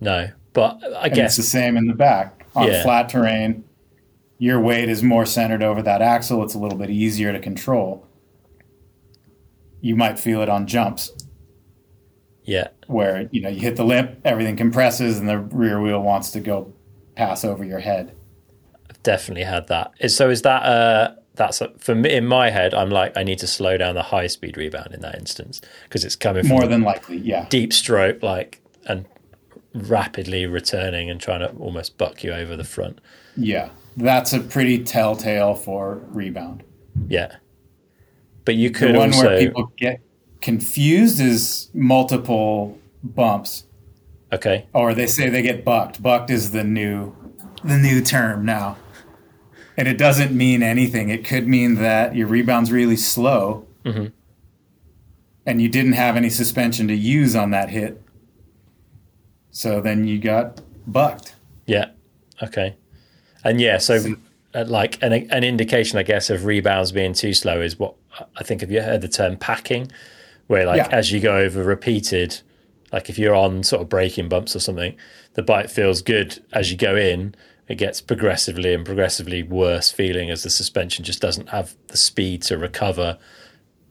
No, 0.00 0.28
but 0.52 0.78
I 0.96 1.06
And 1.06 1.14
guess 1.14 1.38
it's 1.38 1.48
the 1.48 1.50
same 1.50 1.76
in 1.76 1.86
the 1.86 1.94
back. 1.94 2.46
On 2.56 2.66
Yeah. 2.66 2.82
flat 2.82 3.08
terrain, 3.08 3.64
your 4.38 4.60
weight 4.60 4.88
is 4.88 5.02
more 5.02 5.26
centered 5.26 5.62
over 5.62 5.82
that 5.82 6.00
axle. 6.02 6.42
It's 6.42 6.54
a 6.54 6.58
little 6.58 6.78
bit 6.78 6.90
easier 6.90 7.32
to 7.32 7.38
control. 7.40 8.06
You 9.80 9.96
might 9.96 10.18
feel 10.18 10.40
it 10.40 10.48
on 10.48 10.66
jumps 10.66 11.12
yeah. 12.44 12.68
where 12.86 13.28
you 13.32 13.40
know 13.42 13.48
you 13.48 13.60
hit 13.60 13.76
the 13.76 13.84
lip, 13.84 14.18
everything 14.24 14.56
compresses, 14.56 15.18
and 15.18 15.28
the 15.28 15.38
rear 15.38 15.80
wheel 15.80 16.00
wants 16.02 16.30
to 16.32 16.40
go 16.40 16.72
pass 17.16 17.44
over 17.44 17.64
your 17.64 17.80
head. 17.80 18.12
I've 18.88 19.02
definitely 19.02 19.44
had 19.44 19.66
that. 19.68 19.92
So 20.10 20.30
is 20.30 20.42
that 20.42 20.62
uh 20.62 21.14
that's 21.34 21.60
for 21.78 21.94
me 21.94 22.10
in 22.12 22.26
my 22.26 22.50
head? 22.50 22.74
I'm 22.74 22.90
like 22.90 23.16
I 23.16 23.22
need 23.22 23.38
to 23.40 23.46
slow 23.46 23.76
down 23.76 23.94
the 23.94 24.02
high 24.02 24.26
speed 24.28 24.56
rebound 24.56 24.94
in 24.94 25.00
that 25.00 25.16
instance 25.16 25.60
because 25.84 26.04
it's 26.04 26.16
coming 26.16 26.42
from 26.42 26.50
More 26.50 26.66
than 26.66 26.82
likely, 26.82 27.18
yeah. 27.18 27.46
deep 27.48 27.72
stroke 27.72 28.22
like 28.22 28.60
and 28.86 29.06
rapidly 29.74 30.46
returning 30.46 31.10
and 31.10 31.20
trying 31.20 31.40
to 31.40 31.48
almost 31.56 31.98
buck 31.98 32.22
you 32.22 32.32
over 32.32 32.56
the 32.56 32.64
front. 32.64 33.00
Yeah. 33.36 33.70
That's 33.96 34.32
a 34.32 34.40
pretty 34.40 34.82
telltale 34.84 35.54
for 35.54 36.00
rebound. 36.08 36.62
Yeah. 37.08 37.36
But 38.44 38.54
you 38.56 38.68
The 38.70 38.78
could 38.78 38.96
one 38.96 39.12
also 39.12 39.26
where 39.26 39.38
people 39.38 39.72
get 39.76 40.00
confused 40.40 41.20
is 41.20 41.70
multiple 41.74 42.78
bumps. 43.02 43.64
okay. 44.32 44.66
Or 44.72 44.94
they 44.94 45.06
say 45.06 45.28
they 45.28 45.42
get 45.42 45.64
bucked. 45.64 46.02
Bucked 46.02 46.30
is 46.30 46.50
the 46.52 46.62
new 46.64 47.14
the 47.64 47.78
new 47.78 48.00
term 48.02 48.44
now. 48.44 48.76
And 49.76 49.88
it 49.88 49.98
doesn't 49.98 50.32
mean 50.32 50.62
anything. 50.62 51.08
It 51.08 51.24
could 51.24 51.48
mean 51.48 51.74
that 51.76 52.14
your 52.14 52.26
rebound's 52.28 52.70
really 52.70 52.96
slow. 52.96 53.66
Mm-hmm. 53.84 54.06
And 55.46 55.60
you 55.60 55.68
didn't 55.68 55.92
have 55.94 56.16
any 56.16 56.30
suspension 56.30 56.88
to 56.88 56.94
use 56.94 57.34
on 57.36 57.50
that 57.50 57.70
hit. 57.70 58.00
So 59.50 59.80
then 59.80 60.06
you 60.06 60.18
got 60.18 60.60
bucked. 60.86 61.34
Yeah. 61.66 61.86
Okay. 62.42 62.76
And 63.44 63.60
yeah, 63.60 63.78
so 63.78 63.98
So- 63.98 64.16
uh, 64.54 64.64
like 64.68 65.02
an 65.02 65.12
an 65.12 65.42
indication, 65.42 65.98
I 65.98 66.04
guess, 66.04 66.30
of 66.30 66.44
rebounds 66.44 66.92
being 66.92 67.12
too 67.12 67.34
slow 67.34 67.60
is 67.60 67.76
what 67.78 67.94
I 68.36 68.44
think. 68.44 68.60
Have 68.60 68.70
you 68.70 68.80
heard 68.82 69.00
the 69.00 69.08
term 69.08 69.36
packing, 69.36 69.90
where 70.46 70.64
like 70.64 70.76
Yeah. 70.76 70.88
as 70.96 71.10
you 71.10 71.18
go 71.18 71.36
over 71.36 71.64
repeated, 71.64 72.40
like 72.92 73.10
if 73.10 73.18
you're 73.18 73.34
on 73.34 73.64
sort 73.64 73.82
of 73.82 73.88
braking 73.88 74.28
bumps 74.28 74.54
or 74.54 74.60
something, 74.60 74.94
the 75.34 75.42
bike 75.42 75.68
feels 75.68 76.02
good 76.02 76.40
as 76.52 76.70
you 76.70 76.76
go 76.76 76.94
in. 76.96 77.34
It 77.68 77.76
gets 77.76 78.00
progressively 78.00 78.74
and 78.74 78.84
progressively 78.84 79.42
worse 79.42 79.90
feeling 79.90 80.30
as 80.30 80.42
the 80.42 80.50
suspension 80.50 81.04
just 81.04 81.20
doesn't 81.20 81.48
have 81.48 81.74
the 81.88 81.96
speed 81.96 82.42
to 82.42 82.58
recover 82.58 83.18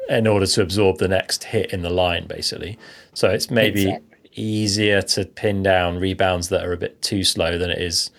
in 0.10 0.28
order 0.28 0.46
to 0.46 0.62
absorb 0.62 0.98
the 1.00 1.08
next 1.08 1.46
hit 1.46 1.72
in 1.74 1.82
the 1.82 1.90
line, 1.90 2.28
basically. 2.28 2.78
So 3.14 3.30
it's 3.30 3.50
maybe 3.50 3.86
Exactly. 3.86 4.30
easier 4.34 5.02
to 5.02 5.26
pin 5.26 5.64
down 5.64 5.98
rebounds 5.98 6.50
that 6.50 6.66
are 6.66 6.74
a 6.74 6.78
bit 6.78 7.02
too 7.02 7.24
slow 7.24 7.58
than 7.58 7.70
it 7.72 7.80
is 7.82 8.12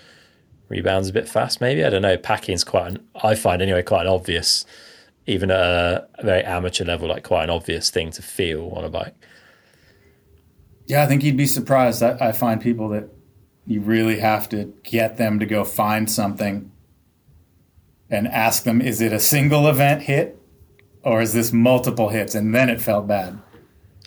rebounds 0.69 1.09
a 1.09 1.13
bit 1.13 1.29
fast. 1.29 1.61
Maybe 1.61 1.85
I 1.85 1.91
don't 1.91 2.03
know. 2.03 2.17
Packing's 2.17 2.65
quite 2.65 2.89
an 2.93 3.07
I 3.23 3.35
find 3.35 3.63
anyway 3.63 3.83
quite 3.83 4.07
an 4.07 4.13
obvious, 4.13 4.65
even 5.27 5.51
at 5.51 5.61
a, 5.61 6.09
a 6.19 6.25
very 6.25 6.43
amateur 6.43 6.85
level, 6.85 7.09
like 7.09 7.23
quite 7.23 7.45
an 7.45 7.51
obvious 7.51 7.91
thing 7.91 8.11
to 8.13 8.23
feel 8.23 8.71
on 8.71 8.83
a 8.85 8.89
bike. 8.89 9.15
Yeah, 10.87 11.03
I 11.03 11.07
think 11.07 11.23
you'd 11.23 11.37
be 11.37 11.47
surprised. 11.47 12.03
I, 12.03 12.17
I 12.21 12.33
find 12.33 12.61
people 12.61 12.89
that 12.91 13.09
you 13.67 13.81
really 13.81 14.19
have 14.21 14.49
to 14.51 14.75
get 14.83 15.17
them 15.17 15.39
to 15.39 15.47
go 15.47 15.65
find 15.65 16.11
something 16.11 16.71
and 18.11 18.29
ask 18.29 18.65
them, 18.65 18.81
is 18.81 19.01
it 19.01 19.13
a 19.13 19.21
single 19.21 19.67
event 19.67 20.03
hit 20.03 20.39
or 21.03 21.23
is 21.23 21.33
this 21.33 21.53
multiple 21.53 22.11
hits? 22.11 22.35
And 22.35 22.55
then 22.55 22.69
it 22.69 22.81
felt 22.81 23.07
bad. 23.07 23.39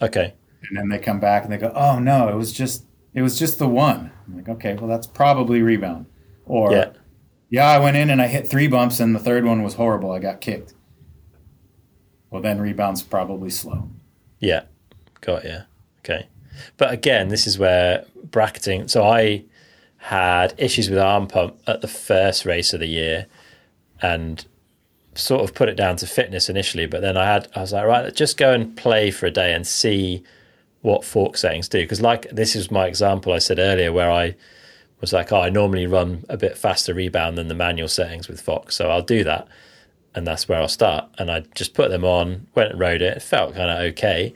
Okay, 0.01 0.35
And 0.67 0.77
then 0.77 0.89
they 0.89 0.99
come 0.99 1.19
back 1.19 1.43
and 1.43 1.51
they 1.51 1.57
go, 1.57 1.71
oh 1.75 1.97
no, 1.97 2.29
it 2.29 2.35
was 2.35 2.53
just 2.53 2.83
it 3.13 3.23
was 3.23 3.39
just 3.39 3.57
the 3.57 3.67
one. 3.67 4.11
I'm 4.27 4.35
like, 4.35 4.49
okay, 4.49 4.75
well 4.75 4.87
that's 4.87 5.07
probably 5.07 5.61
rebound. 5.61 6.05
Or 6.45 6.71
yeah, 6.71 6.91
yeah, 7.49 7.67
I 7.67 7.79
went 7.79 7.97
in 7.97 8.11
and 8.11 8.21
I 8.21 8.27
hit 8.27 8.47
three 8.47 8.67
bumps 8.67 8.99
and 8.99 9.15
the 9.15 9.19
third 9.19 9.43
one 9.43 9.63
was 9.63 9.73
horrible. 9.73 10.11
I 10.11 10.19
got 10.19 10.39
kicked. 10.39 10.75
Well 12.29 12.41
then 12.43 12.59
rebound's 12.61 13.01
probably 13.01 13.49
slow. 13.49 13.89
yeah, 14.39 14.63
got 15.21 15.43
yeah, 15.43 15.63
okay. 15.99 16.27
But 16.77 16.93
again, 16.93 17.29
this 17.29 17.47
is 17.47 17.57
where 17.57 18.05
bracketing. 18.31 18.87
So 18.87 19.03
I 19.03 19.43
had 19.97 20.53
issues 20.57 20.89
with 20.89 20.99
arm 20.99 21.27
pump 21.27 21.59
at 21.67 21.81
the 21.81 21.87
first 21.87 22.45
race 22.45 22.73
of 22.73 22.79
the 22.79 22.87
year, 22.87 23.27
and 24.01 24.45
sort 25.15 25.41
of 25.41 25.55
put 25.55 25.69
it 25.69 25.75
down 25.75 25.95
to 25.97 26.07
fitness 26.07 26.49
initially. 26.49 26.85
But 26.85 27.01
then 27.01 27.17
I 27.17 27.25
had 27.25 27.47
I 27.55 27.61
was 27.61 27.73
like, 27.73 27.85
right, 27.85 28.15
just 28.15 28.37
go 28.37 28.53
and 28.53 28.75
play 28.77 29.11
for 29.11 29.25
a 29.25 29.31
day 29.31 29.53
and 29.53 29.65
see 29.65 30.23
what 30.81 31.03
fork 31.03 31.37
settings 31.37 31.67
do. 31.67 31.81
Because 31.81 32.01
like 32.01 32.29
this 32.29 32.55
is 32.55 32.71
my 32.71 32.85
example 32.87 33.33
I 33.33 33.39
said 33.39 33.59
earlier, 33.59 33.91
where 33.91 34.11
I 34.11 34.35
was 35.01 35.13
like, 35.13 35.31
oh, 35.31 35.41
I 35.41 35.49
normally 35.49 35.87
run 35.87 36.25
a 36.29 36.37
bit 36.37 36.57
faster 36.57 36.93
rebound 36.93 37.37
than 37.37 37.47
the 37.47 37.55
manual 37.55 37.87
settings 37.87 38.27
with 38.27 38.41
Fox, 38.41 38.75
so 38.75 38.89
I'll 38.89 39.01
do 39.01 39.23
that, 39.23 39.47
and 40.15 40.25
that's 40.25 40.47
where 40.47 40.59
I'll 40.59 40.67
start. 40.67 41.09
And 41.17 41.29
I 41.29 41.41
just 41.55 41.73
put 41.73 41.89
them 41.89 42.03
on, 42.03 42.47
went 42.55 42.71
and 42.71 42.79
rode 42.79 43.01
it. 43.01 43.17
It 43.17 43.21
felt 43.21 43.55
kind 43.55 43.69
of 43.69 43.79
okay, 43.91 44.33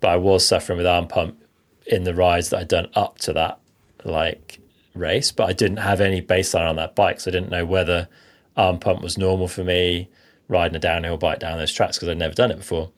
but 0.00 0.08
I 0.08 0.16
was 0.16 0.46
suffering 0.46 0.78
with 0.78 0.86
arm 0.86 1.06
pump 1.06 1.43
in 1.86 2.04
the 2.04 2.14
rides 2.14 2.50
that 2.50 2.60
I'd 2.60 2.68
done 2.68 2.88
up 2.94 3.18
to 3.20 3.32
that 3.34 3.60
like 4.04 4.60
race, 4.94 5.32
but 5.32 5.48
I 5.48 5.52
didn't 5.52 5.78
have 5.78 6.00
any 6.00 6.22
baseline 6.22 6.68
on 6.68 6.76
that 6.76 6.94
bike, 6.94 7.20
so 7.20 7.30
I 7.30 7.32
didn't 7.32 7.50
know 7.50 7.64
whether 7.64 8.08
arm 8.56 8.78
pump 8.78 9.02
was 9.02 9.18
normal 9.18 9.48
for 9.48 9.64
me 9.64 10.08
riding 10.48 10.76
a 10.76 10.80
downhill 10.80 11.16
bike 11.16 11.38
down 11.38 11.58
those 11.58 11.72
tracks 11.72 11.96
because 11.96 12.08
I'd 12.08 12.18
never 12.18 12.34
done 12.34 12.50
it 12.50 12.58
before. 12.58 12.90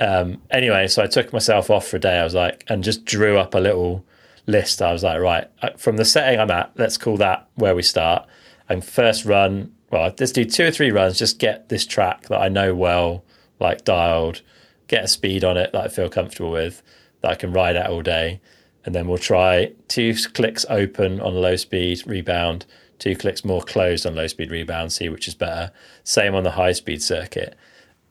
Um, 0.00 0.42
anyway, 0.50 0.88
so 0.88 1.02
I 1.02 1.06
took 1.06 1.32
myself 1.32 1.70
off 1.70 1.86
for 1.86 1.96
a 1.96 2.00
day. 2.00 2.18
I 2.18 2.24
was 2.24 2.34
like, 2.34 2.64
and 2.68 2.82
just 2.82 3.04
drew 3.04 3.38
up 3.38 3.54
a 3.54 3.58
little 3.58 4.04
list. 4.46 4.82
I 4.82 4.92
was 4.92 5.02
like, 5.02 5.20
right, 5.20 5.48
uh, 5.62 5.70
from 5.76 5.96
the 5.96 6.04
setting 6.04 6.40
I'm 6.40 6.50
at, 6.50 6.72
let's 6.76 6.98
call 6.98 7.16
that 7.18 7.48
where 7.54 7.74
we 7.74 7.82
start. 7.82 8.26
And 8.68 8.84
first 8.84 9.24
run, 9.24 9.72
well, 9.90 10.12
let's 10.18 10.32
do 10.32 10.44
two 10.44 10.66
or 10.66 10.70
three 10.70 10.90
runs, 10.90 11.18
just 11.18 11.38
get 11.38 11.68
this 11.68 11.86
track 11.86 12.28
that 12.28 12.40
I 12.40 12.48
know 12.48 12.74
well, 12.74 13.24
like 13.60 13.84
dialed, 13.84 14.42
get 14.88 15.04
a 15.04 15.08
speed 15.08 15.44
on 15.44 15.56
it 15.56 15.72
that 15.72 15.84
I 15.84 15.88
feel 15.88 16.08
comfortable 16.08 16.50
with, 16.50 16.82
that 17.24 17.30
I 17.30 17.34
can 17.34 17.52
ride 17.52 17.76
at 17.76 17.88
all 17.88 18.02
day. 18.02 18.40
And 18.84 18.94
then 18.94 19.08
we'll 19.08 19.18
try 19.18 19.72
two 19.88 20.14
clicks 20.34 20.66
open 20.68 21.18
on 21.20 21.34
low 21.34 21.56
speed 21.56 22.02
rebound, 22.06 22.66
two 22.98 23.16
clicks 23.16 23.44
more 23.44 23.62
closed 23.62 24.04
on 24.04 24.14
low 24.14 24.26
speed 24.26 24.50
rebound, 24.50 24.92
see 24.92 25.08
which 25.08 25.26
is 25.26 25.34
better. 25.34 25.72
Same 26.04 26.34
on 26.34 26.44
the 26.44 26.52
high 26.52 26.72
speed 26.72 27.02
circuit. 27.02 27.56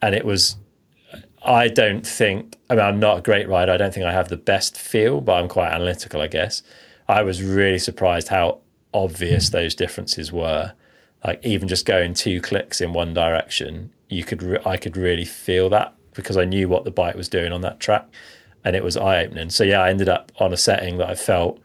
And 0.01 0.15
it 0.15 0.25
was 0.25 0.57
I 1.45 1.67
don't 1.67 2.07
think, 2.07 2.57
I 2.69 2.75
mean, 2.75 2.85
I'm 2.85 2.99
not 2.99 3.19
a 3.19 3.21
great 3.21 3.47
rider. 3.47 3.71
I 3.71 3.77
don't 3.77 3.93
think 3.93 4.05
I 4.05 4.13
have 4.13 4.29
the 4.29 4.37
best 4.37 4.77
feel, 4.79 5.21
but 5.21 5.33
I'm 5.33 5.49
quite 5.49 5.71
analytical, 5.71 6.21
I 6.21 6.27
guess. 6.27 6.63
I 7.07 7.21
was 7.21 7.43
really 7.43 7.79
surprised 7.79 8.29
how 8.29 8.61
obvious 8.93 9.49
those 9.49 9.75
differences 9.75 10.31
were. 10.31 10.73
Like 11.23 11.45
even 11.45 11.67
just 11.67 11.85
going 11.85 12.13
two 12.13 12.41
clicks 12.41 12.81
in 12.81 12.93
one 12.93 13.13
direction, 13.13 13.91
you 14.09 14.23
could, 14.23 14.41
re- 14.41 14.59
I 14.65 14.77
could 14.77 14.95
really 14.97 15.25
feel 15.25 15.69
that 15.69 15.93
because 16.13 16.37
I 16.37 16.45
knew 16.45 16.69
what 16.69 16.85
the 16.85 16.91
bike 16.91 17.15
was 17.15 17.27
doing 17.27 17.51
on 17.51 17.61
that 17.61 17.79
track, 17.79 18.07
and 18.65 18.75
it 18.75 18.83
was 18.83 18.95
eye 18.97 19.23
opening. 19.23 19.49
So 19.49 19.63
yeah, 19.63 19.81
I 19.81 19.89
ended 19.89 20.09
up 20.09 20.31
on 20.39 20.53
a 20.53 20.57
setting 20.57 20.97
that 20.97 21.09
I 21.09 21.15
felt 21.15 21.59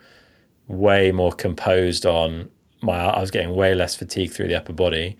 way 0.66 1.12
more 1.12 1.32
composed 1.32 2.04
on. 2.06 2.50
My, 2.80 2.96
I 2.96 3.20
was 3.20 3.30
getting 3.30 3.54
way 3.54 3.74
less 3.74 3.96
fatigue 3.96 4.30
through 4.32 4.48
the 4.48 4.54
upper 4.56 4.72
body, 4.72 5.16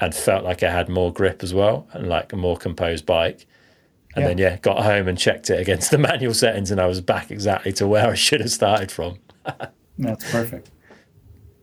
and 0.00 0.14
felt 0.14 0.44
like 0.44 0.62
I 0.62 0.70
had 0.70 0.88
more 0.88 1.12
grip 1.12 1.42
as 1.42 1.52
well, 1.54 1.86
and 1.92 2.08
like 2.08 2.32
a 2.32 2.36
more 2.36 2.56
composed 2.56 3.06
bike. 3.06 3.46
And 4.16 4.22
Yeah. 4.22 4.28
then 4.28 4.38
yeah, 4.38 4.56
got 4.56 4.82
home 4.82 5.06
and 5.06 5.16
checked 5.16 5.50
it 5.50 5.60
against 5.60 5.90
the 5.92 5.98
manual 6.08 6.34
settings, 6.34 6.70
and 6.72 6.80
I 6.80 6.86
was 6.86 7.00
back 7.00 7.30
exactly 7.30 7.72
to 7.74 7.86
where 7.86 8.08
I 8.10 8.14
should 8.14 8.40
have 8.40 8.50
started 8.50 8.90
from. 8.90 9.18
That's 9.98 10.30
perfect. 10.32 10.70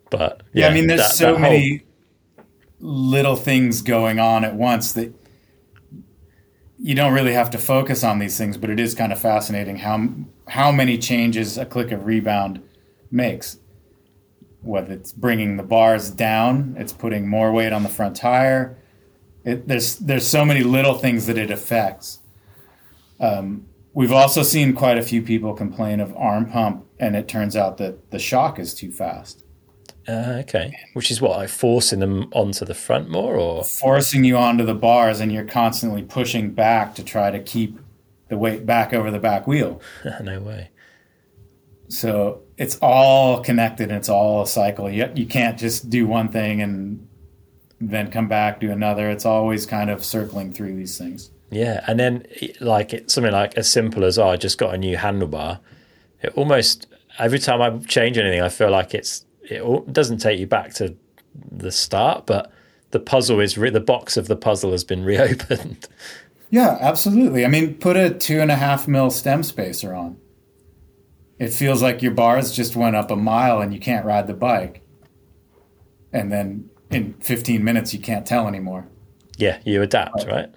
But 0.09 0.43
Yeah, 0.53 0.69
I 0.69 0.73
mean, 0.73 0.87
there's 0.87 1.01
that- 1.01 1.11
so 1.11 1.33
that 1.33 1.39
whole- 1.41 1.41
many 1.41 1.83
little 2.79 3.35
things 3.35 3.81
going 3.81 4.19
on 4.19 4.45
at 4.45 4.55
once 4.55 4.93
that 4.93 5.11
you 6.79 6.95
don't 6.95 7.13
really 7.13 7.33
have 7.33 7.49
to 7.51 7.57
focus 7.57 8.03
on 8.03 8.19
these 8.19 8.37
things, 8.37 8.57
but 8.57 8.69
it 8.69 8.79
is 8.79 8.93
kind 8.93 9.11
of 9.11 9.19
fascinating 9.19 9.77
how 9.77 10.09
how 10.47 10.71
many 10.71 10.97
changes 10.97 11.57
a 11.57 11.65
click 11.65 11.91
of 11.91 12.05
rebound 12.05 12.61
makes. 13.11 13.59
Whether 14.61 14.93
it's 14.93 15.13
bringing 15.13 15.57
the 15.57 15.63
bars 15.63 16.09
down, 16.11 16.75
it's 16.77 16.93
putting 16.93 17.27
more 17.27 17.51
weight 17.51 17.73
on 17.73 17.83
the 17.83 17.89
front 17.89 18.15
tire. 18.15 18.77
It, 19.43 19.67
there's 19.67 19.95
there's 19.97 20.27
so 20.27 20.45
many 20.45 20.63
little 20.63 20.95
things 20.95 21.25
that 21.25 21.37
it 21.37 21.51
affects. 21.51 22.19
Um, 23.19 23.65
we've 23.93 24.11
also 24.11 24.43
seen 24.43 24.73
quite 24.73 24.97
a 24.97 25.01
few 25.01 25.21
people 25.21 25.53
complain 25.53 25.99
of 25.99 26.15
arm 26.15 26.51
pump, 26.51 26.85
and 26.99 27.15
it 27.15 27.27
turns 27.27 27.55
out 27.55 27.77
that 27.77 28.11
the 28.11 28.19
shock 28.19 28.59
is 28.59 28.73
too 28.73 28.91
fast. 28.91 29.43
Uh, 30.07 30.37
okay, 30.39 30.73
which 30.93 31.11
is 31.11 31.19
what 31.19 31.31
like 31.31 31.49
forcing 31.49 31.99
them 31.99 32.29
onto 32.31 32.63
the 32.63 32.73
front 32.73 33.09
more, 33.09 33.35
or 33.35 33.63
forcing 33.63 34.23
you 34.23 34.37
onto 34.37 34.65
the 34.65 34.73
bars 34.73 35.19
and 35.19 35.31
you're 35.31 35.43
constantly 35.43 36.01
pushing 36.01 36.51
back 36.51 36.95
to 36.95 37.03
try 37.03 37.29
to 37.29 37.39
keep 37.39 37.77
the 38.29 38.37
weight 38.37 38.65
back 38.65 38.93
over 38.93 39.11
the 39.11 39.19
back 39.19 39.47
wheel. 39.47 39.81
no 40.21 40.39
way. 40.39 40.69
So 41.89 42.43
it's 42.57 42.77
all 42.81 43.41
connected 43.41 43.89
and 43.89 43.97
it's 43.97 44.09
all 44.09 44.41
a 44.41 44.47
cycle. 44.47 44.89
You, 44.89 45.11
you 45.15 45.25
can't 45.25 45.57
just 45.57 45.89
do 45.89 46.07
one 46.07 46.29
thing 46.29 46.61
and 46.61 47.07
then 47.79 48.11
come 48.11 48.27
back, 48.27 48.59
do 48.59 48.71
another. 48.71 49.09
It's 49.09 49.25
always 49.25 49.65
kind 49.65 49.89
of 49.89 50.03
circling 50.03 50.53
through 50.53 50.75
these 50.75 50.97
things. 50.97 51.31
Yeah, 51.49 51.83
and 51.87 51.99
then 51.99 52.25
like 52.59 52.93
it's 52.93 53.13
something 53.13 53.31
like 53.31 53.55
as 53.55 53.69
simple 53.69 54.03
as 54.03 54.17
oh, 54.17 54.29
I 54.29 54.37
just 54.37 54.57
got 54.57 54.73
a 54.73 54.77
new 54.77 54.97
handlebar. 54.97 55.59
It 56.21 56.33
almost 56.35 56.87
every 57.19 57.39
time 57.39 57.61
I 57.61 57.77
change 57.85 58.17
anything, 58.17 58.41
I 58.41 58.49
feel 58.49 58.69
like 58.69 58.93
it's 58.93 59.25
it 59.49 59.93
doesn't 59.93 60.19
take 60.19 60.39
you 60.39 60.47
back 60.47 60.73
to 60.75 60.95
the 61.51 61.71
start, 61.71 62.25
but 62.25 62.51
the 62.91 62.99
puzzle 62.99 63.39
is 63.39 63.57
re- 63.57 63.69
the 63.69 63.79
box 63.79 64.17
of 64.17 64.27
the 64.27 64.35
puzzle 64.35 64.71
has 64.71 64.83
been 64.83 65.03
reopened. 65.05 65.87
Yeah, 66.49 66.77
absolutely. 66.79 67.45
I 67.45 67.49
mean, 67.49 67.75
put 67.75 67.97
a 67.97 68.09
two 68.09 68.39
and 68.39 68.51
a 68.51 68.55
half 68.55 68.87
mil 68.87 69.09
stem 69.09 69.43
spacer 69.43 69.93
on. 69.93 70.17
It 71.39 71.49
feels 71.49 71.83
like 71.83 72.01
your 72.01 72.13
bars 72.13 72.55
just 72.55 72.75
went 72.75 72.95
up 72.95 73.11
a 73.11 73.15
mile 73.15 73.61
and 73.61 73.73
you 73.73 73.79
can't 73.79 74.05
ride 74.05 74.27
the 74.27 74.33
bike. 74.33 74.81
And 76.11 76.31
then 76.31 76.69
in 76.89 77.13
15 77.15 77.63
minutes, 77.63 77.93
you 77.93 77.99
can't 77.99 78.25
tell 78.25 78.47
anymore. 78.47 78.87
Yeah, 79.37 79.59
you 79.65 79.81
adapt, 79.81 80.25
right? 80.25 80.49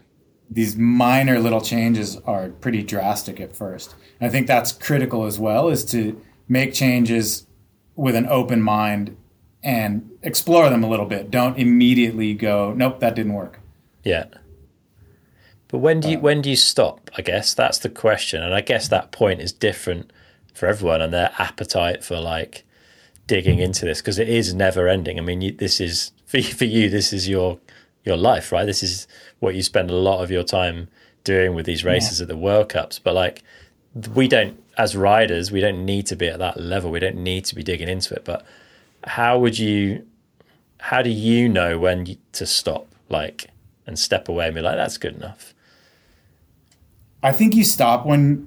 These 0.48 0.76
minor 0.76 1.38
little 1.38 1.60
changes 1.60 2.16
are 2.18 2.48
pretty 2.48 2.82
drastic 2.82 3.40
at 3.40 3.54
first. 3.54 3.94
And 4.18 4.28
I 4.28 4.32
think 4.32 4.46
that's 4.46 4.72
critical 4.72 5.26
as 5.26 5.38
well, 5.38 5.68
is 5.68 5.84
to 5.86 6.20
make 6.48 6.72
changes 6.72 7.46
with 8.00 8.14
an 8.14 8.26
open 8.28 8.62
mind 8.62 9.14
and 9.62 10.10
explore 10.22 10.70
them 10.70 10.82
a 10.82 10.88
little 10.88 11.04
bit. 11.04 11.30
Don't 11.30 11.58
immediately 11.58 12.32
go, 12.32 12.72
nope, 12.72 12.98
that 13.00 13.14
didn't 13.14 13.34
work. 13.34 13.60
Yeah. 14.02 14.24
But 15.68 15.78
when 15.78 16.00
do 16.00 16.08
you 16.08 16.16
um, 16.16 16.22
when 16.22 16.40
do 16.40 16.48
you 16.48 16.56
stop? 16.56 17.10
I 17.16 17.22
guess 17.22 17.52
that's 17.52 17.78
the 17.78 17.90
question, 17.90 18.42
and 18.42 18.54
I 18.54 18.62
guess 18.62 18.88
that 18.88 19.12
point 19.12 19.40
is 19.40 19.52
different 19.52 20.12
for 20.54 20.66
everyone 20.66 21.00
and 21.02 21.12
their 21.12 21.30
appetite 21.38 22.02
for 22.02 22.18
like 22.18 22.64
digging 23.26 23.60
into 23.60 23.84
this 23.84 24.00
because 24.00 24.18
it 24.18 24.28
is 24.28 24.52
never 24.54 24.88
ending. 24.88 25.18
I 25.18 25.22
mean, 25.22 25.42
you, 25.42 25.52
this 25.52 25.80
is 25.80 26.10
for 26.24 26.42
for 26.42 26.64
you. 26.64 26.88
This 26.88 27.12
is 27.12 27.28
your 27.28 27.60
your 28.02 28.16
life, 28.16 28.50
right? 28.50 28.64
This 28.64 28.82
is 28.82 29.06
what 29.38 29.54
you 29.54 29.62
spend 29.62 29.90
a 29.90 29.94
lot 29.94 30.24
of 30.24 30.30
your 30.30 30.42
time 30.42 30.88
doing 31.22 31.54
with 31.54 31.66
these 31.66 31.84
races 31.84 32.18
yeah. 32.18 32.24
at 32.24 32.28
the 32.28 32.36
World 32.36 32.70
Cups. 32.70 32.98
But 32.98 33.14
like, 33.14 33.44
we 34.14 34.28
don't 34.28 34.62
as 34.78 34.96
riders, 34.96 35.50
we 35.50 35.60
don't 35.60 35.84
need 35.84 36.06
to 36.06 36.16
be 36.16 36.28
at 36.28 36.38
that 36.38 36.58
level. 36.58 36.90
We 36.90 37.00
don't 37.00 37.16
need 37.16 37.44
to 37.46 37.54
be 37.54 37.62
digging 37.62 37.88
into 37.88 38.14
it. 38.14 38.24
But 38.24 38.44
how 39.04 39.38
would 39.38 39.58
you? 39.58 40.06
How 40.78 41.02
do 41.02 41.10
you 41.10 41.48
know 41.48 41.78
when 41.78 42.16
to 42.32 42.46
stop? 42.46 42.86
Like 43.08 43.50
and 43.86 43.98
step 43.98 44.28
away 44.28 44.46
and 44.46 44.54
be 44.54 44.60
like, 44.60 44.76
that's 44.76 44.96
good 44.96 45.16
enough. 45.16 45.52
I 47.22 47.32
think 47.32 47.54
you 47.54 47.64
stop 47.64 48.06
when 48.06 48.46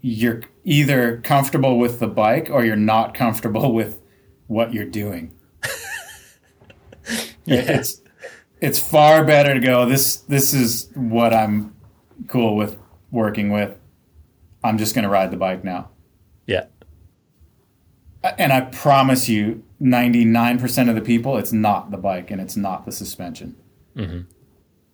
you're 0.00 0.42
either 0.64 1.20
comfortable 1.24 1.78
with 1.78 1.98
the 1.98 2.06
bike 2.06 2.48
or 2.50 2.64
you're 2.64 2.76
not 2.76 3.12
comfortable 3.12 3.74
with 3.74 4.00
what 4.46 4.72
you're 4.72 4.84
doing. 4.84 5.32
yeah. 7.44 7.78
It's 7.80 8.00
it's 8.60 8.78
far 8.78 9.24
better 9.24 9.54
to 9.54 9.60
go 9.60 9.84
this 9.84 10.18
this 10.18 10.54
is 10.54 10.88
what 10.94 11.34
I'm 11.34 11.74
cool 12.28 12.56
with 12.56 12.78
working 13.10 13.50
with. 13.50 13.76
I'm 14.64 14.78
just 14.78 14.94
going 14.94 15.04
to 15.04 15.08
ride 15.08 15.30
the 15.30 15.36
bike 15.36 15.64
now. 15.64 15.90
Yeah. 16.46 16.66
And 18.38 18.52
I 18.52 18.62
promise 18.62 19.28
you 19.28 19.62
99% 19.80 20.88
of 20.88 20.94
the 20.94 21.00
people 21.00 21.36
it's 21.38 21.52
not 21.52 21.90
the 21.90 21.96
bike 21.96 22.30
and 22.30 22.40
it's 22.40 22.56
not 22.56 22.84
the 22.84 22.92
suspension. 22.92 23.56
Mm-hmm. 23.96 24.20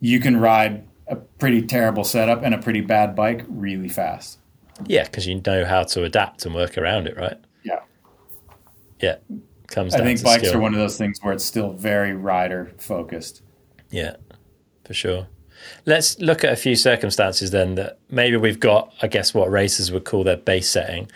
You 0.01 0.21
can 0.21 0.39
ride 0.39 0.87
a 1.07 1.17
pretty 1.17 1.63
terrible 1.63 2.05
setup 2.05 2.43
and 2.43 2.55
a 2.55 2.59
pretty 2.59 2.81
bad 2.81 3.15
bike 3.15 3.45
really 3.49 3.89
fast. 3.89 4.39
Yeah, 4.87 5.05
because 5.05 5.27
you 5.27 5.41
know 5.45 5.65
how 5.65 5.83
to 5.83 6.05
adapt 6.05 6.47
and 6.47 6.55
work 6.55 6.79
around 6.79 7.07
it, 7.07 7.17
right? 7.17 7.39
Yeah. 7.65 7.81
Yeah. 9.01 9.17
Comes 9.67 9.95
I 9.95 9.99
think 10.03 10.23
bikes 10.23 10.45
skill. 10.45 10.59
are 10.59 10.63
one 10.63 10.73
of 10.73 10.81
those 10.81 10.97
things 10.97 11.19
where 11.21 11.35
it's 11.35 11.45
still 11.45 11.73
very 11.73 12.15
rider 12.15 12.73
focused. 12.79 13.43
Yeah, 13.91 14.17
for 14.85 14.95
sure. 14.95 15.27
Let's 15.87 16.19
look 16.19 16.45
at 16.45 16.53
a 16.53 16.57
few 16.57 16.77
circumstances 16.77 17.51
then 17.51 17.75
that 17.77 17.99
maybe 18.11 18.37
we've 18.37 18.61
got, 18.61 18.93
I 19.03 19.09
guess, 19.09 19.35
what 19.35 19.51
racers 19.51 19.91
would 19.91 20.05
call 20.05 20.25
their 20.25 20.37
base 20.37 20.69
setting, 20.69 21.11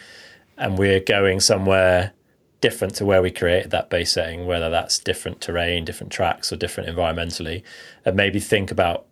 and 0.57 0.79
we're 0.79 1.01
going 1.01 1.41
somewhere 1.41 2.13
different 2.61 2.95
to 2.95 3.05
where 3.05 3.21
we 3.21 3.31
created 3.31 3.71
that 3.73 3.91
base 3.91 4.13
setting, 4.13 4.47
whether 4.47 4.71
that's 4.71 4.99
different 4.99 5.41
terrain, 5.41 5.85
different 5.85 6.13
tracks, 6.13 6.53
or 6.53 6.57
different 6.57 6.89
environmentally, 6.89 7.63
and 8.05 8.17
maybe 8.17 8.41
think 8.41 8.71
about 8.71 9.07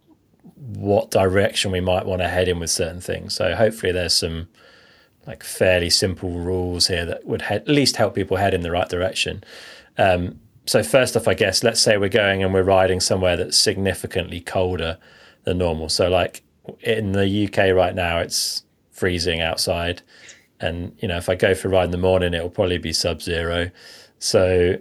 what 0.54 1.10
direction 1.10 1.70
we 1.70 1.80
might 1.80 2.06
want 2.06 2.22
to 2.22 2.28
head 2.28 2.48
in 2.48 2.58
with 2.58 2.70
certain 2.70 3.00
things. 3.00 3.34
So 3.34 3.54
hopefully 3.54 3.92
there's 3.92 4.14
some 4.14 4.48
like 5.26 5.42
fairly 5.42 5.90
simple 5.90 6.30
rules 6.30 6.86
here 6.86 7.04
that 7.04 7.26
would 7.26 7.42
at 7.42 7.68
least 7.68 7.96
help 7.96 8.14
people 8.14 8.36
head 8.36 8.54
in 8.54 8.62
the 8.62 8.70
right 8.70 8.88
direction. 8.88 9.44
Um, 9.98 10.40
so 10.66 10.82
first 10.82 11.16
off, 11.16 11.28
I 11.28 11.34
guess 11.34 11.62
let's 11.62 11.80
say 11.80 11.98
we're 11.98 12.08
going 12.08 12.42
and 12.42 12.54
we're 12.54 12.62
riding 12.62 13.00
somewhere 13.00 13.36
that's 13.36 13.56
significantly 13.56 14.40
colder 14.40 14.98
than 15.44 15.58
normal. 15.58 15.88
So 15.88 16.08
like 16.08 16.42
in 16.80 17.12
the 17.12 17.46
UK 17.46 17.74
right 17.74 17.94
now, 17.94 18.18
it's 18.18 18.64
freezing 18.90 19.40
outside, 19.40 20.02
and 20.60 20.94
you 20.98 21.08
know 21.08 21.16
if 21.16 21.28
I 21.28 21.34
go 21.34 21.54
for 21.54 21.68
a 21.68 21.70
ride 21.70 21.84
in 21.86 21.90
the 21.90 21.98
morning, 21.98 22.34
it 22.34 22.42
will 22.42 22.50
probably 22.50 22.78
be 22.78 22.92
sub-zero. 22.92 23.70
So 24.18 24.76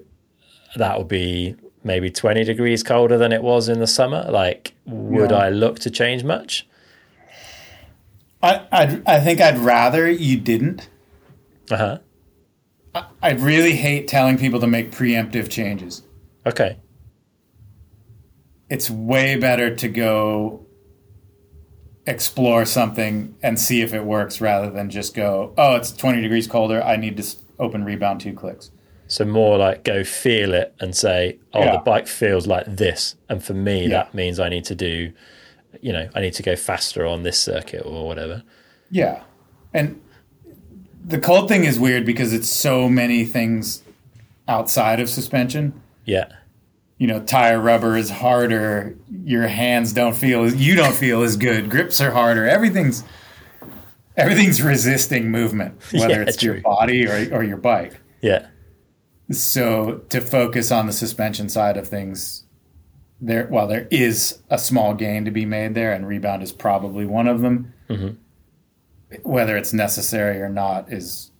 that 0.75 0.97
will 0.97 1.05
be 1.05 1.55
maybe 1.83 2.11
20 2.11 2.43
degrees 2.43 2.83
colder 2.83 3.17
than 3.17 3.31
it 3.31 3.41
was 3.41 3.69
in 3.69 3.79
the 3.79 3.87
summer 3.87 4.29
like 4.29 4.73
would 4.85 5.31
yeah. 5.31 5.37
i 5.37 5.49
look 5.49 5.79
to 5.79 5.89
change 5.89 6.25
much 6.25 6.67
I, 8.41 8.65
I'd, 8.71 9.07
I 9.07 9.19
think 9.19 9.41
I'd 9.41 9.57
rather 9.57 10.09
you 10.09 10.39
didn't. 10.39 10.89
Uh 11.69 11.77
huh. 11.77 11.97
I, 12.95 13.05
I 13.21 13.31
really 13.31 13.73
hate 13.73 14.07
telling 14.07 14.37
people 14.37 14.59
to 14.61 14.67
make 14.67 14.91
preemptive 14.91 15.49
changes. 15.49 16.03
Okay. 16.45 16.77
It's 18.69 18.89
way 18.89 19.35
better 19.35 19.75
to 19.75 19.87
go 19.87 20.65
explore 22.05 22.65
something 22.65 23.35
and 23.43 23.59
see 23.59 23.81
if 23.81 23.93
it 23.93 24.03
works 24.03 24.41
rather 24.41 24.69
than 24.69 24.89
just 24.89 25.13
go, 25.13 25.53
oh, 25.57 25.75
it's 25.75 25.91
20 25.91 26.21
degrees 26.21 26.47
colder. 26.47 26.81
I 26.83 26.95
need 26.95 27.17
to 27.17 27.35
open 27.59 27.83
rebound 27.83 28.21
two 28.21 28.33
clicks. 28.33 28.71
So 29.07 29.25
more 29.25 29.57
like 29.57 29.83
go 29.83 30.03
feel 30.03 30.53
it 30.53 30.75
and 30.79 30.95
say, 30.95 31.39
oh, 31.53 31.63
yeah. 31.63 31.71
the 31.73 31.77
bike 31.79 32.07
feels 32.07 32.45
like 32.45 32.65
this, 32.67 33.15
and 33.27 33.43
for 33.43 33.55
me 33.55 33.83
yeah. 33.83 33.89
that 33.89 34.13
means 34.13 34.39
I 34.39 34.49
need 34.49 34.65
to 34.65 34.75
do, 34.75 35.11
you 35.81 35.91
know, 35.91 36.07
I 36.13 36.21
need 36.21 36.33
to 36.33 36.43
go 36.43 36.55
faster 36.55 37.07
on 37.07 37.23
this 37.23 37.39
circuit 37.39 37.81
or 37.83 38.05
whatever. 38.05 38.43
Yeah, 38.91 39.23
and 39.73 39.99
the 41.03 41.19
cold 41.19 41.49
thing 41.49 41.63
is 41.63 41.79
weird 41.79 42.05
because 42.05 42.33
it's 42.33 42.47
so 42.47 42.87
many 42.87 43.25
things 43.25 43.81
outside 44.47 44.99
of 44.99 45.09
suspension. 45.09 45.81
Yeah. 46.05 46.31
You 46.99 47.07
know, 47.07 47.21
tire 47.21 47.59
rubber 47.59 47.97
is 47.97 48.09
harder. 48.09 48.95
Your 49.09 49.47
hands 49.47 49.93
don't 49.93 50.15
feel 50.15 50.53
you 50.53 50.75
don't 50.75 50.93
feel 50.93 51.23
as 51.23 51.37
good. 51.37 51.71
Grips 51.71 51.99
are 52.01 52.11
harder. 52.11 52.47
Everything's 52.47 53.03
everything's 54.17 54.61
resisting 54.61 55.31
movement, 55.31 55.81
whether 55.91 56.21
yeah, 56.21 56.27
it's 56.27 56.37
true. 56.37 56.53
your 56.53 56.61
body 56.61 57.07
or, 57.07 57.37
or 57.37 57.43
your 57.43 57.57
bike. 57.57 57.99
Yeah. 58.21 58.47
So 59.31 59.99
to 60.09 60.21
focus 60.21 60.71
on 60.71 60.87
the 60.87 60.93
suspension 60.93 61.49
side 61.49 61.77
of 61.77 61.87
things, 61.87 62.45
there 63.21 63.47
while 63.47 63.67
there 63.67 63.87
is 63.89 64.39
a 64.49 64.57
small 64.57 64.93
gain 64.93 65.25
to 65.25 65.31
be 65.31 65.45
made 65.45 65.75
there, 65.75 65.93
and 65.93 66.07
rebound 66.07 66.43
is 66.43 66.51
probably 66.51 67.05
one 67.05 67.27
of 67.27 67.41
them. 67.41 67.73
Mm-hmm. 67.89 68.15
Whether 69.23 69.57
it's 69.57 69.73
necessary 69.73 70.39
or 70.39 70.49
not 70.49 70.91
is 70.93 71.31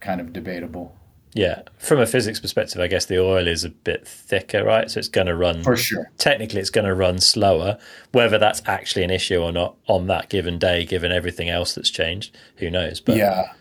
kind 0.00 0.20
of 0.20 0.32
debatable. 0.32 0.96
Yeah, 1.32 1.62
from 1.78 2.00
a 2.00 2.06
physics 2.06 2.40
perspective, 2.40 2.80
I 2.80 2.88
guess 2.88 3.06
the 3.06 3.22
oil 3.22 3.46
is 3.46 3.62
a 3.62 3.70
bit 3.70 4.06
thicker, 4.06 4.64
right? 4.64 4.90
So 4.90 4.98
it's 4.98 5.08
going 5.08 5.28
to 5.28 5.36
run 5.36 5.62
for 5.62 5.76
sure. 5.76 6.10
Technically, 6.18 6.60
it's 6.60 6.70
going 6.70 6.86
to 6.86 6.94
run 6.94 7.20
slower. 7.20 7.78
Whether 8.10 8.36
that's 8.36 8.62
actually 8.66 9.04
an 9.04 9.10
issue 9.10 9.40
or 9.40 9.52
not 9.52 9.76
on 9.86 10.08
that 10.08 10.28
given 10.28 10.58
day, 10.58 10.84
given 10.84 11.12
everything 11.12 11.48
else 11.48 11.74
that's 11.74 11.90
changed, 11.90 12.36
who 12.56 12.68
knows? 12.68 13.00
But 13.00 13.16
yeah, 13.16 13.52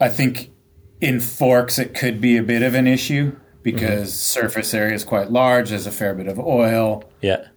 I 0.00 0.08
think 0.08 0.50
in 1.00 1.20
forks, 1.20 1.78
it 1.78 1.94
could 1.94 2.20
be 2.22 2.38
a 2.38 2.42
bit 2.42 2.62
of 2.62 2.74
an 2.74 2.86
issue 2.86 3.36
because 3.62 4.08
mm-hmm. 4.08 4.46
surface 4.46 4.72
area 4.72 4.94
is 4.94 5.04
quite 5.04 5.30
large. 5.30 5.70
There's 5.70 5.86
a 5.86 5.92
fair 5.92 6.14
bit 6.14 6.26
of 6.26 6.38
oil. 6.38 7.04
Yeah. 7.20 7.48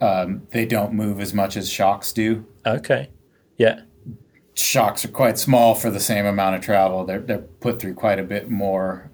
Um, 0.00 0.46
they 0.50 0.66
don't 0.66 0.92
move 0.92 1.20
as 1.20 1.34
much 1.34 1.56
as 1.56 1.68
shocks 1.68 2.12
do. 2.12 2.46
Okay. 2.66 3.10
Yeah. 3.56 3.82
Shocks 4.54 5.04
are 5.04 5.08
quite 5.08 5.38
small 5.38 5.74
for 5.74 5.90
the 5.90 6.00
same 6.00 6.26
amount 6.26 6.56
of 6.56 6.62
travel. 6.62 7.04
They're, 7.04 7.20
they're 7.20 7.38
put 7.38 7.80
through 7.80 7.94
quite 7.94 8.18
a 8.18 8.22
bit 8.22 8.50
more, 8.50 9.10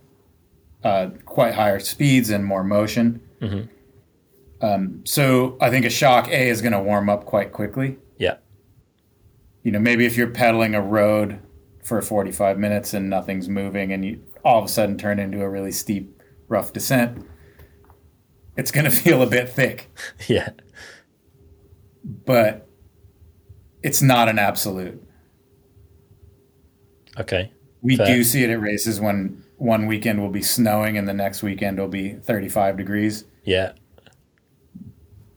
uh, 0.83 1.11
quite 1.25 1.55
higher 1.55 1.79
speeds 1.79 2.31
and 2.31 2.45
more 2.45 2.65
motion. 2.65 3.21
Mm-hmm. 3.41 4.65
Um, 4.65 5.03
so 5.05 5.57
I 5.61 5.71
think 5.71 5.85
a 5.85 5.91
shock 5.91 6.29
A 6.29 6.49
is 6.49 6.61
going 6.61 6.73
to 6.73 6.81
warm 6.81 7.09
up 7.09 7.25
quite 7.25 7.53
quickly. 7.53 7.99
Yeah. 8.19 8.39
You 9.63 9.71
know, 9.71 9.79
maybe 9.79 10.07
if 10.07 10.17
you're 10.17 10.31
pedaling 10.31 10.75
a 10.75 10.83
road 10.83 11.41
for 11.89 12.03
45 12.03 12.59
minutes 12.59 12.93
and 12.93 13.09
nothing's 13.09 13.49
moving 13.49 13.93
and 13.93 14.05
you 14.05 14.23
all 14.45 14.59
of 14.59 14.67
a 14.67 14.69
sudden 14.69 14.99
turn 14.99 15.19
into 15.19 15.41
a 15.41 15.49
really 15.49 15.73
steep 15.73 16.23
rough 16.47 16.73
descent 16.75 17.27
it's 18.59 18.71
going 18.71 18.85
to 18.91 18.91
feel 18.91 19.23
a 19.23 19.27
bit 19.27 19.49
thick 19.49 19.91
yeah 20.27 20.51
but 22.05 22.69
it's 23.83 24.03
not 24.03 24.29
an 24.29 24.39
absolute 24.39 25.03
okay 27.19 27.53
we 27.81 27.97
Fair. 27.97 28.07
do 28.07 28.25
see 28.25 28.43
it 28.43 28.51
at 28.51 28.61
races 28.61 29.01
when 29.01 29.45
one 29.57 29.87
weekend 29.87 30.21
will 30.21 30.31
be 30.31 30.43
snowing 30.43 30.99
and 30.99 31.09
the 31.09 31.15
next 31.15 31.43
weekend 31.43 31.79
will 31.79 31.89
be 31.89 32.15
35 32.15 32.77
degrees 32.77 33.25
yeah 33.45 33.73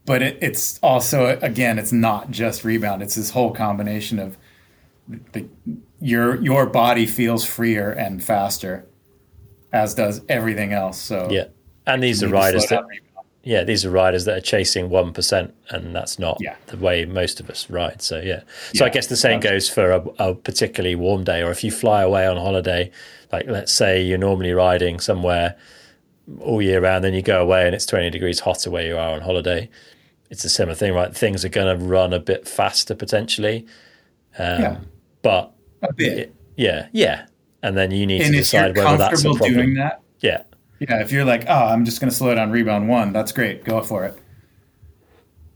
but 0.04 0.22
it, 0.22 0.38
it's 0.40 0.78
also 0.82 1.38
again, 1.40 1.78
it's 1.78 1.92
not 1.92 2.30
just 2.30 2.64
rebound. 2.64 3.02
It's 3.02 3.14
this 3.14 3.30
whole 3.30 3.52
combination 3.52 4.18
of 4.18 4.36
the, 5.32 5.46
your 6.00 6.40
your 6.42 6.66
body 6.66 7.06
feels 7.06 7.44
freer 7.44 7.90
and 7.92 8.22
faster, 8.22 8.86
as 9.72 9.94
does 9.94 10.22
everything 10.28 10.72
else. 10.72 11.00
So 11.00 11.28
yeah, 11.30 11.46
and 11.86 12.02
these 12.02 12.22
are 12.22 12.28
riders 12.28 12.66
that 12.66 12.84
yeah, 13.44 13.64
these 13.64 13.84
are 13.84 13.90
riders 13.90 14.24
that 14.26 14.36
are 14.36 14.40
chasing 14.40 14.88
one 14.88 15.12
percent, 15.12 15.52
and 15.70 15.94
that's 15.94 16.18
not 16.18 16.38
yeah. 16.40 16.54
the 16.66 16.76
way 16.76 17.04
most 17.04 17.40
of 17.40 17.50
us 17.50 17.68
ride. 17.68 18.00
So 18.00 18.20
yeah, 18.20 18.42
so 18.72 18.84
yeah, 18.84 18.84
I 18.84 18.88
guess 18.88 19.08
the 19.08 19.16
same 19.16 19.40
goes 19.40 19.68
for 19.68 19.90
a, 19.90 20.04
a, 20.18 20.34
particularly 20.34 20.94
warm 20.94 21.24
day, 21.24 21.42
or 21.42 21.50
if 21.50 21.64
you 21.64 21.72
fly 21.72 22.02
away 22.02 22.26
on 22.26 22.36
holiday, 22.36 22.90
like 23.32 23.46
let's 23.48 23.72
say 23.72 24.00
you're 24.00 24.18
normally 24.18 24.52
riding 24.52 25.00
somewhere 25.00 25.56
all 26.40 26.62
year 26.62 26.80
round, 26.80 27.02
then 27.02 27.14
you 27.14 27.22
go 27.22 27.42
away 27.42 27.66
and 27.66 27.74
it's 27.74 27.86
twenty 27.86 28.10
degrees 28.10 28.38
hotter 28.38 28.70
where 28.70 28.86
you 28.86 28.96
are 28.96 29.12
on 29.14 29.20
holiday. 29.20 29.68
It's 30.30 30.44
a 30.44 30.48
similar 30.48 30.76
thing, 30.76 30.94
right? 30.94 31.14
Things 31.14 31.44
are 31.44 31.50
going 31.50 31.78
to 31.78 31.84
run 31.84 32.12
a 32.12 32.20
bit 32.20 32.46
faster 32.46 32.94
potentially, 32.94 33.66
um, 34.38 34.62
yeah, 34.62 34.78
but 35.22 35.52
a 35.82 35.92
bit, 35.92 36.18
it, 36.18 36.34
yeah, 36.56 36.86
yeah, 36.92 37.26
and 37.64 37.76
then 37.76 37.90
you 37.90 38.06
need 38.06 38.22
and 38.22 38.32
to 38.32 38.38
decide 38.38 38.76
whether 38.76 38.96
that's 38.96 39.24
a 39.24 39.30
problem. 39.34 39.52
Doing 39.52 39.74
that, 39.74 40.00
yeah, 40.20 40.44
yeah, 40.88 41.00
if 41.00 41.12
you're 41.12 41.24
like, 41.24 41.44
oh, 41.48 41.66
I'm 41.66 41.84
just 41.84 42.00
going 42.00 42.10
to 42.10 42.16
slow 42.16 42.34
down 42.34 42.50
rebound 42.50 42.88
one, 42.88 43.12
that's 43.12 43.30
great. 43.30 43.64
Go 43.64 43.82
for 43.82 44.04
it. 44.04 44.18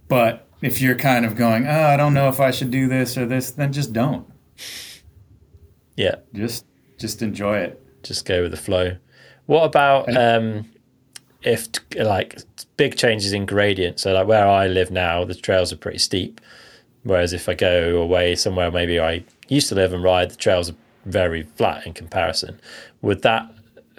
But 0.06 0.48
if 0.62 0.80
you're 0.80 0.94
kind 0.94 1.26
of 1.26 1.34
going, 1.34 1.66
oh, 1.66 1.82
I 1.82 1.96
don't 1.96 2.14
know 2.14 2.28
if 2.28 2.38
I 2.38 2.52
should 2.52 2.70
do 2.70 2.86
this 2.86 3.18
or 3.18 3.26
this, 3.26 3.50
then 3.50 3.72
just 3.72 3.92
don't. 3.92 4.24
Yeah. 5.96 6.16
Just 6.32 6.64
just 6.96 7.22
enjoy 7.22 7.58
it. 7.58 7.82
Just 8.04 8.24
go 8.24 8.42
with 8.42 8.52
the 8.52 8.56
flow. 8.56 8.96
What 9.46 9.64
about 9.64 10.16
um, 10.16 10.70
if 11.42 11.66
like 11.96 12.38
big 12.76 12.96
changes 12.96 13.32
in 13.32 13.46
gradient? 13.46 13.98
So 13.98 14.12
like 14.12 14.28
where 14.28 14.46
I 14.46 14.68
live 14.68 14.92
now, 14.92 15.24
the 15.24 15.34
trails 15.34 15.72
are 15.72 15.76
pretty 15.76 15.98
steep. 15.98 16.40
Whereas 17.02 17.32
if 17.32 17.48
I 17.48 17.54
go 17.54 18.00
away 18.00 18.36
somewhere, 18.36 18.70
maybe 18.70 19.00
I 19.00 19.24
used 19.48 19.68
to 19.70 19.74
live 19.74 19.92
and 19.92 20.04
ride, 20.04 20.30
the 20.30 20.36
trails 20.36 20.70
are 20.70 20.76
very 21.04 21.42
flat 21.42 21.84
in 21.84 21.94
comparison. 21.94 22.60
Would 23.02 23.22
that 23.22 23.50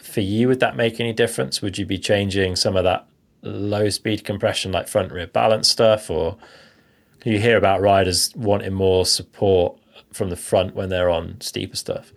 for 0.07 0.21
you, 0.21 0.47
would 0.47 0.59
that 0.59 0.75
make 0.75 0.99
any 0.99 1.13
difference? 1.13 1.61
Would 1.61 1.77
you 1.77 1.85
be 1.85 1.97
changing 1.97 2.55
some 2.55 2.75
of 2.75 2.83
that 2.83 3.07
low 3.41 3.89
speed 3.89 4.23
compression, 4.23 4.71
like 4.71 4.87
front 4.87 5.11
rear 5.11 5.27
balance 5.27 5.69
stuff, 5.69 6.09
or 6.09 6.37
you 7.23 7.39
hear 7.39 7.57
about 7.57 7.81
riders 7.81 8.31
wanting 8.35 8.73
more 8.73 9.05
support 9.05 9.77
from 10.13 10.29
the 10.29 10.35
front 10.35 10.75
when 10.75 10.89
they're 10.89 11.09
on 11.09 11.39
steeper 11.41 11.75
stuff? 11.75 12.13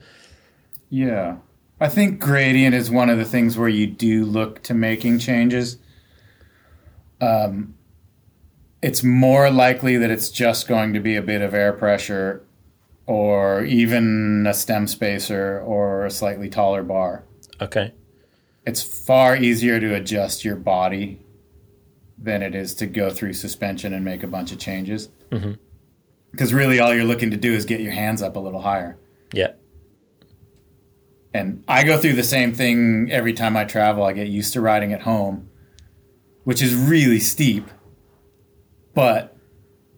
Yeah, 0.89 1.37
I 1.81 1.89
think 1.89 2.21
gradient 2.21 2.75
is 2.75 2.91
one 2.91 3.11
of 3.11 3.19
the 3.19 3.25
things 3.25 3.57
where 3.57 3.69
you 3.69 3.87
do 3.87 4.25
look 4.25 4.63
to 4.65 4.75
making 4.75 5.19
changes. 5.19 5.79
Um, 7.21 7.75
it's 8.83 9.03
more 9.03 9.51
likely 9.51 9.97
that 9.97 10.11
it's 10.11 10.31
just 10.31 10.69
going 10.69 10.95
to 10.95 11.01
be 11.01 11.17
a 11.17 11.23
bit 11.23 11.43
of 11.43 11.55
air 11.55 11.73
pressure 11.73 12.43
or 13.07 13.65
even 13.65 14.47
a 14.47 14.55
stem 14.55 14.87
spacer 14.87 15.61
or 15.61 16.07
a 16.07 16.11
slightly 16.11 16.49
taller 16.49 16.83
bar. 16.83 17.25
Okay. 17.61 17.93
It's 18.67 18.83
far 18.83 19.37
easier 19.37 19.81
to 19.81 19.95
adjust 19.95 20.45
your 20.45 20.57
body 20.57 21.21
than 22.19 22.43
it 22.43 22.55
is 22.55 22.75
to 22.75 22.87
go 22.87 23.11
through 23.11 23.33
suspension 23.33 23.95
and 23.95 24.05
make 24.05 24.23
a 24.23 24.27
bunch 24.27 24.53
of 24.53 24.59
changes. 24.59 25.09
Mm-hmm. 25.31 25.53
Because 26.31 26.55
really, 26.55 26.79
all 26.79 26.95
you're 26.95 27.05
looking 27.05 27.31
to 27.31 27.37
do 27.37 27.53
is 27.53 27.65
get 27.65 27.81
your 27.81 27.93
hands 27.93 28.23
up 28.23 28.37
a 28.37 28.39
little 28.39 28.61
higher. 28.61 28.99
Yeah. 29.33 29.53
And 31.33 31.65
I 31.67 31.85
go 31.85 31.97
through 31.99 32.15
the 32.15 32.23
same 32.23 32.53
thing 32.55 33.09
every 33.11 33.33
time 33.33 33.57
I 33.57 33.65
travel. 33.65 34.05
I 34.05 34.13
get 34.13 34.29
used 34.29 34.53
to 34.53 34.61
riding 34.61 34.93
at 34.93 35.03
home, 35.03 35.49
which 36.45 36.61
is 36.61 36.75
really 36.75 37.21
steep, 37.21 37.69
but 38.95 39.37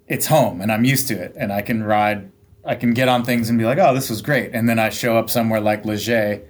it's 0.06 0.26
home 0.26 0.60
and 0.60 0.70
I'm 0.70 0.84
used 0.84 1.08
to 1.08 1.14
it. 1.14 1.34
And 1.36 1.52
I 1.52 1.62
can 1.62 1.82
ride, 1.82 2.30
I 2.64 2.74
can 2.74 2.92
get 2.92 3.08
on 3.08 3.24
things 3.24 3.48
and 3.48 3.58
be 3.58 3.64
like, 3.64 3.78
oh, 3.78 3.94
this 3.94 4.10
was 4.10 4.20
great. 4.20 4.52
And 4.52 4.68
then 4.68 4.78
I 4.78 4.90
show 4.90 5.16
up 5.16 5.30
somewhere 5.30 5.60
like 5.60 5.84
Leger 5.86 6.42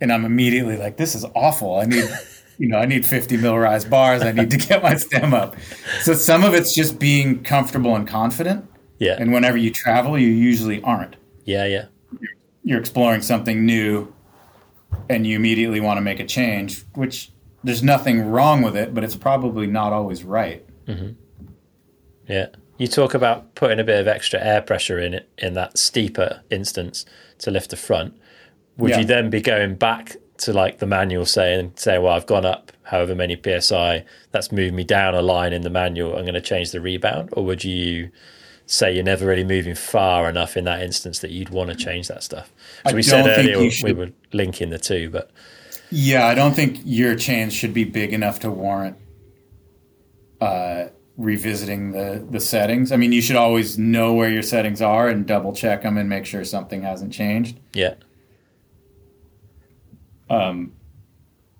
and 0.00 0.12
I'm 0.12 0.24
immediately 0.24 0.76
like, 0.76 0.96
this 0.96 1.14
is 1.14 1.24
awful. 1.34 1.76
I 1.76 1.84
need, 1.84 2.08
you 2.58 2.68
know, 2.68 2.78
I 2.78 2.86
need 2.86 3.04
50 3.04 3.36
mil 3.36 3.58
rise 3.58 3.84
bars. 3.84 4.22
I 4.22 4.32
need 4.32 4.50
to 4.50 4.56
get 4.56 4.82
my 4.82 4.96
stem 4.96 5.34
up. 5.34 5.56
So 6.02 6.14
some 6.14 6.44
of 6.44 6.54
it's 6.54 6.74
just 6.74 6.98
being 6.98 7.42
comfortable 7.42 7.94
and 7.94 8.06
confident. 8.06 8.68
Yeah. 8.98 9.16
And 9.18 9.32
whenever 9.32 9.56
you 9.56 9.70
travel, 9.70 10.18
you 10.18 10.28
usually 10.28 10.82
aren't. 10.82 11.16
Yeah, 11.44 11.64
yeah. 11.64 11.86
You're 12.62 12.80
exploring 12.80 13.22
something 13.22 13.64
new 13.64 14.12
and 15.08 15.26
you 15.26 15.36
immediately 15.36 15.80
want 15.80 15.98
to 15.98 16.02
make 16.02 16.20
a 16.20 16.26
change, 16.26 16.84
which 16.94 17.32
there's 17.64 17.82
nothing 17.82 18.22
wrong 18.26 18.62
with 18.62 18.76
it, 18.76 18.94
but 18.94 19.04
it's 19.04 19.16
probably 19.16 19.66
not 19.66 19.92
always 19.92 20.24
right. 20.24 20.64
Mm-hmm. 20.86 21.12
Yeah. 22.28 22.46
You 22.78 22.86
talk 22.86 23.14
about 23.14 23.54
putting 23.54 23.78
a 23.78 23.84
bit 23.84 24.00
of 24.00 24.08
extra 24.08 24.40
air 24.40 24.62
pressure 24.62 24.98
in 24.98 25.14
it 25.14 25.28
in 25.36 25.54
that 25.54 25.78
steeper 25.78 26.42
instance 26.50 27.04
to 27.38 27.50
lift 27.50 27.70
the 27.70 27.76
front 27.76 28.16
would 28.80 28.90
yeah. 28.90 28.98
you 29.00 29.04
then 29.04 29.30
be 29.30 29.40
going 29.40 29.74
back 29.74 30.16
to 30.40 30.52
like 30.52 30.78
the 30.78 30.86
manual 30.86 31.26
saying 31.26 31.72
say 31.76 31.98
well 31.98 32.14
I've 32.14 32.26
gone 32.26 32.46
up 32.46 32.72
however 32.82 33.14
many 33.14 33.40
psi 33.60 34.04
that's 34.32 34.50
moved 34.50 34.74
me 34.74 34.84
down 34.84 35.14
a 35.14 35.22
line 35.22 35.52
in 35.52 35.62
the 35.62 35.70
manual 35.70 36.16
I'm 36.16 36.22
going 36.22 36.34
to 36.34 36.40
change 36.40 36.72
the 36.72 36.80
rebound 36.80 37.28
or 37.32 37.44
would 37.44 37.62
you 37.62 38.10
say 38.66 38.94
you're 38.94 39.04
never 39.04 39.26
really 39.26 39.44
moving 39.44 39.74
far 39.74 40.28
enough 40.28 40.56
in 40.56 40.64
that 40.64 40.82
instance 40.82 41.18
that 41.20 41.30
you'd 41.30 41.50
want 41.50 41.70
to 41.70 41.76
change 41.76 42.08
that 42.08 42.22
stuff? 42.22 42.52
So 42.86 42.92
I 42.92 42.94
we 42.94 43.02
said 43.02 43.26
earlier 43.26 43.70
we 43.82 43.92
were 43.92 44.10
linking 44.32 44.70
the 44.70 44.78
two 44.78 45.10
but 45.10 45.30
yeah 45.90 46.26
I 46.26 46.34
don't 46.34 46.54
think 46.54 46.80
your 46.84 47.14
change 47.16 47.52
should 47.52 47.74
be 47.74 47.84
big 47.84 48.12
enough 48.12 48.40
to 48.40 48.50
warrant 48.50 48.96
uh, 50.40 50.86
revisiting 51.18 51.92
the 51.92 52.26
the 52.30 52.40
settings. 52.40 52.92
I 52.92 52.96
mean 52.96 53.12
you 53.12 53.20
should 53.20 53.36
always 53.36 53.76
know 53.76 54.14
where 54.14 54.30
your 54.30 54.42
settings 54.42 54.80
are 54.80 55.06
and 55.06 55.26
double 55.26 55.54
check 55.54 55.82
them 55.82 55.98
and 55.98 56.08
make 56.08 56.24
sure 56.24 56.44
something 56.44 56.80
hasn't 56.80 57.12
changed. 57.12 57.58
Yeah 57.74 57.94
um, 60.30 60.72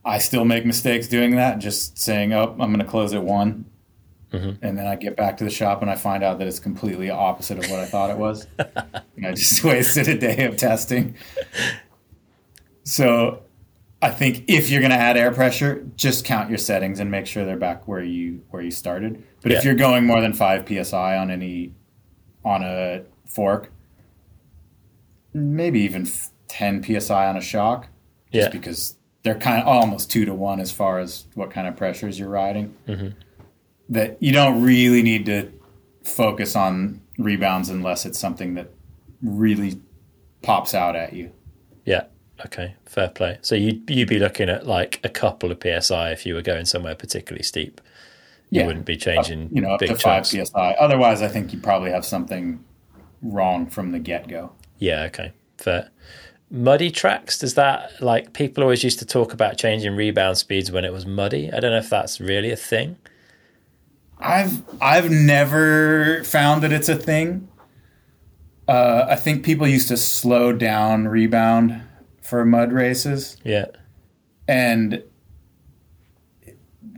I 0.04 0.18
still 0.18 0.44
make 0.44 0.64
mistakes 0.64 1.08
doing 1.08 1.36
that, 1.36 1.58
just 1.58 1.98
saying, 1.98 2.32
"Oh, 2.32 2.56
I'm 2.58 2.72
going 2.72 2.78
to 2.78 2.84
close 2.84 3.12
at 3.12 3.22
one," 3.22 3.66
mm-hmm. 4.32 4.64
and 4.64 4.78
then 4.78 4.86
I 4.86 4.96
get 4.96 5.16
back 5.16 5.36
to 5.38 5.44
the 5.44 5.50
shop 5.50 5.82
and 5.82 5.90
I 5.90 5.96
find 5.96 6.22
out 6.22 6.38
that 6.38 6.48
it's 6.48 6.60
completely 6.60 7.10
opposite 7.10 7.58
of 7.58 7.70
what 7.70 7.80
I 7.80 7.86
thought 7.86 8.10
it 8.10 8.16
was. 8.16 8.46
and 8.58 9.26
I 9.26 9.32
just 9.32 9.62
wasted 9.64 10.08
a 10.08 10.16
day 10.16 10.44
of 10.44 10.56
testing. 10.56 11.16
So, 12.84 13.42
I 14.00 14.10
think 14.10 14.44
if 14.48 14.70
you're 14.70 14.80
going 14.80 14.92
to 14.92 14.96
add 14.96 15.18
air 15.18 15.32
pressure, 15.32 15.86
just 15.96 16.24
count 16.24 16.48
your 16.48 16.58
settings 16.58 17.00
and 17.00 17.10
make 17.10 17.26
sure 17.26 17.44
they're 17.44 17.58
back 17.58 17.86
where 17.86 18.02
you 18.02 18.42
where 18.50 18.62
you 18.62 18.70
started. 18.70 19.22
But 19.42 19.52
yeah. 19.52 19.58
if 19.58 19.64
you're 19.64 19.74
going 19.74 20.06
more 20.06 20.22
than 20.22 20.32
five 20.32 20.66
psi 20.66 21.16
on 21.16 21.30
any 21.30 21.74
on 22.42 22.62
a 22.62 23.02
fork, 23.26 23.70
maybe 25.34 25.80
even 25.80 26.08
10 26.48 27.00
psi 27.00 27.28
on 27.28 27.36
a 27.36 27.40
shock 27.40 27.89
just 28.32 28.46
yeah. 28.46 28.48
because 28.48 28.96
they're 29.22 29.38
kind 29.38 29.60
of 29.60 29.66
almost 29.66 30.10
two 30.10 30.24
to 30.24 30.34
one 30.34 30.60
as 30.60 30.72
far 30.72 30.98
as 30.98 31.26
what 31.34 31.50
kind 31.50 31.66
of 31.66 31.76
pressures 31.76 32.18
you're 32.18 32.28
riding. 32.28 32.74
Mm-hmm. 32.86 33.08
That 33.90 34.22
you 34.22 34.32
don't 34.32 34.62
really 34.62 35.02
need 35.02 35.26
to 35.26 35.52
focus 36.04 36.56
on 36.56 37.00
rebounds 37.18 37.68
unless 37.68 38.06
it's 38.06 38.18
something 38.18 38.54
that 38.54 38.70
really 39.22 39.80
pops 40.42 40.74
out 40.74 40.96
at 40.96 41.12
you. 41.12 41.32
Yeah. 41.84 42.04
Okay. 42.46 42.74
Fair 42.86 43.08
play. 43.08 43.38
So 43.42 43.54
you'd 43.54 43.88
you'd 43.90 44.08
be 44.08 44.18
looking 44.18 44.48
at 44.48 44.66
like 44.66 45.00
a 45.04 45.08
couple 45.08 45.50
of 45.50 45.58
psi 45.60 46.10
if 46.10 46.24
you 46.24 46.34
were 46.34 46.42
going 46.42 46.64
somewhere 46.64 46.94
particularly 46.94 47.42
steep. 47.42 47.80
You 48.50 48.60
yeah. 48.60 48.66
wouldn't 48.66 48.86
be 48.86 48.96
changing, 48.96 49.46
up, 49.46 49.52
you 49.52 49.60
know, 49.60 49.72
up 49.72 49.80
big 49.80 49.90
to 49.90 49.96
chunks. 49.96 50.32
five 50.32 50.48
psi. 50.48 50.72
Otherwise, 50.80 51.22
I 51.22 51.28
think 51.28 51.52
you 51.52 51.60
probably 51.60 51.90
have 51.90 52.04
something 52.04 52.64
wrong 53.22 53.66
from 53.66 53.92
the 53.92 53.98
get 53.98 54.26
go. 54.26 54.52
Yeah. 54.78 55.02
Okay. 55.04 55.32
Fair 55.58 55.90
muddy 56.50 56.90
tracks? 56.90 57.38
Does 57.38 57.54
that 57.54 58.02
like 58.02 58.32
people 58.32 58.62
always 58.62 58.82
used 58.82 58.98
to 58.98 59.06
talk 59.06 59.32
about 59.32 59.56
changing 59.56 59.94
rebound 59.96 60.38
speeds 60.38 60.70
when 60.70 60.84
it 60.84 60.92
was 60.92 61.06
muddy. 61.06 61.52
I 61.52 61.60
don't 61.60 61.70
know 61.70 61.78
if 61.78 61.90
that's 61.90 62.20
really 62.20 62.50
a 62.50 62.56
thing. 62.56 62.96
I've 64.18 64.62
i've 64.82 65.10
never 65.10 66.22
found 66.24 66.62
that 66.62 66.72
it's 66.72 66.88
a 66.88 66.96
thing. 66.96 67.48
Uh, 68.68 69.06
i 69.08 69.16
think 69.16 69.44
people 69.44 69.66
used 69.66 69.88
to 69.88 69.96
slow 69.96 70.52
down 70.52 71.08
rebound 71.08 71.82
for 72.22 72.44
mud 72.44 72.72
races. 72.72 73.36
Yeah. 73.44 73.66
And 74.46 75.02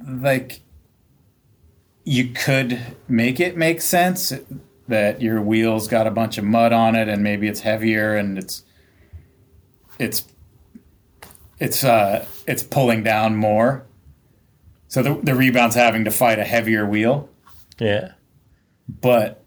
like 0.07 0.63
you 2.05 2.33
could 2.33 2.81
make 3.09 3.39
it 3.39 3.57
make 3.57 3.81
sense 3.81 4.33
that 4.89 5.23
your 5.23 5.41
wheels 5.41 5.87
got 5.87 6.07
a 6.07 6.11
bunch 6.11 6.39
of 6.39 6.45
mud 6.45 6.73
on 6.73 6.97
it 6.97 7.09
and 7.09 7.23
maybe 7.23 7.47
it's 7.47 7.61
heavier 7.61 8.17
and 8.17 8.37
it's 8.37 8.65
it's 10.03 10.25
it's 11.59 11.85
uh 11.85 12.27
it's 12.47 12.63
pulling 12.63 13.03
down 13.03 13.37
more. 13.37 13.87
So 14.89 15.03
the 15.03 15.15
the 15.23 15.35
rebound's 15.35 15.77
having 15.77 16.05
to 16.05 16.11
fight 16.11 16.39
a 16.39 16.45
heavier 16.45 16.87
wheel. 16.87 17.29
Yeah. 17.79 18.13
But 18.89 19.43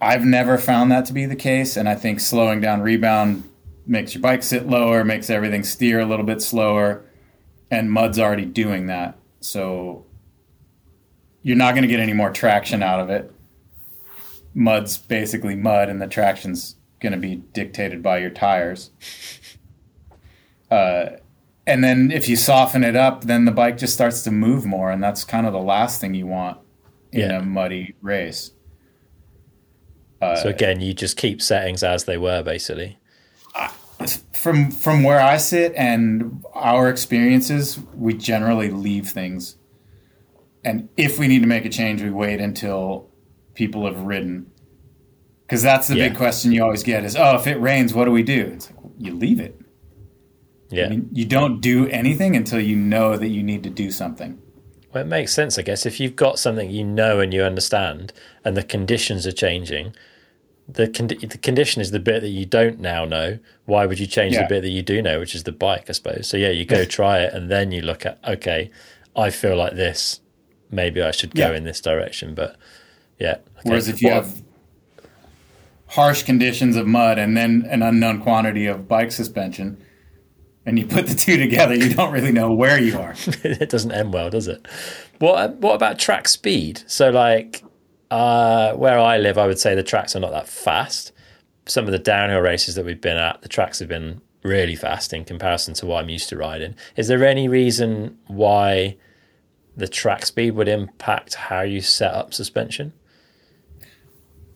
I've 0.00 0.24
never 0.24 0.58
found 0.58 0.90
that 0.90 1.06
to 1.06 1.12
be 1.12 1.26
the 1.26 1.36
case, 1.36 1.76
and 1.76 1.88
I 1.88 1.94
think 1.94 2.18
slowing 2.20 2.60
down 2.60 2.82
rebound 2.82 3.48
makes 3.86 4.14
your 4.14 4.20
bike 4.20 4.42
sit 4.42 4.66
lower, 4.66 5.04
makes 5.04 5.30
everything 5.30 5.62
steer 5.62 6.00
a 6.00 6.04
little 6.04 6.26
bit 6.26 6.42
slower, 6.42 7.04
and 7.70 7.90
mud's 7.90 8.18
already 8.18 8.44
doing 8.44 8.88
that. 8.88 9.16
So 9.40 10.04
you're 11.42 11.56
not 11.56 11.72
going 11.72 11.82
to 11.82 11.88
get 11.88 12.00
any 12.00 12.12
more 12.12 12.30
traction 12.30 12.82
out 12.82 13.00
of 13.00 13.10
it. 13.10 13.32
Mud's 14.54 14.98
basically 14.98 15.54
mud, 15.54 15.88
and 15.88 16.02
the 16.02 16.08
traction's 16.08 16.76
going 17.00 17.12
to 17.12 17.18
be 17.18 17.36
dictated 17.36 18.02
by 18.02 18.18
your 18.18 18.30
tires. 18.30 18.90
Uh, 20.72 21.16
and 21.66 21.84
then 21.84 22.10
if 22.10 22.28
you 22.28 22.36
soften 22.36 22.82
it 22.82 22.96
up, 22.96 23.24
then 23.24 23.44
the 23.44 23.52
bike 23.52 23.76
just 23.76 23.92
starts 23.94 24.22
to 24.22 24.30
move 24.30 24.64
more, 24.64 24.90
and 24.90 25.02
that's 25.02 25.22
kind 25.24 25.46
of 25.46 25.52
the 25.52 25.60
last 25.60 26.00
thing 26.00 26.14
you 26.14 26.26
want 26.26 26.58
in 27.12 27.30
Yeah. 27.30 27.38
a 27.38 27.42
muddy 27.42 27.94
race. 28.00 28.52
so 30.20 30.48
again, 30.48 30.80
you 30.80 30.94
just 30.94 31.16
keep 31.16 31.42
settings 31.42 31.82
as 31.82 32.04
they 32.04 32.16
were, 32.16 32.42
basically. 32.42 32.98
From 34.32 34.70
from 34.70 35.02
where 35.04 35.20
I 35.20 35.36
sit 35.36 35.72
and 35.76 36.42
our 36.54 36.88
experiences, 36.88 37.78
we 37.94 38.14
generally 38.14 38.70
leave 38.70 39.08
things, 39.10 39.56
and 40.64 40.88
if 40.96 41.18
we 41.18 41.28
need 41.28 41.42
to 41.42 41.48
make 41.48 41.64
a 41.64 41.68
change, 41.68 42.02
we 42.02 42.10
wait 42.10 42.40
until 42.40 43.08
people 43.54 43.84
have 43.86 44.00
ridden. 44.00 44.46
Because 45.42 45.62
that's 45.62 45.86
the 45.86 45.94
big 45.96 46.16
question 46.16 46.50
you 46.50 46.62
always 46.64 46.82
get 46.82 47.04
is, 47.04 47.14
oh, 47.14 47.36
if 47.36 47.46
it 47.46 47.60
rains, 47.60 47.92
what 47.94 48.06
do 48.06 48.10
we 48.10 48.22
do? 48.22 48.52
It's 48.54 48.70
like 48.70 48.78
you 48.98 49.12
leave 49.14 49.38
it. 49.38 49.60
Yeah. 50.72 50.86
I 50.86 50.88
mean, 50.88 51.08
you 51.12 51.24
don't 51.24 51.60
do 51.60 51.86
anything 51.88 52.34
until 52.34 52.60
you 52.60 52.76
know 52.76 53.16
that 53.16 53.28
you 53.28 53.42
need 53.42 53.62
to 53.64 53.70
do 53.70 53.90
something. 53.90 54.40
Well, 54.92 55.04
it 55.04 55.06
makes 55.06 55.32
sense, 55.32 55.58
I 55.58 55.62
guess. 55.62 55.86
If 55.86 56.00
you've 56.00 56.16
got 56.16 56.38
something 56.38 56.70
you 56.70 56.84
know 56.84 57.20
and 57.20 57.32
you 57.32 57.42
understand, 57.42 58.12
and 58.44 58.56
the 58.56 58.62
conditions 58.62 59.26
are 59.26 59.32
changing, 59.32 59.94
the 60.68 60.86
condi- 60.88 61.28
the 61.30 61.38
condition 61.38 61.80
is 61.82 61.90
the 61.90 61.98
bit 62.00 62.20
that 62.22 62.28
you 62.28 62.46
don't 62.46 62.78
now 62.80 63.04
know. 63.04 63.38
Why 63.66 63.84
would 63.86 63.98
you 63.98 64.06
change 64.06 64.34
Yeah. 64.34 64.42
the 64.42 64.48
bit 64.48 64.60
that 64.62 64.70
you 64.70 64.82
do 64.82 65.00
know, 65.02 65.18
which 65.20 65.34
is 65.34 65.44
the 65.44 65.52
bike, 65.52 65.86
I 65.88 65.92
suppose? 65.92 66.26
So 66.28 66.36
yeah, 66.36 66.50
you 66.50 66.64
go 66.64 66.84
try 66.98 67.20
it, 67.20 67.32
and 67.34 67.50
then 67.50 67.70
you 67.72 67.82
look 67.82 68.04
at 68.06 68.18
okay, 68.26 68.70
I 69.14 69.30
feel 69.30 69.56
like 69.56 69.74
this. 69.74 70.20
Maybe 70.70 71.02
I 71.02 71.10
should 71.10 71.34
go 71.34 71.50
Yeah. 71.50 71.56
in 71.56 71.64
this 71.64 71.80
direction, 71.82 72.34
but 72.34 72.56
yeah. 73.18 73.32
okay. 73.32 73.40
Whereas 73.64 73.88
if 73.88 74.00
you 74.02 74.08
What- 74.08 74.24
have 74.24 74.42
harsh 75.88 76.22
conditions 76.22 76.76
of 76.76 76.86
mud 76.86 77.18
and 77.18 77.36
then 77.36 77.66
an 77.68 77.82
unknown 77.82 78.20
quantity 78.22 78.66
of 78.66 78.88
bike 78.88 79.12
suspension, 79.12 79.76
and 80.64 80.78
you 80.78 80.86
put 80.86 81.06
the 81.06 81.14
two 81.14 81.36
together, 81.36 81.74
you 81.74 81.92
don't 81.92 82.12
really 82.12 82.32
know 82.32 82.52
where 82.52 82.80
you 82.80 82.98
are. 82.98 83.14
it 83.42 83.68
doesn't 83.68 83.92
end 83.92 84.12
well, 84.12 84.30
does 84.30 84.48
it? 84.48 84.66
What 85.18 85.56
What 85.56 85.74
about 85.74 85.98
track 85.98 86.28
speed? 86.28 86.82
So, 86.86 87.10
like 87.10 87.62
uh, 88.10 88.74
where 88.74 88.98
I 88.98 89.18
live, 89.18 89.38
I 89.38 89.46
would 89.46 89.58
say 89.58 89.74
the 89.74 89.82
tracks 89.82 90.14
are 90.14 90.20
not 90.20 90.32
that 90.32 90.48
fast. 90.48 91.12
Some 91.66 91.86
of 91.86 91.92
the 91.92 91.98
downhill 91.98 92.40
races 92.40 92.74
that 92.74 92.84
we've 92.84 93.00
been 93.00 93.16
at, 93.16 93.40
the 93.42 93.48
tracks 93.48 93.78
have 93.78 93.88
been 93.88 94.20
really 94.42 94.76
fast 94.76 95.12
in 95.12 95.24
comparison 95.24 95.72
to 95.74 95.86
what 95.86 96.02
I'm 96.02 96.10
used 96.10 96.28
to 96.28 96.36
riding. 96.36 96.74
Is 96.96 97.08
there 97.08 97.24
any 97.24 97.48
reason 97.48 98.18
why 98.26 98.96
the 99.76 99.88
track 99.88 100.26
speed 100.26 100.50
would 100.52 100.68
impact 100.68 101.34
how 101.34 101.62
you 101.62 101.80
set 101.80 102.12
up 102.12 102.34
suspension? 102.34 102.92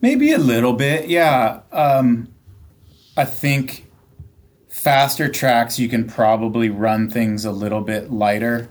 Maybe 0.01 0.31
a 0.31 0.37
little 0.37 0.73
bit, 0.73 1.09
yeah. 1.09 1.61
Um, 1.71 2.31
I 3.15 3.25
think 3.25 3.86
faster 4.87 5.27
tracks 5.27 5.77
you 5.77 5.89
can 5.89 6.07
probably 6.07 6.69
run 6.69 7.09
things 7.09 7.43
a 7.43 7.51
little 7.51 7.81
bit 7.81 8.09
lighter, 8.09 8.69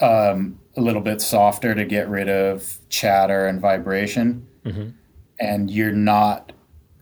um, 0.00 0.58
a 0.78 0.80
little 0.80 1.02
bit 1.02 1.20
softer 1.20 1.74
to 1.74 1.84
get 1.84 2.08
rid 2.08 2.26
of 2.26 2.78
chatter 2.88 3.44
and 3.44 3.60
vibration, 3.60 4.46
and 5.38 5.70
you're 5.70 5.92
not 5.92 6.52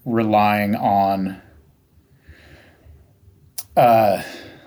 relying 0.04 0.74
on. 0.74 1.40
Uh, 3.76 4.20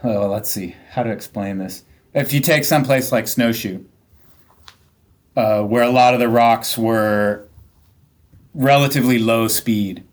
oh, 0.06 0.30
let's 0.30 0.50
see 0.50 0.74
how 0.92 1.04
to 1.04 1.12
explain 1.12 1.58
this. 1.58 1.84
If 2.14 2.32
you 2.32 2.40
take 2.40 2.64
someplace 2.64 3.12
like 3.12 3.28
Snowshoe, 3.28 3.84
uh, 5.36 5.64
where 5.64 5.84
a 5.84 5.90
lot 5.90 6.14
of 6.14 6.22
the 6.22 6.30
rocks 6.30 6.78
were 6.78 7.50
relatively 8.54 9.20
low 9.20 9.50
speed. 9.50 10.06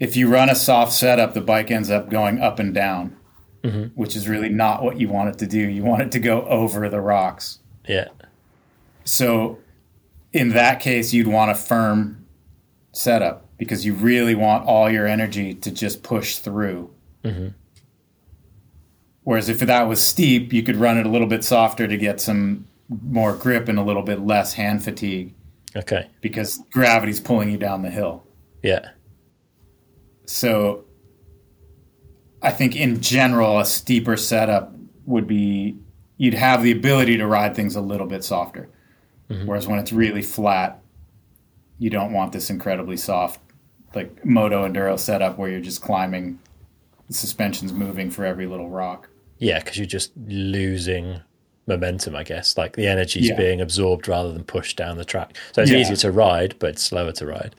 If 0.00 0.16
you 0.16 0.28
run 0.28 0.48
a 0.48 0.54
soft 0.54 0.92
setup, 0.92 1.34
the 1.34 1.40
bike 1.40 1.70
ends 1.70 1.90
up 1.90 2.08
going 2.08 2.40
up 2.40 2.58
and 2.58 2.72
down, 2.72 3.16
mm-hmm. 3.62 3.86
which 4.00 4.14
is 4.14 4.28
really 4.28 4.48
not 4.48 4.82
what 4.82 5.00
you 5.00 5.08
want 5.08 5.30
it 5.30 5.38
to 5.38 5.46
do. 5.46 5.58
You 5.58 5.82
want 5.82 6.02
it 6.02 6.12
to 6.12 6.20
go 6.20 6.42
over 6.44 6.88
the 6.88 7.00
rocks. 7.00 7.58
Yeah, 7.86 8.08
So, 9.04 9.58
in 10.32 10.50
that 10.50 10.80
case, 10.80 11.14
you'd 11.14 11.26
want 11.26 11.50
a 11.50 11.54
firm 11.54 12.26
setup 12.92 13.46
because 13.56 13.84
you 13.84 13.94
really 13.94 14.34
want 14.34 14.66
all 14.66 14.90
your 14.90 15.06
energy 15.06 15.54
to 15.54 15.70
just 15.70 16.02
push 16.02 16.36
through. 16.36 16.90
Mm-hmm. 17.24 17.48
Whereas 19.24 19.48
if 19.48 19.58
that 19.58 19.82
was 19.82 20.00
steep, 20.00 20.52
you 20.52 20.62
could 20.62 20.76
run 20.76 20.96
it 20.96 21.04
a 21.04 21.08
little 21.08 21.26
bit 21.26 21.44
softer 21.44 21.86
to 21.86 21.96
get 21.96 22.20
some 22.20 22.66
more 22.88 23.34
grip 23.34 23.68
and 23.68 23.78
a 23.78 23.82
little 23.82 24.02
bit 24.02 24.20
less 24.20 24.54
hand 24.54 24.82
fatigue 24.82 25.34
okay, 25.76 26.08
because 26.20 26.62
gravity's 26.70 27.20
pulling 27.20 27.50
you 27.50 27.58
down 27.58 27.82
the 27.82 27.90
hill. 27.90 28.24
yeah, 28.62 28.90
So 30.28 30.84
I 32.42 32.50
think 32.50 32.76
in 32.76 33.00
general, 33.00 33.58
a 33.58 33.64
steeper 33.64 34.16
setup 34.16 34.74
would 35.06 35.26
be 35.26 35.76
you'd 36.18 36.34
have 36.34 36.62
the 36.62 36.70
ability 36.70 37.16
to 37.16 37.26
ride 37.26 37.54
things 37.56 37.76
a 37.76 37.80
little 37.80 38.06
bit 38.06 38.22
softer. 38.22 38.68
Mm-hmm. 39.30 39.46
Whereas 39.46 39.66
when 39.66 39.78
it's 39.78 39.92
really 39.92 40.20
flat, 40.22 40.80
you 41.78 41.88
don't 41.90 42.12
want 42.12 42.32
this 42.32 42.50
incredibly 42.50 42.96
soft, 42.98 43.40
like 43.94 44.24
moto 44.24 44.68
enduro 44.68 44.98
setup 44.98 45.38
where 45.38 45.48
you're 45.50 45.60
just 45.60 45.80
climbing, 45.80 46.38
the 47.06 47.14
suspension's 47.14 47.72
moving 47.72 48.10
for 48.10 48.24
every 48.24 48.46
little 48.46 48.68
rock. 48.68 49.08
yeah, 49.40 49.60
because 49.60 49.76
you're 49.78 49.86
just 49.86 50.10
losing 50.26 51.20
momentum, 51.68 52.16
I 52.16 52.24
guess. 52.24 52.58
Like 52.58 52.74
the 52.74 52.88
energy's 52.88 53.28
Yeah. 53.28 53.36
being 53.36 53.60
absorbed 53.60 54.08
rather 54.08 54.32
than 54.32 54.42
pushed 54.42 54.76
down 54.76 54.96
the 54.98 55.04
track. 55.04 55.36
So 55.52 55.62
it's 55.62 55.70
Yeah. 55.70 55.78
easier 55.78 55.94
to 55.96 56.10
ride, 56.10 56.56
but 56.58 56.76
slower 56.78 57.12
to 57.12 57.26
ride. 57.26 57.54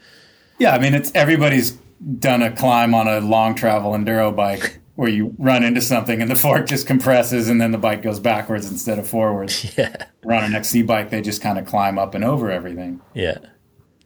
Yeah, 0.60 0.76
I 0.76 0.80
mean, 0.80 0.94
it's 0.94 1.10
everybody's 1.16 1.78
done 2.20 2.42
a 2.42 2.52
climb 2.52 2.94
on 2.94 3.08
a 3.08 3.20
long 3.20 3.56
travel 3.56 3.92
enduro 3.92 4.36
bike 4.36 4.80
where 4.96 5.10
you 5.10 5.34
run 5.38 5.64
into 5.64 5.80
something 5.82 6.22
and 6.22 6.30
the 6.30 6.36
fork 6.36 6.68
just 6.68 6.86
compresses 6.88 7.48
and 7.50 7.62
then 7.62 7.72
the 7.72 7.78
bike 7.78 8.02
goes 8.02 8.20
backwards 8.20 8.70
instead 8.70 9.00
of 9.00 9.08
forwards. 9.08 9.74
Yeah, 9.78 9.96
Run 10.24 10.44
an 10.44 10.56
XC 10.56 10.84
bike, 10.84 11.10
they 11.10 11.22
just 11.22 11.42
kind 11.42 11.58
of 11.58 11.66
climb 11.66 11.98
up 11.98 12.14
and 12.16 12.24
over 12.24 12.52
everything. 12.52 13.02
yeah. 13.14 13.38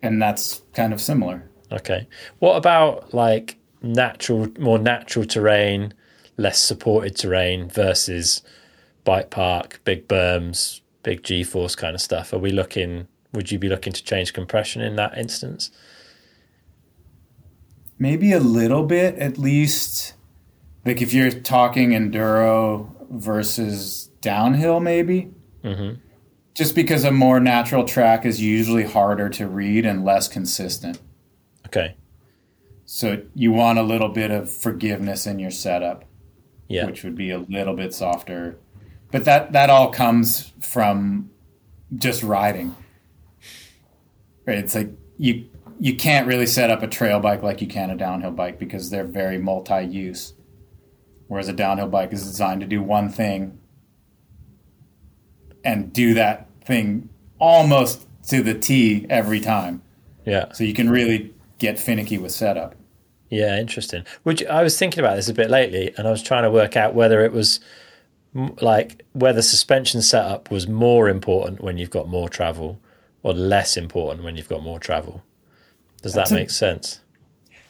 And 0.01 0.21
that's 0.21 0.61
kind 0.73 0.91
of 0.93 0.99
similar. 0.99 1.49
Okay. 1.71 2.07
What 2.39 2.57
about 2.57 3.13
like 3.13 3.57
natural, 3.81 4.49
more 4.59 4.77
natural 4.77 5.25
terrain, 5.25 5.93
less 6.37 6.59
supported 6.59 7.15
terrain 7.15 7.69
versus 7.69 8.41
bike 9.05 9.29
park, 9.29 9.79
big 9.85 10.07
berms, 10.07 10.81
big 11.03 11.23
G 11.23 11.43
force 11.43 11.75
kind 11.75 11.95
of 11.95 12.01
stuff? 12.01 12.33
Are 12.33 12.37
we 12.37 12.51
looking? 12.51 13.07
Would 13.31 13.51
you 13.51 13.57
be 13.57 13.69
looking 13.69 13.93
to 13.93 14.03
change 14.03 14.33
compression 14.33 14.81
in 14.81 14.95
that 14.97 15.17
instance? 15.17 15.71
Maybe 18.03 18.33
a 18.33 18.39
little 18.41 18.83
bit, 18.83 19.15
at 19.15 19.37
least. 19.37 20.13
Like 20.85 21.01
if 21.01 21.13
you're 21.13 21.31
talking 21.31 21.91
enduro 21.91 22.89
versus 23.09 24.09
downhill, 24.19 24.81
maybe. 24.81 25.31
Mm-hmm. 25.63 26.01
Just 26.53 26.75
because 26.75 27.05
a 27.05 27.11
more 27.11 27.39
natural 27.39 27.85
track 27.85 28.25
is 28.25 28.41
usually 28.41 28.83
harder 28.83 29.29
to 29.29 29.47
read 29.47 29.85
and 29.85 30.03
less 30.03 30.27
consistent. 30.27 30.99
Okay. 31.65 31.95
So 32.83 33.23
you 33.35 33.53
want 33.53 33.79
a 33.79 33.83
little 33.83 34.09
bit 34.09 34.31
of 34.31 34.51
forgiveness 34.51 35.25
in 35.25 35.39
your 35.39 35.51
setup. 35.51 36.03
Yeah. 36.67 36.87
which 36.87 37.05
would 37.05 37.15
be 37.15 37.29
a 37.29 37.37
little 37.37 37.73
bit 37.73 37.93
softer. 37.93 38.57
But 39.11 39.23
that 39.23 39.53
that 39.53 39.69
all 39.69 39.91
comes 39.93 40.51
from 40.59 41.29
just 41.95 42.21
riding. 42.21 42.75
Right? 44.45 44.57
It's 44.57 44.75
like 44.75 44.89
you 45.17 45.45
you 45.83 45.93
can't 45.93 46.25
really 46.27 46.45
set 46.45 46.69
up 46.69 46.81
a 46.81 46.87
trail 46.87 47.19
bike 47.19 47.43
like 47.43 47.59
you 47.59 47.67
can 47.67 47.89
a 47.89 47.97
downhill 47.97 48.31
bike 48.31 48.57
because 48.57 48.89
they're 48.89 49.03
very 49.03 49.37
multi-use. 49.37 50.31
Whereas 51.27 51.49
a 51.49 51.53
downhill 51.53 51.89
bike 51.89 52.13
is 52.13 52.23
designed 52.23 52.61
to 52.61 52.67
do 52.67 52.81
one 52.81 53.09
thing 53.09 53.59
and 55.61 55.91
do 55.91 56.13
that 56.13 56.47
thing 56.63 57.09
almost 57.37 58.07
to 58.29 58.41
the 58.41 58.53
T 58.53 59.05
every 59.09 59.41
time. 59.41 59.81
yeah. 60.23 60.53
So 60.53 60.63
you 60.63 60.73
can 60.73 60.89
really 60.89 61.33
get 61.59 61.77
finicky 61.77 62.17
with 62.17 62.31
setup. 62.31 62.75
Yeah, 63.29 63.59
interesting. 63.59 64.05
You, 64.23 64.47
I 64.47 64.63
was 64.63 64.79
thinking 64.79 65.03
about 65.03 65.17
this 65.17 65.27
a 65.27 65.33
bit 65.33 65.49
lately, 65.49 65.93
and 65.97 66.07
I 66.07 66.11
was 66.11 66.23
trying 66.23 66.43
to 66.43 66.49
work 66.49 66.77
out 66.77 66.95
whether 66.95 67.25
it 67.25 67.33
was 67.33 67.59
like 68.61 69.03
whether 69.11 69.41
suspension 69.41 70.01
setup 70.01 70.49
was 70.49 70.65
more 70.65 71.09
important 71.09 71.59
when 71.59 71.77
you've 71.77 71.89
got 71.89 72.07
more 72.07 72.29
travel, 72.29 72.79
or 73.21 73.33
less 73.33 73.75
important 73.75 74.23
when 74.23 74.37
you've 74.37 74.47
got 74.47 74.63
more 74.63 74.79
travel. 74.79 75.21
Does 76.03 76.13
That's 76.13 76.29
that 76.29 76.35
a- 76.35 76.39
make 76.39 76.49
sense? 76.51 76.99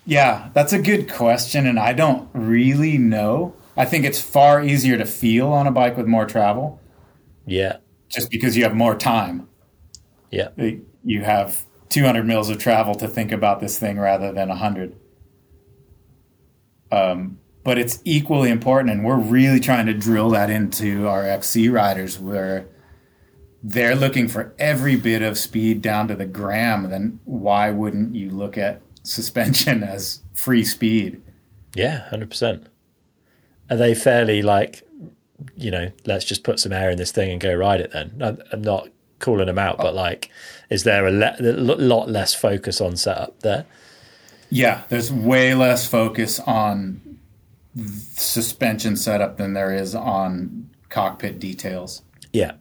Yeah, 0.05 0.49
that's 0.53 0.73
a 0.73 0.79
good 0.79 1.09
question, 1.09 1.65
and 1.65 1.79
I 1.79 1.93
don't 1.93 2.27
really 2.34 2.97
know. 2.97 3.55
I 3.77 3.86
think 3.86 4.03
it's 4.03 4.19
far 4.21 4.61
easier 4.61 4.97
to 4.97 5.05
feel 5.05 5.47
on 5.47 5.65
a 5.65 5.71
bike 5.71 5.95
with 5.95 6.07
more 6.07 6.25
travel, 6.25 6.81
Yeah, 7.45 7.77
just 8.09 8.29
because 8.29 8.57
you 8.57 8.63
have 8.63 8.75
more 8.75 8.95
time. 8.95 9.47
yeah, 10.29 10.49
You 11.05 11.21
have 11.21 11.63
200 11.89 12.25
mils 12.25 12.49
of 12.49 12.57
travel 12.57 12.95
to 12.95 13.07
think 13.07 13.31
about 13.31 13.61
this 13.61 13.79
thing 13.79 13.97
rather 13.97 14.34
than 14.34 14.49
100. 14.49 14.95
Um, 16.91 17.39
but 17.63 17.77
it's 17.77 17.99
equally 18.03 18.49
important, 18.49 18.91
and 18.91 19.05
we're 19.05 19.17
really 19.17 19.59
trying 19.61 19.86
to 19.86 19.93
drill 19.93 20.29
that 20.31 20.49
into 20.49 21.07
our 21.07 21.23
XC 21.23 21.69
riders, 21.69 22.19
where 22.19 22.65
they're 23.64 23.95
looking 23.95 24.28
for 24.28 24.53
every 24.59 24.97
bit 24.97 25.22
of 25.22 25.38
speed 25.38 25.82
down 25.82 26.09
to 26.09 26.16
the 26.16 26.26
gram, 26.26 26.89
then 26.89 27.20
why 27.24 27.72
wouldn't 27.72 28.14
you 28.14 28.30
look 28.30 28.57
at 28.57 28.82
suspension 29.03 29.84
as 29.84 30.22
free 30.34 30.66
speed? 30.66 31.22
Yeah, 31.74 32.09
hundred 32.09 32.30
percent. 32.30 32.68
Are 33.70 33.78
they 33.78 33.95
fairly 33.95 34.41
like, 34.41 34.84
you 35.55 35.72
know, 35.72 35.91
let's 36.05 36.26
just 36.26 36.43
put 36.43 36.59
some 36.59 36.74
air 36.74 36.91
in 36.91 36.97
this 36.97 37.11
thing 37.11 37.32
and 37.32 37.39
go 37.39 37.53
ride 37.55 37.80
it? 37.80 37.91
Then 37.91 38.38
I'm, 38.51 38.61
not 38.61 38.89
calling 39.20 39.47
them 39.47 39.57
out, 39.57 39.78
but 39.78 39.95
like, 39.95 40.30
is 40.70 40.84
there 40.84 41.07
a, 41.07 41.11
le- 41.11 41.36
a 41.39 41.78
lot 41.78 42.09
less 42.09 42.36
focus 42.36 42.82
on 42.82 42.97
setup 42.97 43.39
there? 43.39 43.66
Yeah, 44.49 44.84
there's 44.89 45.11
way 45.11 45.55
less 45.55 45.88
focus 45.88 46.39
on 46.41 47.20
suspension 47.86 48.95
setup 48.95 49.38
than 49.38 49.53
there 49.53 49.74
is 49.74 49.95
on 49.95 50.70
cockpit 50.89 51.39
details. 51.39 52.03
Yeah, 52.34 52.53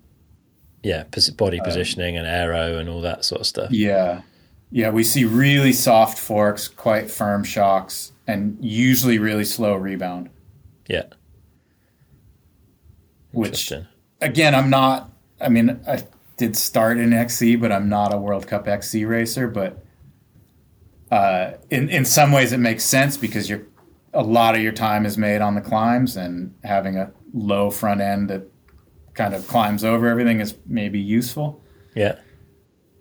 yeah, 0.82 1.04
body 1.36 1.60
um, 1.60 1.64
positioning 1.64 2.16
um, 2.16 2.24
and 2.24 2.34
aero 2.34 2.78
and 2.78 2.88
all 2.88 3.00
that 3.02 3.24
sort 3.24 3.40
of 3.40 3.46
stuff. 3.46 3.70
Yeah, 3.70 4.22
yeah, 4.70 4.90
we 4.90 5.04
see 5.04 5.24
really 5.24 5.72
soft 5.72 6.18
forks, 6.18 6.66
quite 6.66 7.10
firm 7.10 7.44
shocks, 7.44 8.12
and 8.26 8.56
usually 8.60 9.18
really 9.18 9.44
slow 9.44 9.74
rebound. 9.74 10.30
Yeah. 10.88 11.04
Which 13.32 13.72
again, 14.20 14.54
I'm 14.54 14.70
not. 14.70 15.10
I 15.40 15.48
mean, 15.48 15.80
I 15.86 16.04
did 16.36 16.56
start 16.56 16.98
in 16.98 17.12
XC, 17.12 17.56
but 17.56 17.70
I'm 17.70 17.88
not 17.88 18.12
a 18.12 18.18
World 18.18 18.46
Cup 18.46 18.66
XC 18.66 19.04
racer. 19.04 19.48
But 19.48 19.84
uh, 21.10 21.52
in 21.70 21.88
in 21.88 22.04
some 22.04 22.32
ways, 22.32 22.52
it 22.52 22.58
makes 22.58 22.84
sense 22.84 23.16
because 23.16 23.48
you're 23.48 23.66
a 24.14 24.22
lot 24.22 24.54
of 24.54 24.62
your 24.62 24.72
time 24.72 25.06
is 25.06 25.16
made 25.16 25.40
on 25.40 25.54
the 25.54 25.60
climbs, 25.60 26.16
and 26.16 26.54
having 26.64 26.96
a 26.96 27.12
low 27.32 27.70
front 27.70 28.00
end 28.00 28.28
that 28.30 28.51
kind 29.14 29.34
of 29.34 29.46
climbs 29.46 29.84
over 29.84 30.06
everything 30.06 30.40
is 30.40 30.54
maybe 30.66 31.00
useful. 31.00 31.62
Yeah. 31.94 32.18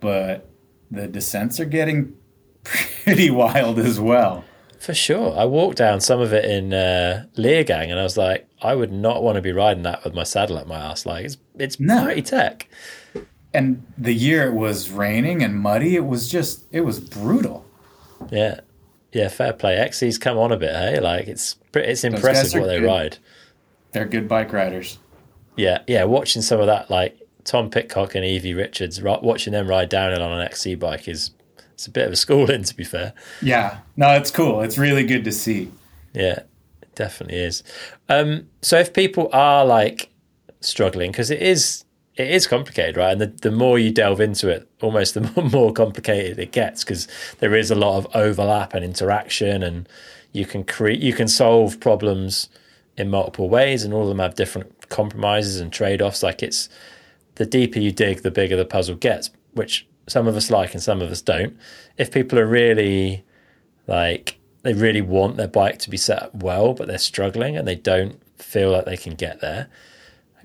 But 0.00 0.50
the 0.90 1.08
descents 1.08 1.58
are 1.60 1.64
getting 1.64 2.14
pretty 2.64 3.30
wild 3.30 3.78
as 3.78 3.98
well. 3.98 4.44
For 4.78 4.94
sure. 4.94 5.38
I 5.38 5.44
walked 5.44 5.78
down 5.78 6.00
some 6.00 6.20
of 6.20 6.32
it 6.32 6.44
in 6.44 6.74
uh, 6.74 7.26
Leogang 7.36 7.88
and 7.90 8.00
I 8.00 8.02
was 8.02 8.16
like, 8.16 8.48
I 8.60 8.74
would 8.74 8.92
not 8.92 9.22
want 9.22 9.36
to 9.36 9.42
be 9.42 9.52
riding 9.52 9.84
that 9.84 10.02
with 10.04 10.12
my 10.12 10.24
saddle 10.24 10.58
up 10.58 10.66
my 10.66 10.76
ass. 10.76 11.06
Like, 11.06 11.24
it's, 11.24 11.36
it's 11.56 11.78
no. 11.78 12.04
pretty 12.04 12.22
tech. 12.22 12.68
And 13.54 13.86
the 13.96 14.12
year 14.12 14.48
it 14.48 14.54
was 14.54 14.90
raining 14.90 15.42
and 15.42 15.54
muddy, 15.54 15.94
it 15.94 16.06
was 16.06 16.28
just, 16.28 16.64
it 16.72 16.80
was 16.80 16.98
brutal. 16.98 17.64
Yeah. 18.30 18.60
Yeah, 19.12 19.28
fair 19.28 19.52
play. 19.52 19.76
XC's 19.76 20.18
come 20.18 20.38
on 20.38 20.52
a 20.52 20.56
bit, 20.56 20.72
hey? 20.74 20.98
Like, 20.98 21.28
it's 21.28 21.56
it's 21.74 22.02
impressive 22.02 22.60
what 22.60 22.66
they 22.66 22.80
good. 22.80 22.86
ride. 22.86 23.18
They're 23.92 24.06
good 24.06 24.26
bike 24.26 24.52
riders. 24.52 24.98
Yeah, 25.56 25.82
yeah. 25.86 26.04
Watching 26.04 26.42
some 26.42 26.60
of 26.60 26.66
that, 26.66 26.90
like 26.90 27.18
Tom 27.44 27.70
Pidcock 27.70 28.14
and 28.14 28.24
Evie 28.24 28.54
Richards, 28.54 29.00
watching 29.02 29.52
them 29.52 29.68
ride 29.68 29.88
downhill 29.88 30.22
on 30.22 30.32
an 30.32 30.46
XC 30.46 30.76
bike 30.76 31.08
is 31.08 31.30
it's 31.72 31.86
a 31.86 31.90
bit 31.90 32.06
of 32.06 32.12
a 32.12 32.16
schooling, 32.16 32.62
to 32.64 32.76
be 32.76 32.84
fair. 32.84 33.12
Yeah, 33.40 33.78
no, 33.96 34.12
it's 34.12 34.30
cool. 34.30 34.62
It's 34.62 34.78
really 34.78 35.04
good 35.04 35.24
to 35.24 35.32
see. 35.32 35.70
Yeah, 36.14 36.40
it 36.82 36.94
definitely 36.94 37.38
is. 37.38 37.62
Um, 38.08 38.48
so 38.60 38.78
if 38.78 38.92
people 38.92 39.28
are 39.32 39.64
like 39.64 40.10
struggling, 40.60 41.10
because 41.10 41.30
it 41.30 41.42
is 41.42 41.84
it 42.16 42.30
is 42.30 42.46
complicated, 42.46 42.96
right? 42.96 43.12
And 43.12 43.20
the, 43.20 43.26
the 43.26 43.50
more 43.50 43.78
you 43.78 43.90
delve 43.90 44.20
into 44.20 44.48
it, 44.48 44.68
almost 44.82 45.14
the 45.14 45.20
more, 45.36 45.48
more 45.48 45.72
complicated 45.72 46.38
it 46.38 46.52
gets 46.52 46.84
because 46.84 47.08
there 47.40 47.54
is 47.54 47.70
a 47.70 47.74
lot 47.74 47.98
of 47.98 48.06
overlap 48.14 48.74
and 48.74 48.84
interaction, 48.84 49.62
and 49.62 49.88
you 50.32 50.46
can 50.46 50.64
create 50.64 51.00
you 51.00 51.12
can 51.12 51.28
solve 51.28 51.80
problems 51.80 52.48
in 52.96 53.10
multiple 53.10 53.48
ways, 53.48 53.82
and 53.84 53.94
all 53.94 54.02
of 54.02 54.08
them 54.08 54.18
have 54.18 54.34
different 54.34 54.81
compromises 54.92 55.58
and 55.58 55.72
trade 55.72 56.00
offs. 56.00 56.22
Like 56.22 56.42
it's 56.42 56.68
the 57.34 57.46
deeper 57.46 57.80
you 57.80 57.90
dig, 57.90 58.22
the 58.22 58.30
bigger 58.30 58.56
the 58.56 58.64
puzzle 58.64 58.94
gets, 58.94 59.30
which 59.52 59.86
some 60.06 60.28
of 60.28 60.36
us 60.36 60.50
like 60.50 60.74
and 60.74 60.82
some 60.82 61.00
of 61.00 61.10
us 61.10 61.22
don't. 61.22 61.56
If 61.96 62.12
people 62.12 62.38
are 62.38 62.46
really 62.46 63.24
like 63.88 64.38
they 64.62 64.74
really 64.74 65.02
want 65.02 65.36
their 65.36 65.48
bike 65.48 65.78
to 65.80 65.90
be 65.90 65.96
set 65.96 66.22
up 66.22 66.34
well, 66.34 66.72
but 66.74 66.86
they're 66.86 66.98
struggling 66.98 67.56
and 67.56 67.66
they 67.66 67.74
don't 67.74 68.20
feel 68.38 68.70
like 68.70 68.84
they 68.84 68.96
can 68.96 69.14
get 69.14 69.40
there, 69.40 69.68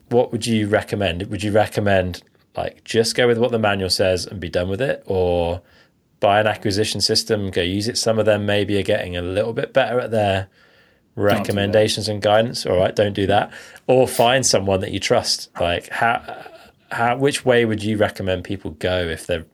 what 0.09 0.31
would 0.31 0.47
you 0.47 0.67
recommend? 0.67 1.23
Would 1.27 1.43
you 1.43 1.51
recommend 1.51 2.23
like 2.55 2.83
just 2.83 3.15
go 3.15 3.27
with 3.27 3.37
what 3.37 3.51
the 3.51 3.59
manual 3.59 3.89
says 3.89 4.25
and 4.25 4.39
be 4.39 4.49
done 4.49 4.69
with 4.69 4.81
it, 4.81 5.03
or 5.05 5.61
buy 6.19 6.39
an 6.39 6.47
acquisition 6.47 7.01
system, 7.01 7.51
go 7.51 7.61
use 7.61 7.87
it? 7.87 7.97
Some 7.97 8.17
of 8.17 8.25
them 8.25 8.45
maybe 8.45 8.79
are 8.79 8.83
getting 8.83 9.15
a 9.15 9.21
little 9.21 9.53
bit 9.53 9.73
better 9.73 9.99
at 9.99 10.11
their 10.11 10.47
recommendations 11.17 12.07
and 12.07 12.21
guidance. 12.21 12.65
All 12.65 12.77
right, 12.77 12.95
don't 12.95 13.13
do 13.13 13.27
that. 13.27 13.51
Or 13.87 14.07
find 14.07 14.45
someone 14.45 14.79
that 14.81 14.91
you 14.91 14.99
trust. 14.99 15.49
Like 15.59 15.89
how 15.89 16.21
how 16.91 17.17
which 17.17 17.43
way 17.43 17.65
would 17.65 17.83
you 17.83 17.97
recommend 17.97 18.43
people 18.43 18.71
go 18.71 18.99
if 18.99 19.27
they're 19.27 19.45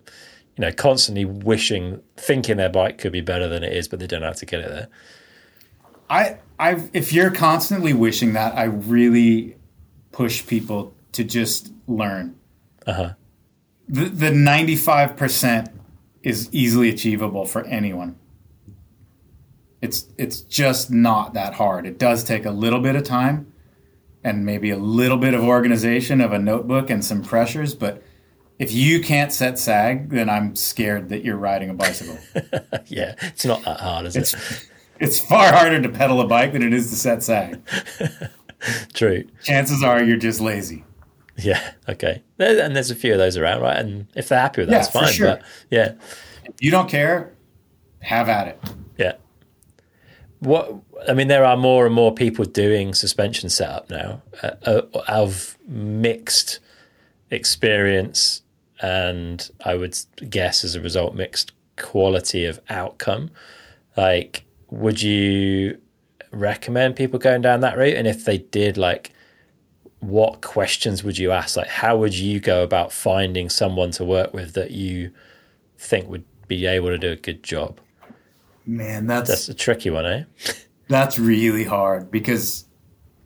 you 0.55 0.61
know 0.61 0.71
constantly 0.71 1.25
wishing 1.25 2.01
thinking 2.15 2.57
their 2.57 2.69
bike 2.69 2.97
could 2.97 3.11
be 3.11 3.21
better 3.21 3.47
than 3.47 3.63
it 3.63 3.73
is 3.73 3.87
but 3.87 3.99
they 3.99 4.05
don't 4.05 4.21
know 4.21 4.27
how 4.27 4.33
to 4.33 4.45
get 4.45 4.59
it 4.59 4.69
there 4.69 4.87
i 6.11 6.37
i 6.59 6.79
if 6.93 7.11
you're 7.11 7.31
constantly 7.31 7.91
wishing 7.91 8.33
that 8.33 8.55
i 8.55 8.65
really 8.65 9.55
push 10.11 10.45
people 10.45 10.93
to 11.11 11.23
just 11.23 11.73
learn 11.87 12.35
uh-huh 12.85 13.13
the, 13.89 14.05
the 14.05 14.29
95% 14.29 15.73
is 16.23 16.49
easily 16.53 16.89
achievable 16.89 17.45
for 17.45 17.65
anyone 17.65 18.15
it's 19.83 20.07
it's 20.17 20.41
just 20.41 20.89
not 20.89 21.33
that 21.33 21.53
hard 21.53 21.85
it 21.85 21.99
does 21.99 22.23
take 22.23 22.45
a 22.45 22.51
little 22.51 22.79
bit 22.79 22.95
of 22.95 23.03
time 23.03 23.53
and 24.23 24.45
maybe 24.45 24.69
a 24.69 24.77
little 24.77 25.17
bit 25.17 25.33
of 25.33 25.43
organization 25.43 26.21
of 26.21 26.31
a 26.31 26.39
notebook 26.39 26.89
and 26.89 27.03
some 27.03 27.21
pressures. 27.21 27.75
But 27.75 28.03
if 28.59 28.71
you 28.71 29.01
can't 29.01 29.33
set 29.33 29.59
sag, 29.59 30.09
then 30.09 30.29
I'm 30.29 30.55
scared 30.55 31.09
that 31.09 31.23
you're 31.23 31.37
riding 31.37 31.69
a 31.69 31.73
bicycle. 31.73 32.17
yeah, 32.87 33.15
it's 33.21 33.45
not 33.45 33.63
that 33.63 33.79
hard, 33.79 34.05
is 34.05 34.15
it's, 34.15 34.33
it? 34.33 34.69
It's 34.99 35.19
far 35.19 35.51
harder 35.51 35.81
to 35.81 35.89
pedal 35.89 36.21
a 36.21 36.27
bike 36.27 36.53
than 36.53 36.63
it 36.63 36.73
is 36.73 36.89
to 36.89 36.95
set 36.95 37.23
sag. 37.23 37.59
True. 38.93 39.25
Chances 39.43 39.83
are 39.83 40.01
you're 40.03 40.17
just 40.17 40.39
lazy. 40.39 40.85
Yeah. 41.35 41.73
Okay. 41.89 42.21
And 42.37 42.75
there's 42.75 42.91
a 42.91 42.95
few 42.95 43.11
of 43.11 43.17
those 43.17 43.35
around, 43.35 43.61
right? 43.61 43.77
And 43.77 44.07
if 44.15 44.29
they're 44.29 44.39
happy 44.39 44.61
with 44.61 44.69
that, 44.69 44.75
yeah, 44.75 44.79
it's 44.79 44.89
fine. 44.89 45.11
Sure. 45.11 45.27
But 45.27 45.43
yeah. 45.69 45.95
If 46.45 46.61
you 46.61 46.71
don't 46.71 46.87
care, 46.87 47.33
have 48.01 48.29
at 48.29 48.47
it. 48.47 48.61
Yeah 48.97 49.13
what 50.43 50.75
I 51.07 51.13
mean, 51.13 51.27
there 51.27 51.45
are 51.45 51.57
more 51.57 51.85
and 51.85 51.95
more 51.95 52.13
people 52.13 52.45
doing 52.45 52.93
suspension 52.93 53.49
setup 53.49 53.89
now 53.89 54.21
uh, 54.41 54.51
uh, 54.65 54.81
of 55.07 55.57
mixed 55.67 56.59
experience, 57.31 58.41
and 58.81 59.49
I 59.65 59.75
would 59.75 59.97
guess 60.29 60.63
as 60.63 60.75
a 60.75 60.81
result, 60.81 61.15
mixed 61.15 61.51
quality 61.77 62.45
of 62.45 62.59
outcome. 62.69 63.31
Like, 63.97 64.43
would 64.69 65.01
you 65.01 65.79
recommend 66.31 66.95
people 66.95 67.19
going 67.19 67.41
down 67.41 67.61
that 67.61 67.77
route? 67.77 67.95
And 67.95 68.07
if 68.07 68.25
they 68.25 68.37
did, 68.37 68.77
like, 68.77 69.13
what 69.99 70.41
questions 70.41 71.03
would 71.03 71.17
you 71.17 71.31
ask? 71.31 71.55
Like, 71.55 71.67
how 71.67 71.97
would 71.97 72.17
you 72.17 72.39
go 72.39 72.63
about 72.63 72.91
finding 72.91 73.49
someone 73.49 73.91
to 73.91 74.03
work 74.03 74.33
with 74.33 74.53
that 74.53 74.71
you 74.71 75.11
think 75.77 76.09
would 76.09 76.25
be 76.47 76.65
able 76.65 76.89
to 76.89 76.97
do 76.97 77.11
a 77.11 77.15
good 77.15 77.43
job? 77.43 77.79
Man, 78.65 79.07
that's 79.07 79.29
that's 79.29 79.49
a 79.49 79.53
tricky 79.53 79.89
one, 79.89 80.05
eh? 80.05 80.23
that's 80.87 81.19
really 81.19 81.63
hard 81.63 82.11
because 82.11 82.65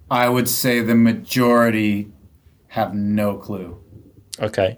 I 0.10 0.30
would 0.30 0.50
say 0.50 0.82
the 0.82 0.96
majority 0.96 2.12
have 2.68 2.94
no 2.94 3.38
clue. 3.38 3.82
Okay. 4.40 4.78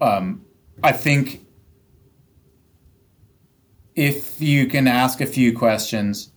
Um, 0.00 0.44
I 0.82 0.92
think 0.92 1.46
if 3.94 4.40
you 4.40 4.66
can 4.66 4.86
ask 4.86 5.20
a 5.20 5.26
few 5.26 5.56
questions, 5.56 6.32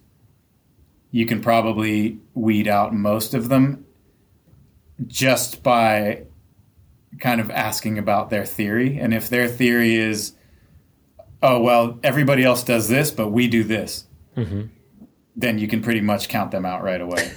you 1.11 1.25
can 1.25 1.41
probably 1.41 2.19
weed 2.33 2.67
out 2.67 2.93
most 2.93 3.33
of 3.33 3.49
them 3.49 3.85
just 5.07 5.61
by 5.61 6.23
kind 7.19 7.41
of 7.41 7.51
asking 7.51 7.97
about 7.97 8.29
their 8.29 8.45
theory. 8.45 8.97
And 8.97 9.13
if 9.13 9.29
their 9.29 9.47
theory 9.47 9.95
is 9.95 10.33
oh 11.41 11.61
well 11.61 11.99
everybody 12.03 12.43
else 12.43 12.63
does 12.63 12.87
this 12.87 13.11
but 13.11 13.29
we 13.29 13.47
do 13.47 13.63
this 13.63 14.05
mm-hmm. 14.35 14.63
then 15.35 15.57
you 15.57 15.67
can 15.67 15.81
pretty 15.81 16.01
much 16.01 16.29
count 16.29 16.51
them 16.51 16.65
out 16.65 16.83
right 16.83 17.01
away 17.01 17.31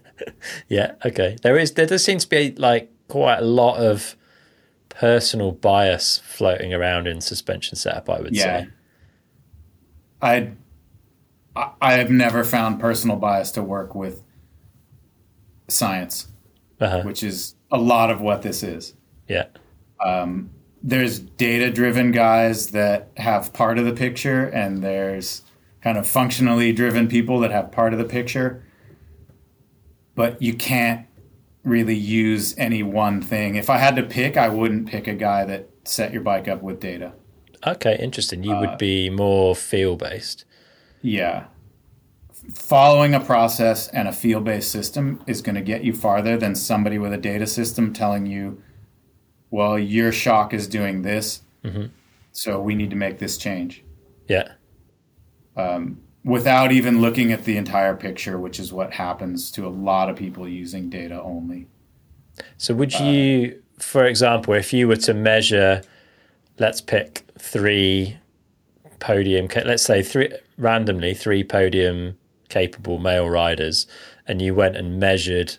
yeah 0.68 0.92
okay 1.04 1.36
there 1.42 1.58
is 1.58 1.72
there 1.72 1.86
does 1.86 2.04
seem 2.04 2.18
to 2.18 2.28
be 2.28 2.52
like 2.52 2.90
quite 3.08 3.38
a 3.38 3.44
lot 3.44 3.76
of 3.76 4.16
personal 4.88 5.52
bias 5.52 6.18
floating 6.24 6.74
around 6.74 7.06
in 7.06 7.20
suspension 7.20 7.76
setup 7.76 8.08
i 8.10 8.20
would 8.20 8.34
yeah. 8.34 8.42
say 8.42 8.68
i 10.22 10.50
i 11.80 11.94
have 11.94 12.10
never 12.10 12.44
found 12.44 12.80
personal 12.80 13.16
bias 13.16 13.50
to 13.50 13.62
work 13.62 13.94
with 13.94 14.22
science 15.68 16.28
uh-huh. 16.80 17.02
which 17.02 17.22
is 17.22 17.54
a 17.70 17.78
lot 17.78 18.10
of 18.10 18.20
what 18.20 18.42
this 18.42 18.62
is 18.62 18.94
yeah 19.28 19.46
um, 20.04 20.50
there's 20.88 21.18
data 21.18 21.70
driven 21.70 22.12
guys 22.12 22.68
that 22.68 23.10
have 23.18 23.52
part 23.52 23.78
of 23.78 23.84
the 23.84 23.92
picture 23.92 24.46
and 24.46 24.82
there's 24.82 25.42
kind 25.82 25.98
of 25.98 26.06
functionally 26.06 26.72
driven 26.72 27.08
people 27.08 27.40
that 27.40 27.50
have 27.50 27.70
part 27.70 27.92
of 27.92 27.98
the 27.98 28.04
picture 28.04 28.62
but 30.14 30.40
you 30.40 30.54
can't 30.54 31.06
really 31.62 31.94
use 31.94 32.54
any 32.58 32.82
one 32.82 33.20
thing. 33.20 33.54
If 33.54 33.68
I 33.70 33.76
had 33.78 33.94
to 33.96 34.02
pick, 34.02 34.36
I 34.36 34.48
wouldn't 34.48 34.88
pick 34.88 35.06
a 35.06 35.14
guy 35.14 35.44
that 35.44 35.68
set 35.84 36.12
your 36.12 36.22
bike 36.22 36.48
up 36.48 36.62
with 36.62 36.80
data. 36.80 37.12
Okay, 37.66 37.96
interesting. 38.00 38.42
You 38.42 38.54
Uh, 38.54 38.60
would 38.60 38.78
be 38.78 39.10
more 39.10 39.54
feel 39.54 39.96
based. 39.96 40.44
Yeah. 41.02 41.44
Following 42.54 43.14
a 43.14 43.20
process 43.20 43.88
and 43.88 44.08
a 44.08 44.12
field 44.12 44.44
based 44.44 44.72
system 44.72 45.22
is 45.26 45.42
going 45.42 45.54
to 45.56 45.60
get 45.60 45.84
you 45.84 45.92
farther 45.92 46.36
than 46.36 46.54
somebody 46.54 46.98
with 46.98 47.12
a 47.12 47.18
data 47.18 47.46
system 47.46 47.92
telling 47.92 48.26
you, 48.26 48.60
well, 49.50 49.78
your 49.78 50.12
shock 50.12 50.52
is 50.52 50.68
doing 50.68 51.02
this, 51.02 51.42
mm-hmm. 51.64 51.86
so 52.32 52.60
we 52.60 52.74
need 52.74 52.90
to 52.90 52.96
make 52.96 53.18
this 53.18 53.38
change. 53.38 53.84
Yeah. 54.28 54.52
Um, 55.56 56.00
without 56.24 56.72
even 56.72 57.00
looking 57.00 57.32
at 57.32 57.44
the 57.44 57.56
entire 57.56 57.96
picture, 57.96 58.38
which 58.38 58.60
is 58.60 58.72
what 58.72 58.92
happens 58.92 59.50
to 59.52 59.66
a 59.66 59.70
lot 59.70 60.10
of 60.10 60.16
people 60.16 60.48
using 60.48 60.90
data 60.90 61.20
only. 61.22 61.66
So 62.56 62.74
would 62.74 62.94
uh, 62.94 63.04
you, 63.04 63.62
for 63.78 64.04
example, 64.04 64.54
if 64.54 64.72
you 64.72 64.88
were 64.88 64.96
to 64.96 65.14
measure, 65.14 65.82
let's 66.58 66.80
pick 66.80 67.24
three 67.38 68.18
podium, 69.00 69.48
let's 69.64 69.82
say 69.82 70.02
three 70.02 70.32
randomly 70.56 71.14
three 71.14 71.44
podium 71.44 72.18
capable 72.48 72.98
male 72.98 73.28
riders, 73.28 73.86
and 74.26 74.42
you 74.42 74.54
went 74.54 74.76
and 74.76 74.98
measured. 74.98 75.56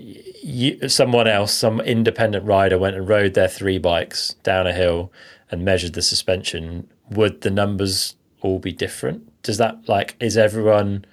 You, 0.00 0.88
someone 0.88 1.28
else, 1.28 1.52
some 1.52 1.80
independent 1.80 2.44
rider, 2.44 2.78
went 2.78 2.96
and 2.96 3.08
rode 3.08 3.34
their 3.34 3.48
three 3.48 3.78
bikes 3.78 4.34
down 4.42 4.66
a 4.66 4.72
hill 4.72 5.12
and 5.50 5.64
measured 5.64 5.94
the 5.94 6.02
suspension. 6.02 6.88
Would 7.10 7.40
the 7.40 7.50
numbers 7.50 8.16
all 8.40 8.58
be 8.58 8.72
different? 8.72 9.24
Does 9.42 9.58
that 9.58 9.88
like 9.88 10.14
is 10.20 10.36
everyone 10.36 11.04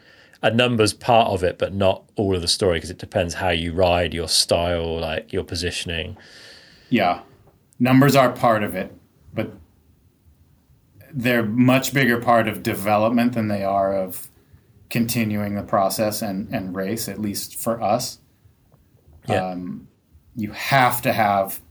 a 0.46 0.52
numbers 0.52 0.94
part 0.94 1.30
of 1.30 1.44
it, 1.44 1.58
but 1.58 1.74
not 1.74 2.04
all 2.16 2.36
of 2.36 2.42
the 2.42 2.48
story 2.48 2.78
because 2.78 2.92
it 2.92 3.00
depends 3.00 3.34
how 3.34 3.50
you 3.50 3.74
ride, 3.74 4.14
your 4.14 4.28
style, 4.28 5.00
like 5.00 5.34
your 5.34 5.44
positioning. 5.44 6.16
Yeah. 6.92 7.22
Numbers 7.80 8.16
are 8.16 8.32
part 8.32 8.64
of 8.64 8.76
it, 8.76 8.96
but 9.34 9.52
they're 11.12 11.44
much 11.44 11.96
bigger 11.96 12.22
part 12.22 12.48
of 12.48 12.62
development 12.62 13.34
than 13.34 13.48
they 13.48 13.64
are 13.64 13.96
of 13.96 14.28
continuing 14.92 15.56
the 15.56 15.64
process 15.64 16.22
and, 16.22 16.48
and 16.54 16.76
race, 16.76 17.10
at 17.10 17.20
least 17.20 17.56
for 17.56 17.82
us. 17.82 18.20
Yeah. 19.28 19.46
Um, 19.52 19.88
you 20.36 20.52
have 20.52 21.02
to 21.04 21.14
have 21.14 21.62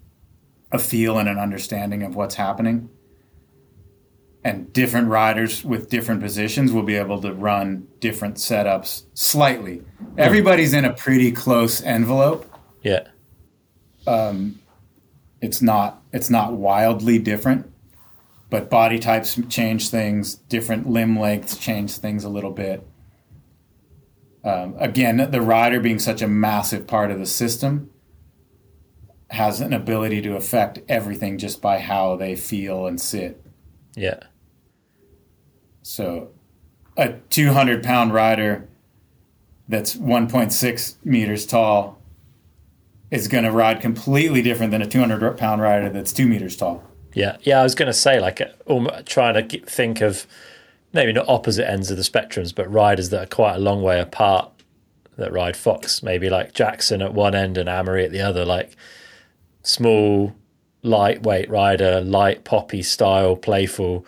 a 0.72 0.78
feel 0.78 1.18
and 1.18 1.28
an 1.28 1.38
understanding 1.38 2.02
of 2.02 2.16
what's 2.16 2.34
happening. 2.34 2.88
And 4.42 4.72
different 4.72 5.08
riders 5.08 5.64
with 5.64 5.88
different 5.88 6.20
positions 6.20 6.70
will 6.72 6.82
be 6.82 6.96
able 6.96 7.20
to 7.22 7.32
run 7.32 7.88
different 8.00 8.36
setups 8.36 9.04
slightly. 9.14 9.82
Everybody's 10.18 10.74
in 10.74 10.84
a 10.84 10.92
pretty 10.92 11.32
close 11.32 11.82
envelope 11.82 12.50
Yeah. 12.82 13.08
it's 15.40 15.60
not 15.62 16.02
it's 16.12 16.30
not 16.30 16.52
wildly 16.54 17.18
different 17.18 17.70
but 18.50 18.70
body 18.70 18.98
types 18.98 19.38
change 19.48 19.88
things 19.88 20.34
different 20.34 20.88
limb 20.88 21.18
lengths 21.18 21.56
change 21.56 21.96
things 21.98 22.24
a 22.24 22.28
little 22.28 22.50
bit 22.50 22.86
um, 24.44 24.74
again 24.78 25.16
the 25.30 25.40
rider 25.40 25.80
being 25.80 25.98
such 25.98 26.20
a 26.22 26.28
massive 26.28 26.86
part 26.86 27.10
of 27.10 27.18
the 27.18 27.26
system 27.26 27.90
has 29.30 29.60
an 29.60 29.72
ability 29.72 30.20
to 30.22 30.36
affect 30.36 30.78
everything 30.88 31.38
just 31.38 31.60
by 31.62 31.78
how 31.80 32.14
they 32.16 32.36
feel 32.36 32.86
and 32.86 33.00
sit 33.00 33.42
Yeah. 33.96 34.20
so 35.82 36.30
a 36.96 37.14
200 37.30 37.82
pound 37.82 38.12
rider 38.12 38.68
that's 39.68 39.96
1.6 39.96 40.96
meters 41.04 41.46
tall 41.46 41.98
is 43.10 43.28
going 43.28 43.44
to 43.44 43.50
ride 43.50 43.80
completely 43.80 44.42
different 44.42 44.70
than 44.70 44.82
a 44.82 44.86
200 44.86 45.36
pound 45.38 45.60
rider 45.62 45.88
that's 45.88 46.12
two 46.12 46.26
meters 46.26 46.56
tall 46.56 46.82
Yeah. 47.14 47.36
Yeah. 47.42 47.60
I 47.60 47.62
was 47.62 47.74
going 47.74 47.86
to 47.86 47.92
say, 47.92 48.18
like, 48.20 48.40
um, 48.68 48.90
trying 49.06 49.48
to 49.48 49.58
think 49.60 50.00
of 50.00 50.26
maybe 50.94 51.12
not 51.12 51.28
opposite 51.28 51.68
ends 51.68 51.90
of 51.90 51.96
the 51.96 52.02
spectrums, 52.02 52.54
but 52.54 52.70
riders 52.72 53.10
that 53.10 53.22
are 53.22 53.26
quite 53.34 53.56
a 53.56 53.58
long 53.58 53.82
way 53.82 54.00
apart 54.00 54.50
that 55.16 55.32
ride 55.32 55.56
Fox. 55.56 56.02
Maybe 56.02 56.30
like 56.30 56.54
Jackson 56.54 57.02
at 57.02 57.12
one 57.12 57.34
end 57.34 57.58
and 57.58 57.68
Amaury 57.68 58.04
at 58.04 58.12
the 58.12 58.20
other, 58.20 58.44
like 58.44 58.74
small, 59.62 60.34
lightweight 60.82 61.48
rider, 61.50 62.00
light 62.00 62.44
poppy 62.44 62.82
style, 62.82 63.36
playful. 63.36 64.06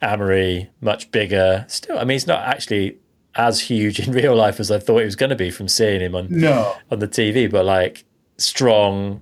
Amaury, 0.00 0.68
much 0.80 1.10
bigger. 1.10 1.64
Still, 1.68 1.98
I 1.98 2.02
mean, 2.04 2.14
he's 2.14 2.26
not 2.26 2.42
actually 2.46 2.98
as 3.34 3.62
huge 3.62 3.98
in 4.00 4.12
real 4.20 4.34
life 4.36 4.60
as 4.60 4.70
I 4.70 4.78
thought 4.78 4.98
he 4.98 5.04
was 5.04 5.16
going 5.16 5.30
to 5.30 5.36
be 5.36 5.50
from 5.50 5.68
seeing 5.68 6.00
him 6.00 6.14
on 6.14 6.28
no 6.30 6.74
on 6.90 6.98
the 7.00 7.08
TV, 7.08 7.50
but 7.50 7.64
like 7.64 8.04
strong 8.36 9.20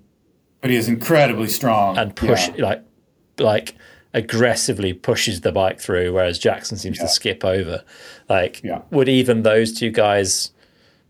but 0.61 0.71
he 0.71 0.77
is 0.77 0.89
incredibly 0.89 1.49
strong 1.49 1.97
and 1.99 2.15
push 2.15 2.49
Yeah. 2.49 2.65
like 2.65 2.83
like 3.39 3.75
aggressively 4.17 4.93
pushes 4.95 5.43
the 5.43 5.53
bike 5.53 5.79
through, 5.79 6.13
whereas 6.13 6.39
Jackson 6.39 6.77
seems 6.79 6.97
Yeah. 6.97 7.05
to 7.05 7.09
skip 7.09 7.45
over. 7.45 7.85
Like, 8.29 8.63
Yeah. 8.65 8.81
would 8.91 9.09
even 9.09 9.43
those 9.43 9.73
two 9.73 9.91
guys 9.91 10.51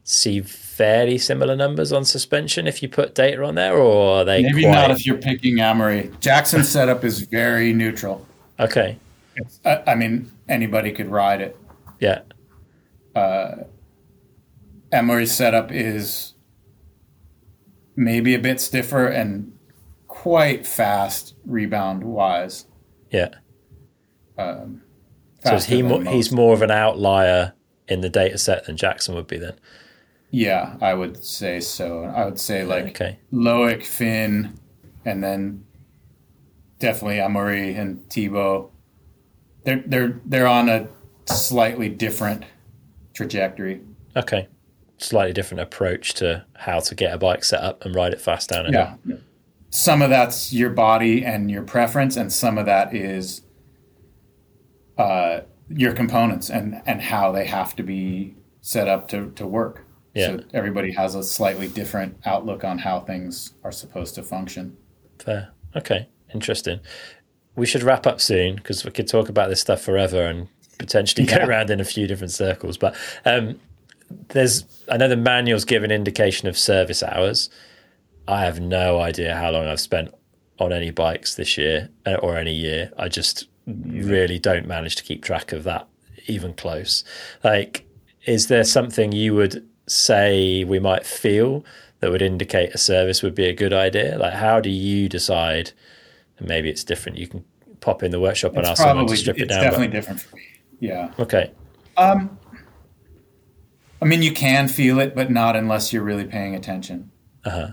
see 0.02 0.40
fairly 0.40 1.16
similar 1.16 1.56
numbers 1.56 1.92
on 1.92 2.04
suspension 2.04 2.66
if 2.66 2.82
you 2.82 2.88
put 2.88 3.14
data 3.14 3.42
on 3.44 3.54
there, 3.54 3.74
or 3.76 4.18
are 4.18 4.24
they 4.24 4.42
maybe 4.42 4.62
quite 4.62 4.72
not 4.72 4.90
if 4.90 5.06
you're 5.06 5.16
picking 5.16 5.56
Amaury. 5.56 6.18
Jackson's 6.20 6.68
setup 6.76 7.04
is 7.04 7.20
very 7.20 7.72
neutral. 7.72 8.26
okay? 8.60 8.98
I, 9.64 9.82
I 9.88 9.94
mean, 9.94 10.30
anybody 10.48 10.90
could 10.92 11.08
ride 11.08 11.40
it. 11.40 11.56
Yeah, 12.00 12.20
uh, 13.14 13.56
Amaury's 14.92 15.32
setup 15.32 15.70
is 15.72 16.34
maybe 17.96 18.34
a 18.34 18.38
bit 18.38 18.60
stiffer 18.60 19.06
and 19.06 19.52
quite 20.08 20.66
fast 20.66 21.34
rebound 21.44 22.02
wise. 22.04 22.66
Yeah. 23.16 23.30
Um, 24.38 24.82
So 25.44 25.54
is 25.54 25.64
he 25.64 25.82
most. 25.82 26.08
he's 26.08 26.30
more 26.32 26.52
of 26.54 26.62
an 26.62 26.70
outlier 26.70 27.54
in 27.88 28.00
the 28.00 28.08
data 28.10 28.36
set 28.38 28.64
than 28.66 28.76
Jackson 28.76 29.14
would 29.14 29.26
be 29.26 29.38
then. 29.38 29.54
Yeah, 30.30 30.76
I 30.80 30.92
would 30.94 31.24
say 31.24 31.60
so. 31.60 32.04
I 32.04 32.24
would 32.24 32.38
say 32.38 32.64
like 32.64 32.86
Okay. 32.88 33.18
Loic, 33.32 33.84
Finn, 33.84 34.58
and 35.04 35.22
then 35.22 35.64
definitely 36.78 37.16
Amaury 37.18 37.78
and 37.78 38.08
Thibaut. 38.10 38.70
They're 39.64 39.82
they're 39.86 40.20
they're 40.26 40.46
on 40.46 40.68
a 40.68 40.88
slightly 41.26 41.88
different 41.88 42.44
trajectory. 43.14 43.80
Okay. 44.16 44.48
Slightly 44.98 45.32
different 45.32 45.60
approach 45.60 46.14
to 46.14 46.44
how 46.54 46.80
to 46.80 46.94
get 46.94 47.12
a 47.14 47.18
bike 47.18 47.44
set 47.44 47.62
up 47.62 47.84
and 47.84 47.94
ride 47.94 48.12
it 48.12 48.20
fast 48.20 48.50
down 48.50 48.66
hill. 48.66 49.18
Yeah. 49.70 49.76
Some 49.76 50.02
of 50.02 50.10
that's 50.10 50.52
your 50.52 50.70
body 50.70 51.24
and 51.24 51.50
your 51.50 51.62
preference, 51.62 52.16
and 52.16 52.32
some 52.32 52.58
of 52.58 52.66
that 52.66 52.94
is 52.94 53.42
uh, 54.98 55.40
your 55.68 55.92
components 55.92 56.50
and, 56.50 56.80
and 56.86 57.02
how 57.02 57.32
they 57.32 57.44
have 57.44 57.76
to 57.76 57.82
be 57.82 58.34
set 58.60 58.88
up 58.88 59.08
to, 59.08 59.30
to 59.32 59.46
work. 59.46 59.84
Yeah. 60.14 60.28
So 60.28 60.44
everybody 60.54 60.92
has 60.92 61.14
a 61.14 61.22
slightly 61.22 61.68
different 61.68 62.16
outlook 62.24 62.64
on 62.64 62.78
how 62.78 63.00
things 63.00 63.52
are 63.64 63.72
supposed 63.72 64.14
to 64.14 64.22
function. 64.22 64.76
Fair. 65.18 65.50
Okay. 65.74 66.08
Interesting. 66.32 66.80
We 67.54 67.66
should 67.66 67.82
wrap 67.82 68.06
up 68.06 68.20
soon 68.20 68.56
because 68.56 68.84
we 68.84 68.90
could 68.90 69.08
talk 69.08 69.28
about 69.28 69.48
this 69.48 69.60
stuff 69.60 69.82
forever 69.82 70.22
and 70.24 70.48
potentially 70.78 71.26
go 71.26 71.36
around 71.36 71.70
in 71.70 71.80
a 71.80 71.84
few 71.84 72.06
different 72.06 72.32
circles. 72.32 72.76
But 72.76 72.96
um, 73.24 73.60
there's, 74.28 74.64
I 74.90 74.96
know 74.96 75.08
the 75.08 75.16
manuals 75.16 75.64
give 75.64 75.84
an 75.84 75.90
indication 75.90 76.48
of 76.48 76.56
service 76.56 77.02
hours. 77.02 77.50
I 78.28 78.44
have 78.44 78.60
no 78.60 79.00
idea 79.00 79.34
how 79.36 79.50
long 79.50 79.66
I've 79.66 79.80
spent 79.80 80.12
on 80.58 80.72
any 80.72 80.90
bikes 80.90 81.34
this 81.34 81.56
year 81.58 81.90
uh, 82.06 82.14
or 82.14 82.36
any 82.36 82.54
year. 82.54 82.92
I 82.98 83.08
just 83.08 83.48
really 83.66 84.38
don't 84.38 84.66
manage 84.66 84.96
to 84.96 85.02
keep 85.02 85.22
track 85.22 85.52
of 85.52 85.64
that 85.64 85.86
even 86.26 86.54
close. 86.54 87.04
Like, 87.44 87.86
is 88.26 88.48
there 88.48 88.64
something 88.64 89.12
you 89.12 89.34
would 89.34 89.66
say 89.86 90.64
we 90.64 90.78
might 90.78 91.06
feel 91.06 91.64
that 92.00 92.10
would 92.10 92.22
indicate 92.22 92.74
a 92.74 92.78
service 92.78 93.22
would 93.22 93.34
be 93.34 93.46
a 93.46 93.52
good 93.52 93.72
idea? 93.72 94.18
Like, 94.18 94.34
how 94.34 94.60
do 94.60 94.70
you 94.70 95.08
decide? 95.08 95.72
And 96.38 96.48
maybe 96.48 96.68
it's 96.68 96.84
different. 96.84 97.18
You 97.18 97.28
can 97.28 97.44
pop 97.80 98.02
in 98.02 98.10
the 98.10 98.20
workshop 98.20 98.52
and 98.52 98.60
It's 98.60 98.70
ask 98.70 98.82
someone 98.82 99.06
to 99.06 99.16
strip 99.16 99.38
it 99.38 99.48
down. 99.48 99.58
It's 99.58 99.64
definitely 99.64 99.88
But, 99.88 99.92
different 99.92 100.20
for 100.20 100.36
me. 100.36 100.42
Yeah. 100.80 101.12
okay. 101.18 101.52
Um, 101.96 102.38
I 104.02 104.04
mean, 104.04 104.22
you 104.22 104.32
can 104.32 104.68
feel 104.68 104.98
it, 104.98 105.14
but 105.14 105.30
not 105.30 105.56
unless 105.56 105.92
you're 105.92 106.02
really 106.02 106.24
paying 106.24 106.54
attention. 106.54 107.10
Uh 107.44 107.50
huh. 107.50 107.68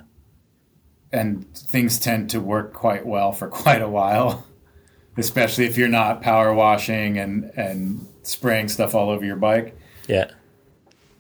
And 1.14 1.56
things 1.56 2.00
tend 2.00 2.32
to 2.32 2.42
work 2.42 2.74
quite 2.74 3.06
well 3.06 3.32
for 3.32 3.48
quite 3.48 3.82
a 3.82 3.88
while, 3.88 4.46
especially 5.18 5.66
if 5.66 5.78
you're 5.78 5.88
not 5.88 6.22
power 6.22 6.54
washing 6.54 7.18
and 7.18 7.52
and 7.56 8.06
spraying 8.24 8.68
stuff 8.68 8.96
all 8.96 9.10
over 9.10 9.24
your 9.24 9.36
bike. 9.36 9.78
Yeah. 10.08 10.32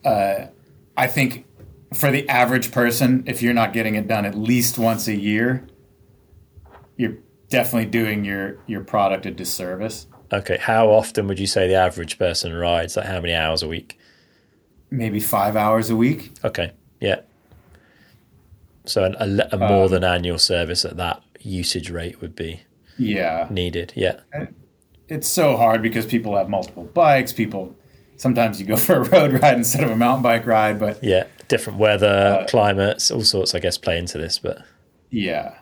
Uh, 0.04 0.48
I 0.98 1.08
think 1.08 1.46
for 1.94 2.12
the 2.12 2.28
average 2.28 2.72
person, 2.72 3.24
if 3.28 3.42
you're 3.42 3.54
not 3.54 3.72
getting 3.72 3.96
it 3.96 4.08
done 4.08 4.26
at 4.26 4.36
least 4.36 4.78
once 4.78 5.08
a 5.08 5.16
year, 5.16 5.68
you're 6.98 7.18
definitely 7.50 7.90
doing 7.90 8.26
your 8.26 8.58
your 8.66 8.84
product 8.84 9.26
a 9.28 9.32
disservice. 9.32 10.08
Okay. 10.32 10.58
How 10.58 10.88
often 10.88 11.28
would 11.28 11.40
you 11.40 11.48
say 11.48 11.68
the 11.68 11.76
average 11.76 12.18
person 12.18 12.54
rides? 12.54 12.98
Like, 12.98 13.06
how 13.06 13.22
many 13.22 13.36
hours 13.36 13.62
a 13.62 13.68
week? 13.68 14.00
Maybe 14.90 15.20
five 15.20 15.56
hours 15.56 15.92
a 15.92 15.96
week. 15.96 16.32
Okay. 16.44 16.72
Yeah. 17.00 17.22
So 18.86 19.04
an, 19.06 19.16
a, 19.20 19.50
a 19.54 19.58
more 19.58 19.86
um, 19.86 19.92
than 19.92 20.04
annual 20.04 20.38
service 20.38 20.86
at 20.86 20.98
that 20.98 21.24
usage 21.40 21.90
rate 21.90 22.22
would 22.22 22.36
be 22.36 22.62
yeah 22.98 23.48
needed. 23.50 23.94
Yeah, 23.96 24.20
it's 25.08 25.28
so 25.28 25.58
hard 25.58 25.82
because 25.82 26.06
people 26.06 26.36
have 26.36 26.50
multiple 26.50 26.84
bikes. 26.84 27.32
People 27.32 27.76
sometimes 28.18 28.60
you 28.60 28.68
go 28.68 28.76
for 28.78 29.02
a 29.02 29.10
road 29.10 29.42
ride 29.42 29.58
instead 29.58 29.84
of 29.84 29.92
a 29.92 29.96
mountain 29.96 30.24
bike 30.24 30.46
ride, 30.46 30.80
but 30.80 31.04
yeah, 31.04 31.26
different 31.48 31.80
weather, 31.80 32.42
uh, 32.42 32.48
climates, 32.48 33.12
all 33.12 33.22
sorts. 33.22 33.56
I 33.56 33.60
guess 33.60 33.78
play 33.78 33.98
into 33.98 34.18
this, 34.18 34.40
but 34.40 34.60
yeah, 35.10 35.56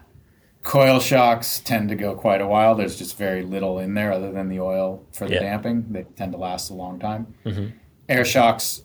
coil 0.64 1.00
shocks 1.00 1.60
tend 1.60 1.90
to 1.90 1.96
go 1.96 2.16
quite 2.16 2.42
a 2.42 2.48
while. 2.48 2.76
There's 2.76 2.98
just 2.98 3.18
very 3.18 3.44
little 3.44 3.80
in 3.80 3.94
there 3.94 4.12
other 4.12 4.32
than 4.32 4.50
the 4.50 4.60
oil 4.60 5.06
for 5.12 5.28
the 5.28 5.36
yeah. 5.36 5.42
damping. 5.42 5.86
They 5.92 6.04
tend 6.04 6.32
to 6.34 6.38
last 6.38 6.70
a 6.70 6.74
long 6.74 7.00
time. 7.00 7.34
Mm-hmm. 7.46 7.78
Air 8.10 8.26
shocks 8.26 8.84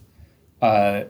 uh, 0.61 1.03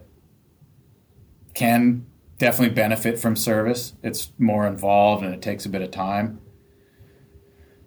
can 1.54 2.07
definitely 2.38 2.76
benefit 2.76 3.20
from 3.20 3.36
service. 3.36 3.94
It's 4.04 4.32
more 4.38 4.68
involved 4.68 5.24
and 5.24 5.34
it 5.34 5.42
takes 5.42 5.66
a 5.66 5.70
bit 5.70 5.82
of 5.82 5.92
time. 5.92 6.42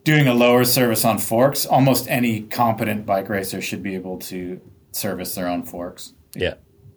Doing 0.02 0.26
a 0.26 0.34
lower 0.34 0.64
service 0.64 1.04
on 1.04 1.18
forks, 1.18 1.66
almost 1.66 2.08
any 2.08 2.40
competent 2.42 3.04
bike 3.04 3.28
racer 3.28 3.60
should 3.60 3.82
be 3.82 3.94
able 3.94 4.18
to 4.18 4.60
service 4.92 5.34
their 5.34 5.46
own 5.46 5.62
forks. 5.62 6.14
Yeah. 6.34 6.54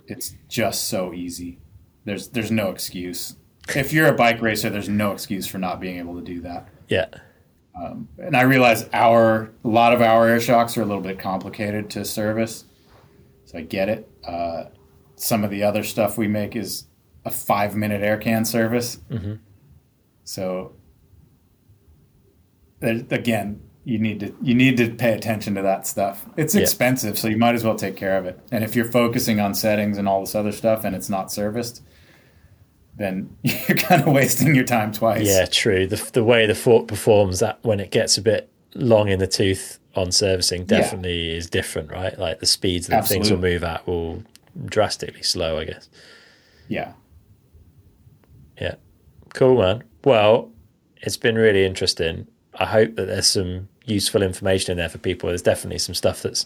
It's 0.07 0.35
just 0.47 0.87
so 0.87 1.13
easy. 1.13 1.59
There's 2.05 2.29
there's 2.29 2.51
no 2.51 2.69
excuse 2.69 3.35
if 3.69 3.93
you're 3.93 4.07
a 4.07 4.13
bike 4.13 4.41
racer, 4.41 4.69
there's 4.69 4.89
no 4.89 5.11
excuse 5.11 5.47
for 5.47 5.57
not 5.57 5.79
being 5.79 5.97
able 5.97 6.15
to 6.15 6.21
do 6.21 6.41
that. 6.41 6.67
Yeah. 6.89 7.07
Um, 7.79 8.07
and 8.19 8.35
I 8.37 8.41
realize 8.43 8.87
our 8.93 9.51
a 9.63 9.67
lot 9.67 9.93
of 9.93 10.01
our 10.01 10.27
air 10.27 10.39
shocks 10.39 10.77
are 10.77 10.81
a 10.81 10.85
little 10.85 11.01
bit 11.01 11.17
complicated 11.17 11.89
to 11.91 12.05
service, 12.05 12.65
so 13.45 13.57
I 13.57 13.61
get 13.61 13.89
it. 13.89 14.09
Uh, 14.27 14.65
some 15.15 15.43
of 15.43 15.49
the 15.49 15.63
other 15.63 15.83
stuff 15.83 16.17
we 16.17 16.27
make 16.27 16.55
is 16.55 16.85
a 17.25 17.31
five 17.31 17.75
minute 17.75 18.01
air 18.01 18.17
can 18.17 18.45
service. 18.45 18.99
Mm-hmm. 19.09 19.35
So 20.23 20.73
again, 22.81 23.61
you 23.85 23.99
need 23.99 24.19
to 24.21 24.35
you 24.41 24.55
need 24.55 24.77
to 24.77 24.89
pay 24.89 25.13
attention 25.13 25.55
to 25.55 25.61
that 25.61 25.85
stuff. 25.85 26.25
It's 26.37 26.55
expensive, 26.55 27.15
yeah. 27.15 27.21
so 27.21 27.27
you 27.27 27.37
might 27.37 27.55
as 27.55 27.63
well 27.63 27.75
take 27.75 27.97
care 27.97 28.17
of 28.17 28.25
it. 28.25 28.39
And 28.51 28.63
if 28.63 28.75
you're 28.75 28.89
focusing 28.89 29.39
on 29.39 29.53
settings 29.53 29.97
and 29.97 30.07
all 30.07 30.21
this 30.21 30.35
other 30.35 30.51
stuff, 30.51 30.85
and 30.85 30.95
it's 30.95 31.09
not 31.09 31.31
serviced, 31.31 31.81
then 32.95 33.35
you're 33.43 33.77
kind 33.77 34.01
of 34.01 34.07
wasting 34.07 34.55
your 34.55 34.63
time 34.63 34.91
twice. 34.91 35.27
Yeah, 35.27 35.45
true. 35.45 35.85
The 35.87 36.09
the 36.13 36.23
way 36.23 36.45
the 36.45 36.55
fork 36.55 36.87
performs 36.87 37.39
that 37.39 37.59
when 37.63 37.79
it 37.79 37.91
gets 37.91 38.17
a 38.17 38.21
bit 38.21 38.49
long 38.75 39.09
in 39.09 39.19
the 39.19 39.27
tooth 39.27 39.79
on 39.95 40.11
servicing 40.11 40.65
definitely 40.65 41.29
yeah. 41.29 41.37
is 41.37 41.49
different, 41.49 41.91
right? 41.91 42.17
Like 42.17 42.39
the 42.39 42.45
speeds 42.45 42.87
that 42.87 42.97
Absolutely. 42.97 43.29
things 43.29 43.31
will 43.31 43.41
move 43.41 43.63
at 43.63 43.85
will 43.85 44.23
drastically 44.65 45.23
slow, 45.23 45.59
I 45.59 45.65
guess. 45.65 45.89
Yeah. 46.67 46.93
Cool, 49.33 49.57
man. 49.57 49.83
Well, 50.03 50.51
it's 51.01 51.17
been 51.17 51.35
really 51.35 51.65
interesting. 51.65 52.27
I 52.55 52.65
hope 52.65 52.95
that 52.95 53.05
there's 53.05 53.27
some 53.27 53.67
useful 53.85 54.21
information 54.21 54.71
in 54.71 54.77
there 54.77 54.89
for 54.89 54.99
people. 54.99 55.29
There's 55.29 55.41
definitely 55.41 55.79
some 55.79 55.95
stuff 55.95 56.21
that's 56.21 56.45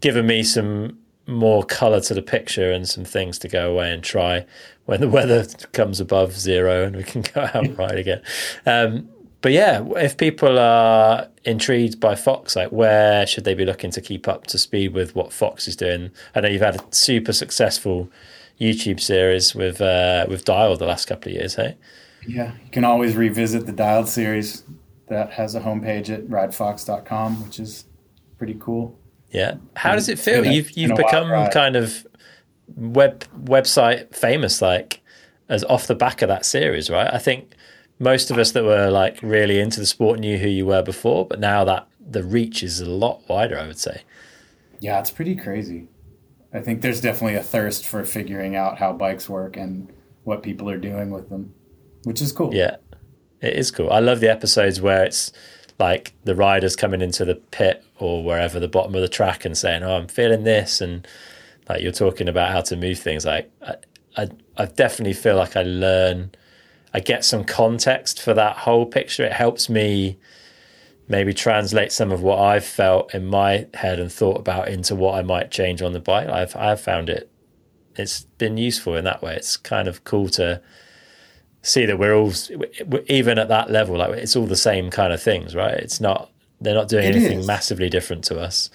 given 0.00 0.26
me 0.26 0.42
some 0.42 0.98
more 1.26 1.64
color 1.64 2.00
to 2.00 2.14
the 2.14 2.22
picture 2.22 2.70
and 2.70 2.88
some 2.88 3.04
things 3.04 3.38
to 3.38 3.48
go 3.48 3.70
away 3.70 3.90
and 3.90 4.02
try 4.02 4.44
when 4.84 5.00
the 5.00 5.08
weather 5.16 5.46
comes 5.72 6.00
above 6.00 6.32
zero 6.38 6.84
and 6.84 6.96
we 6.96 7.02
can 7.02 7.22
go 7.22 7.42
out 7.42 7.56
and 7.56 7.78
ride 7.78 7.98
again. 7.98 8.22
Um, 8.66 9.08
but 9.40 9.52
yeah, 9.52 9.84
if 9.96 10.16
people 10.16 10.58
are 10.58 11.28
intrigued 11.44 12.00
by 12.00 12.14
Fox, 12.14 12.56
like 12.56 12.70
where 12.72 13.26
should 13.26 13.44
they 13.44 13.54
be 13.54 13.66
looking 13.66 13.90
to 13.90 14.00
keep 14.00 14.26
up 14.26 14.46
to 14.46 14.58
speed 14.58 14.94
with 14.94 15.14
what 15.14 15.32
Fox 15.32 15.68
is 15.68 15.76
doing? 15.76 16.10
I 16.34 16.40
know 16.40 16.48
you've 16.48 16.62
had 16.62 16.76
a 16.76 16.84
super 16.94 17.32
successful 17.32 18.08
YouTube 18.58 19.00
series 19.00 19.54
with 19.54 19.82
uh, 19.82 20.24
with 20.28 20.44
Dialed 20.44 20.78
the 20.78 20.86
last 20.86 21.06
couple 21.06 21.30
of 21.30 21.36
years, 21.36 21.56
hey? 21.56 21.76
Yeah, 22.26 22.52
you 22.64 22.70
can 22.70 22.84
always 22.84 23.16
revisit 23.16 23.66
the 23.66 23.72
Dialed 23.72 24.08
series. 24.08 24.64
That 25.08 25.32
has 25.32 25.54
a 25.54 25.60
homepage 25.60 26.08
at 26.08 26.26
ridefox.com, 26.28 27.44
which 27.44 27.60
is 27.60 27.84
pretty 28.38 28.56
cool. 28.58 28.98
Yeah. 29.30 29.56
How 29.76 29.94
does 29.94 30.08
it 30.08 30.18
feel? 30.18 30.46
You've 30.46 30.70
you've 30.72 30.96
become 30.96 31.50
kind 31.50 31.76
of 31.76 32.06
web 32.76 33.24
website 33.44 34.14
famous 34.14 34.62
like 34.62 35.02
as 35.48 35.62
off 35.64 35.86
the 35.86 35.94
back 35.94 36.22
of 36.22 36.28
that 36.28 36.46
series, 36.46 36.88
right? 36.88 37.12
I 37.12 37.18
think 37.18 37.54
most 37.98 38.30
of 38.30 38.38
us 38.38 38.52
that 38.52 38.64
were 38.64 38.90
like 38.90 39.18
really 39.22 39.60
into 39.60 39.80
the 39.80 39.86
sport 39.86 40.20
knew 40.20 40.38
who 40.38 40.48
you 40.48 40.66
were 40.66 40.82
before, 40.82 41.26
but 41.26 41.38
now 41.38 41.64
that 41.64 41.86
the 42.00 42.22
reach 42.22 42.62
is 42.62 42.80
a 42.80 42.88
lot 42.88 43.22
wider, 43.28 43.58
I 43.58 43.66
would 43.66 43.78
say. 43.78 44.02
Yeah, 44.80 45.00
it's 45.00 45.10
pretty 45.10 45.36
crazy. 45.36 45.88
I 46.52 46.60
think 46.60 46.82
there's 46.82 47.00
definitely 47.00 47.36
a 47.36 47.42
thirst 47.42 47.86
for 47.86 48.04
figuring 48.04 48.56
out 48.56 48.78
how 48.78 48.92
bikes 48.92 49.28
work 49.28 49.56
and 49.56 49.92
what 50.22 50.42
people 50.42 50.70
are 50.70 50.78
doing 50.78 51.10
with 51.10 51.28
them, 51.28 51.54
which 52.04 52.20
is 52.20 52.32
cool. 52.32 52.54
Yeah, 52.54 52.76
it 53.40 53.54
is 53.54 53.70
cool. 53.70 53.90
I 53.90 54.00
love 54.00 54.20
the 54.20 54.30
episodes 54.30 54.80
where 54.80 55.04
it's 55.04 55.32
like 55.78 56.14
the 56.24 56.34
riders 56.34 56.76
coming 56.76 57.00
into 57.00 57.24
the 57.24 57.34
pit 57.34 57.84
or 57.98 58.22
wherever 58.22 58.60
the 58.60 58.68
bottom 58.68 58.94
of 58.94 59.00
the 59.00 59.08
track 59.08 59.44
and 59.44 59.56
saying, 59.56 59.82
"Oh, 59.82 59.96
I'm 59.96 60.08
feeling 60.08 60.44
this," 60.44 60.80
and 60.80 61.06
like 61.68 61.82
you're 61.82 61.92
talking 61.92 62.28
about 62.28 62.52
how 62.52 62.60
to 62.62 62.76
move 62.76 62.98
things. 62.98 63.24
Like 63.24 63.50
I, 63.66 63.74
I, 64.16 64.28
I 64.56 64.66
definitely 64.66 65.14
feel 65.14 65.36
like 65.36 65.56
I 65.56 65.62
learn, 65.62 66.32
I 66.92 67.00
get 67.00 67.24
some 67.24 67.44
context 67.44 68.20
for 68.20 68.34
that 68.34 68.58
whole 68.58 68.86
picture. 68.86 69.24
It 69.24 69.32
helps 69.32 69.68
me 69.68 70.18
maybe 71.08 71.34
translate 71.34 71.92
some 71.92 72.10
of 72.12 72.22
what 72.22 72.38
I've 72.38 72.64
felt 72.64 73.14
in 73.14 73.26
my 73.26 73.66
head 73.74 73.98
and 73.98 74.10
thought 74.10 74.38
about 74.38 74.68
into 74.68 74.94
what 74.94 75.16
I 75.16 75.22
might 75.22 75.50
change 75.50 75.82
on 75.82 75.92
the 75.92 76.00
bike. 76.00 76.28
I've 76.28 76.54
I've 76.56 76.80
found 76.80 77.08
it. 77.08 77.30
It's 77.96 78.22
been 78.38 78.56
useful 78.56 78.96
in 78.96 79.04
that 79.04 79.22
way. 79.22 79.36
It's 79.36 79.56
kind 79.56 79.86
of 79.86 80.04
cool 80.04 80.28
to 80.30 80.60
see 81.64 81.86
that 81.86 81.98
we're 81.98 82.14
all 82.14 82.32
even 83.08 83.38
at 83.38 83.48
that 83.48 83.70
level 83.70 83.96
like 83.96 84.12
it's 84.12 84.36
all 84.36 84.46
the 84.46 84.54
same 84.54 84.90
kind 84.90 85.12
of 85.12 85.22
things 85.22 85.54
right? 85.54 85.74
It's 85.74 86.00
not 86.00 86.30
they're 86.60 86.74
not 86.74 86.88
doing 86.88 87.04
it 87.04 87.16
anything 87.16 87.40
is. 87.40 87.46
massively 87.46 87.88
different 87.88 88.22
to 88.24 88.38
us. 88.38 88.70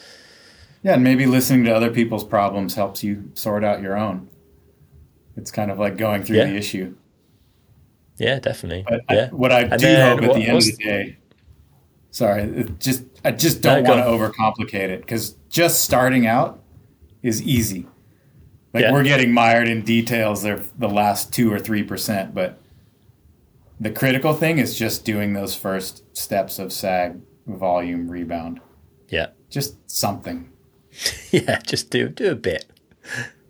Yeah 0.84 0.94
and 0.94 1.04
maybe 1.04 1.26
listening 1.26 1.66
to 1.66 1.72
other 1.72 1.92
people's 1.92 2.24
problems 2.24 2.76
helps 2.76 3.04
you 3.04 3.32
sort 3.36 3.64
out 3.64 3.82
your 3.82 3.96
own. 3.96 4.28
It's 5.38 5.52
kind 5.52 5.72
of 5.72 5.80
like 5.80 5.98
going 5.98 6.24
through 6.24 6.38
yeah. 6.38 6.46
the 6.46 6.56
issue. 6.56 6.96
Yeah 8.18 8.40
definitely. 8.40 8.86
But 8.88 9.02
yeah. 9.10 9.30
I, 9.32 9.36
what 9.36 9.52
i 9.52 9.62
and 9.62 9.80
do 9.80 9.96
hope 9.96 10.22
at 10.24 10.34
the 10.34 10.44
end 10.48 10.58
of 10.58 10.66
the 10.66 10.84
day 10.84 11.18
sorry 12.12 12.66
just 12.80 13.04
i 13.24 13.30
just 13.30 13.62
don't 13.62 13.84
no, 13.84 13.92
want 13.92 14.04
to 14.04 14.10
overcomplicate 14.10 14.90
it 14.90 15.02
because 15.02 15.36
just 15.52 15.84
starting 15.84 16.26
out 16.26 16.64
is 17.22 17.42
easy. 17.44 17.86
Like 18.74 18.84
yeah. 18.84 18.94
we're 18.94 19.04
getting 19.04 19.32
mired 19.32 19.68
in 19.68 19.84
details 19.84 20.42
there 20.42 20.64
the 20.78 20.90
last 20.90 21.34
two 21.34 21.52
or 21.52 21.60
three 21.60 21.84
percent 21.84 22.34
but 22.34 22.59
the 23.80 23.92
critical 23.92 24.34
thing 24.34 24.58
is 24.60 24.78
just 24.78 25.06
doing 25.06 25.32
those 25.34 25.56
first 25.56 26.04
steps 26.16 26.60
of 26.60 26.72
sag 26.74 27.20
volume 27.48 28.08
rebound. 28.10 28.60
Yeah. 29.08 29.28
Just 29.50 29.78
something. 29.90 30.52
yeah, 31.32 31.60
just 31.60 31.90
do 31.90 32.10
do 32.10 32.32
a 32.32 32.36
bit. 32.36 32.70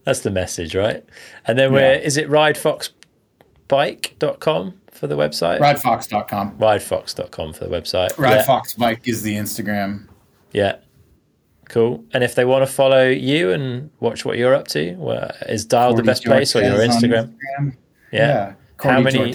That's 0.04 0.20
the 0.22 0.32
message, 0.32 0.76
right? 0.76 1.04
And 1.46 1.58
then 1.58 1.74
where 1.74 1.96
yeah. 1.96 2.02
is 2.02 2.18
it 2.18 2.30
ridefoxbike.com 2.30 4.74
for 4.92 5.08
the 5.08 5.16
website? 5.16 5.60
Ridefox.com. 5.60 6.58
Ridefox.com 6.58 7.54
for 7.54 7.66
the 7.66 7.72
website. 7.72 8.12
Ridefox 8.14 8.78
yeah. 8.78 8.86
Bike 8.86 9.08
is 9.08 9.24
the 9.24 9.36
Instagram. 9.36 10.08
Yeah. 10.52 10.76
Cool. 11.70 12.06
And 12.14 12.24
if 12.24 12.36
they 12.36 12.46
want 12.46 12.64
to 12.66 12.72
follow 12.72 13.08
you 13.08 13.52
and 13.52 13.90
watch 14.00 14.26
what 14.26 14.38
you're 14.38 14.54
up 14.56 14.68
to, 14.70 14.96
well, 14.96 15.32
is 15.48 15.66
Dial 15.66 15.94
the 15.94 16.04
best 16.04 16.24
place 16.24 16.56
or 16.56 16.62
your 16.62 16.80
Instagram? 16.80 17.36
Instagram? 17.60 17.76
Yeah. 18.12 18.28
yeah 18.28 18.54
how 18.82 19.02
many, 19.02 19.34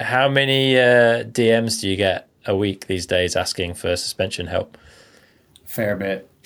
How 0.00 0.28
many 0.28 0.76
uh, 0.76 1.24
DMs 1.24 1.80
do 1.80 1.88
you 1.88 1.96
get 1.96 2.28
a 2.46 2.56
week 2.56 2.86
these 2.86 3.06
days 3.06 3.36
asking 3.36 3.74
for 3.74 3.96
suspension 3.96 4.46
help? 4.46 4.78
Fair 5.64 5.96
bit. 5.96 6.30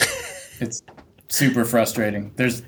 it's 0.60 0.82
super 1.28 1.64
frustrating. 1.64 2.32
There's, 2.36 2.62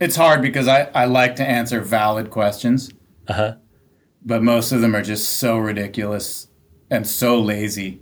it's 0.00 0.16
hard 0.16 0.42
because 0.42 0.68
I, 0.68 0.90
I 0.94 1.04
like 1.04 1.36
to 1.36 1.44
answer 1.44 1.80
valid 1.80 2.30
questions. 2.30 2.90
Uh-huh. 3.28 3.56
But 4.24 4.42
most 4.42 4.72
of 4.72 4.80
them 4.80 4.96
are 4.96 5.02
just 5.02 5.38
so 5.38 5.58
ridiculous 5.58 6.48
and 6.90 7.06
so 7.06 7.40
lazy. 7.40 8.00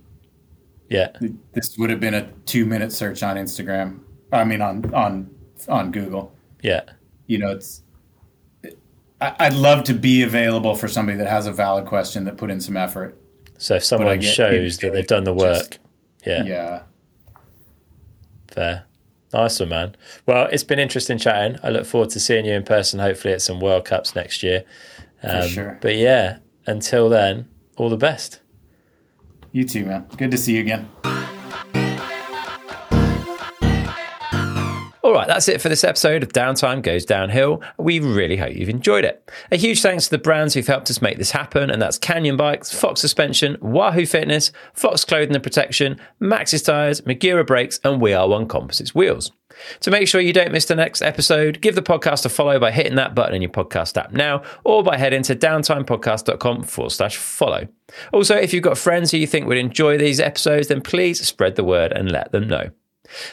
Yeah. 0.89 1.09
This 1.53 1.77
would 1.79 1.91
have 1.91 2.01
been 2.01 2.15
a 2.15 2.31
two 2.45 2.67
minute 2.67 2.93
search 2.93 3.23
on 3.23 3.37
Instagram. 3.37 4.01
I 4.33 4.45
mean 4.45 4.61
on 4.61 4.95
on 4.95 5.31
on 5.69 5.91
Google. 5.91 6.35
Yeah. 6.63 6.83
You 7.27 7.39
know, 7.39 7.51
it's 7.51 7.83
I'd 9.39 9.55
love 9.55 9.85
to 9.85 9.95
be 9.95 10.23
available 10.23 10.75
for 10.75 10.89
somebody 10.89 11.19
that 11.19 11.29
has 11.29 11.47
a 11.47 11.53
valid 11.53 11.87
question 11.87 12.25
that 12.25 12.37
put 12.37 12.51
in 12.51 12.61
some 12.61 12.77
effort. 12.77 13.19
So 13.59 13.77
if 13.77 13.85
someone 13.85 14.21
shows 14.21 14.79
that 14.79 14.93
they've 14.93 15.07
done 15.07 15.25
the 15.25 15.33
work, 15.33 15.71
just, 15.71 15.79
yeah, 16.27 16.45
yeah, 16.45 16.83
fair, 18.49 18.85
nice 19.33 19.61
one, 19.61 19.69
man. 19.69 19.97
Well, 20.27 20.49
it's 20.51 20.65
been 20.65 20.79
interesting 20.79 21.19
chatting. 21.19 21.59
I 21.63 21.71
look 21.71 21.87
forward 21.87 22.11
to 22.11 22.21
seeing 22.21 22.45
you 22.45 22.55
in 22.55 22.65
person. 22.65 22.99
Hopefully, 22.99 23.35
at 23.35 23.43
some 23.43 23.61
World 23.61 23.85
Cups 23.85 24.15
next 24.15 24.43
year. 24.43 24.65
Um, 25.23 25.43
for 25.43 25.49
sure. 25.49 25.79
But 25.81 25.97
yeah, 25.97 26.39
until 26.67 27.09
then, 27.09 27.49
all 27.77 27.89
the 27.89 27.97
best. 27.97 28.41
You 29.53 29.65
too, 29.65 29.85
man. 29.85 30.07
Good 30.17 30.31
to 30.33 30.39
see 30.39 30.55
you 30.55 30.61
again. 30.61 30.89
All 35.13 35.19
right, 35.19 35.29
that's 35.29 35.47
it 35.47 35.61
for 35.61 35.69
this 35.69 35.85
episode 35.85 36.23
of 36.23 36.33
Downtime 36.33 36.81
Goes 36.81 37.05
Downhill. 37.05 37.61
We 37.77 38.01
really 38.01 38.39
hope 38.39 38.57
you've 38.57 38.71
enjoyed 38.71 39.05
it. 39.05 39.31
A 39.51 39.59
huge 39.59 39.83
thanks 39.83 40.05
to 40.05 40.11
the 40.13 40.17
brands 40.17 40.55
who've 40.55 40.67
helped 40.67 40.89
us 40.89 41.03
make 41.03 41.19
this 41.19 41.33
happen, 41.33 41.69
and 41.69 41.83
that's 41.83 41.99
Canyon 41.99 42.39
Bikes, 42.39 42.73
Fox 42.73 43.03
Suspension, 43.03 43.59
Wahoo 43.61 44.07
Fitness, 44.07 44.53
Fox 44.73 45.05
Clothing 45.05 45.35
and 45.35 45.43
Protection, 45.43 46.01
Maxxis 46.19 46.65
Tires, 46.65 47.03
Magura 47.03 47.47
Brakes, 47.47 47.79
and 47.85 48.01
We 48.01 48.15
Are 48.15 48.27
One 48.27 48.49
Composites 48.49 48.95
Wheels. 48.95 49.33
To 49.81 49.91
make 49.91 50.09
sure 50.09 50.23
you 50.23 50.33
don't 50.33 50.51
miss 50.51 50.65
the 50.65 50.77
next 50.77 51.03
episode, 51.03 51.61
give 51.61 51.75
the 51.75 51.83
podcast 51.83 52.25
a 52.25 52.31
follow 52.31 52.59
by 52.59 52.71
hitting 52.71 52.95
that 52.95 53.15
button 53.15 53.35
in 53.35 53.43
your 53.43 53.51
podcast 53.51 53.99
app 53.99 54.13
now 54.13 54.41
or 54.65 54.83
by 54.83 54.97
heading 54.97 55.23
to 55.25 55.37
downtimepodcast.com 55.37 56.63
forward 56.63 56.91
slash 56.91 57.19
follow. 57.19 57.69
Also, 58.15 58.35
if 58.35 58.55
you've 58.55 58.63
got 58.63 58.79
friends 58.79 59.11
who 59.11 59.19
you 59.19 59.27
think 59.27 59.47
would 59.47 59.59
enjoy 59.59 59.99
these 59.99 60.21
episodes, 60.21 60.69
then 60.69 60.81
please 60.81 61.21
spread 61.21 61.57
the 61.57 61.65
word 61.65 61.93
and 61.93 62.11
let 62.11 62.33
them 62.33 62.49
know. 62.49 62.71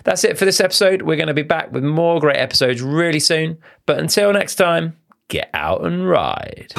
That's 0.03 0.23
it 0.23 0.37
for 0.37 0.45
this 0.45 0.59
episode. 0.59 1.01
We're 1.03 1.17
going 1.17 1.27
to 1.27 1.33
be 1.33 1.43
back 1.43 1.71
with 1.71 1.83
more 1.83 2.19
great 2.19 2.37
episodes 2.37 2.81
really 2.81 3.19
soon. 3.19 3.57
But 3.85 3.99
until 3.99 4.33
next 4.33 4.55
time, 4.55 4.97
get 5.27 5.49
out 5.53 5.85
and 5.85 6.07
ride. 6.07 6.73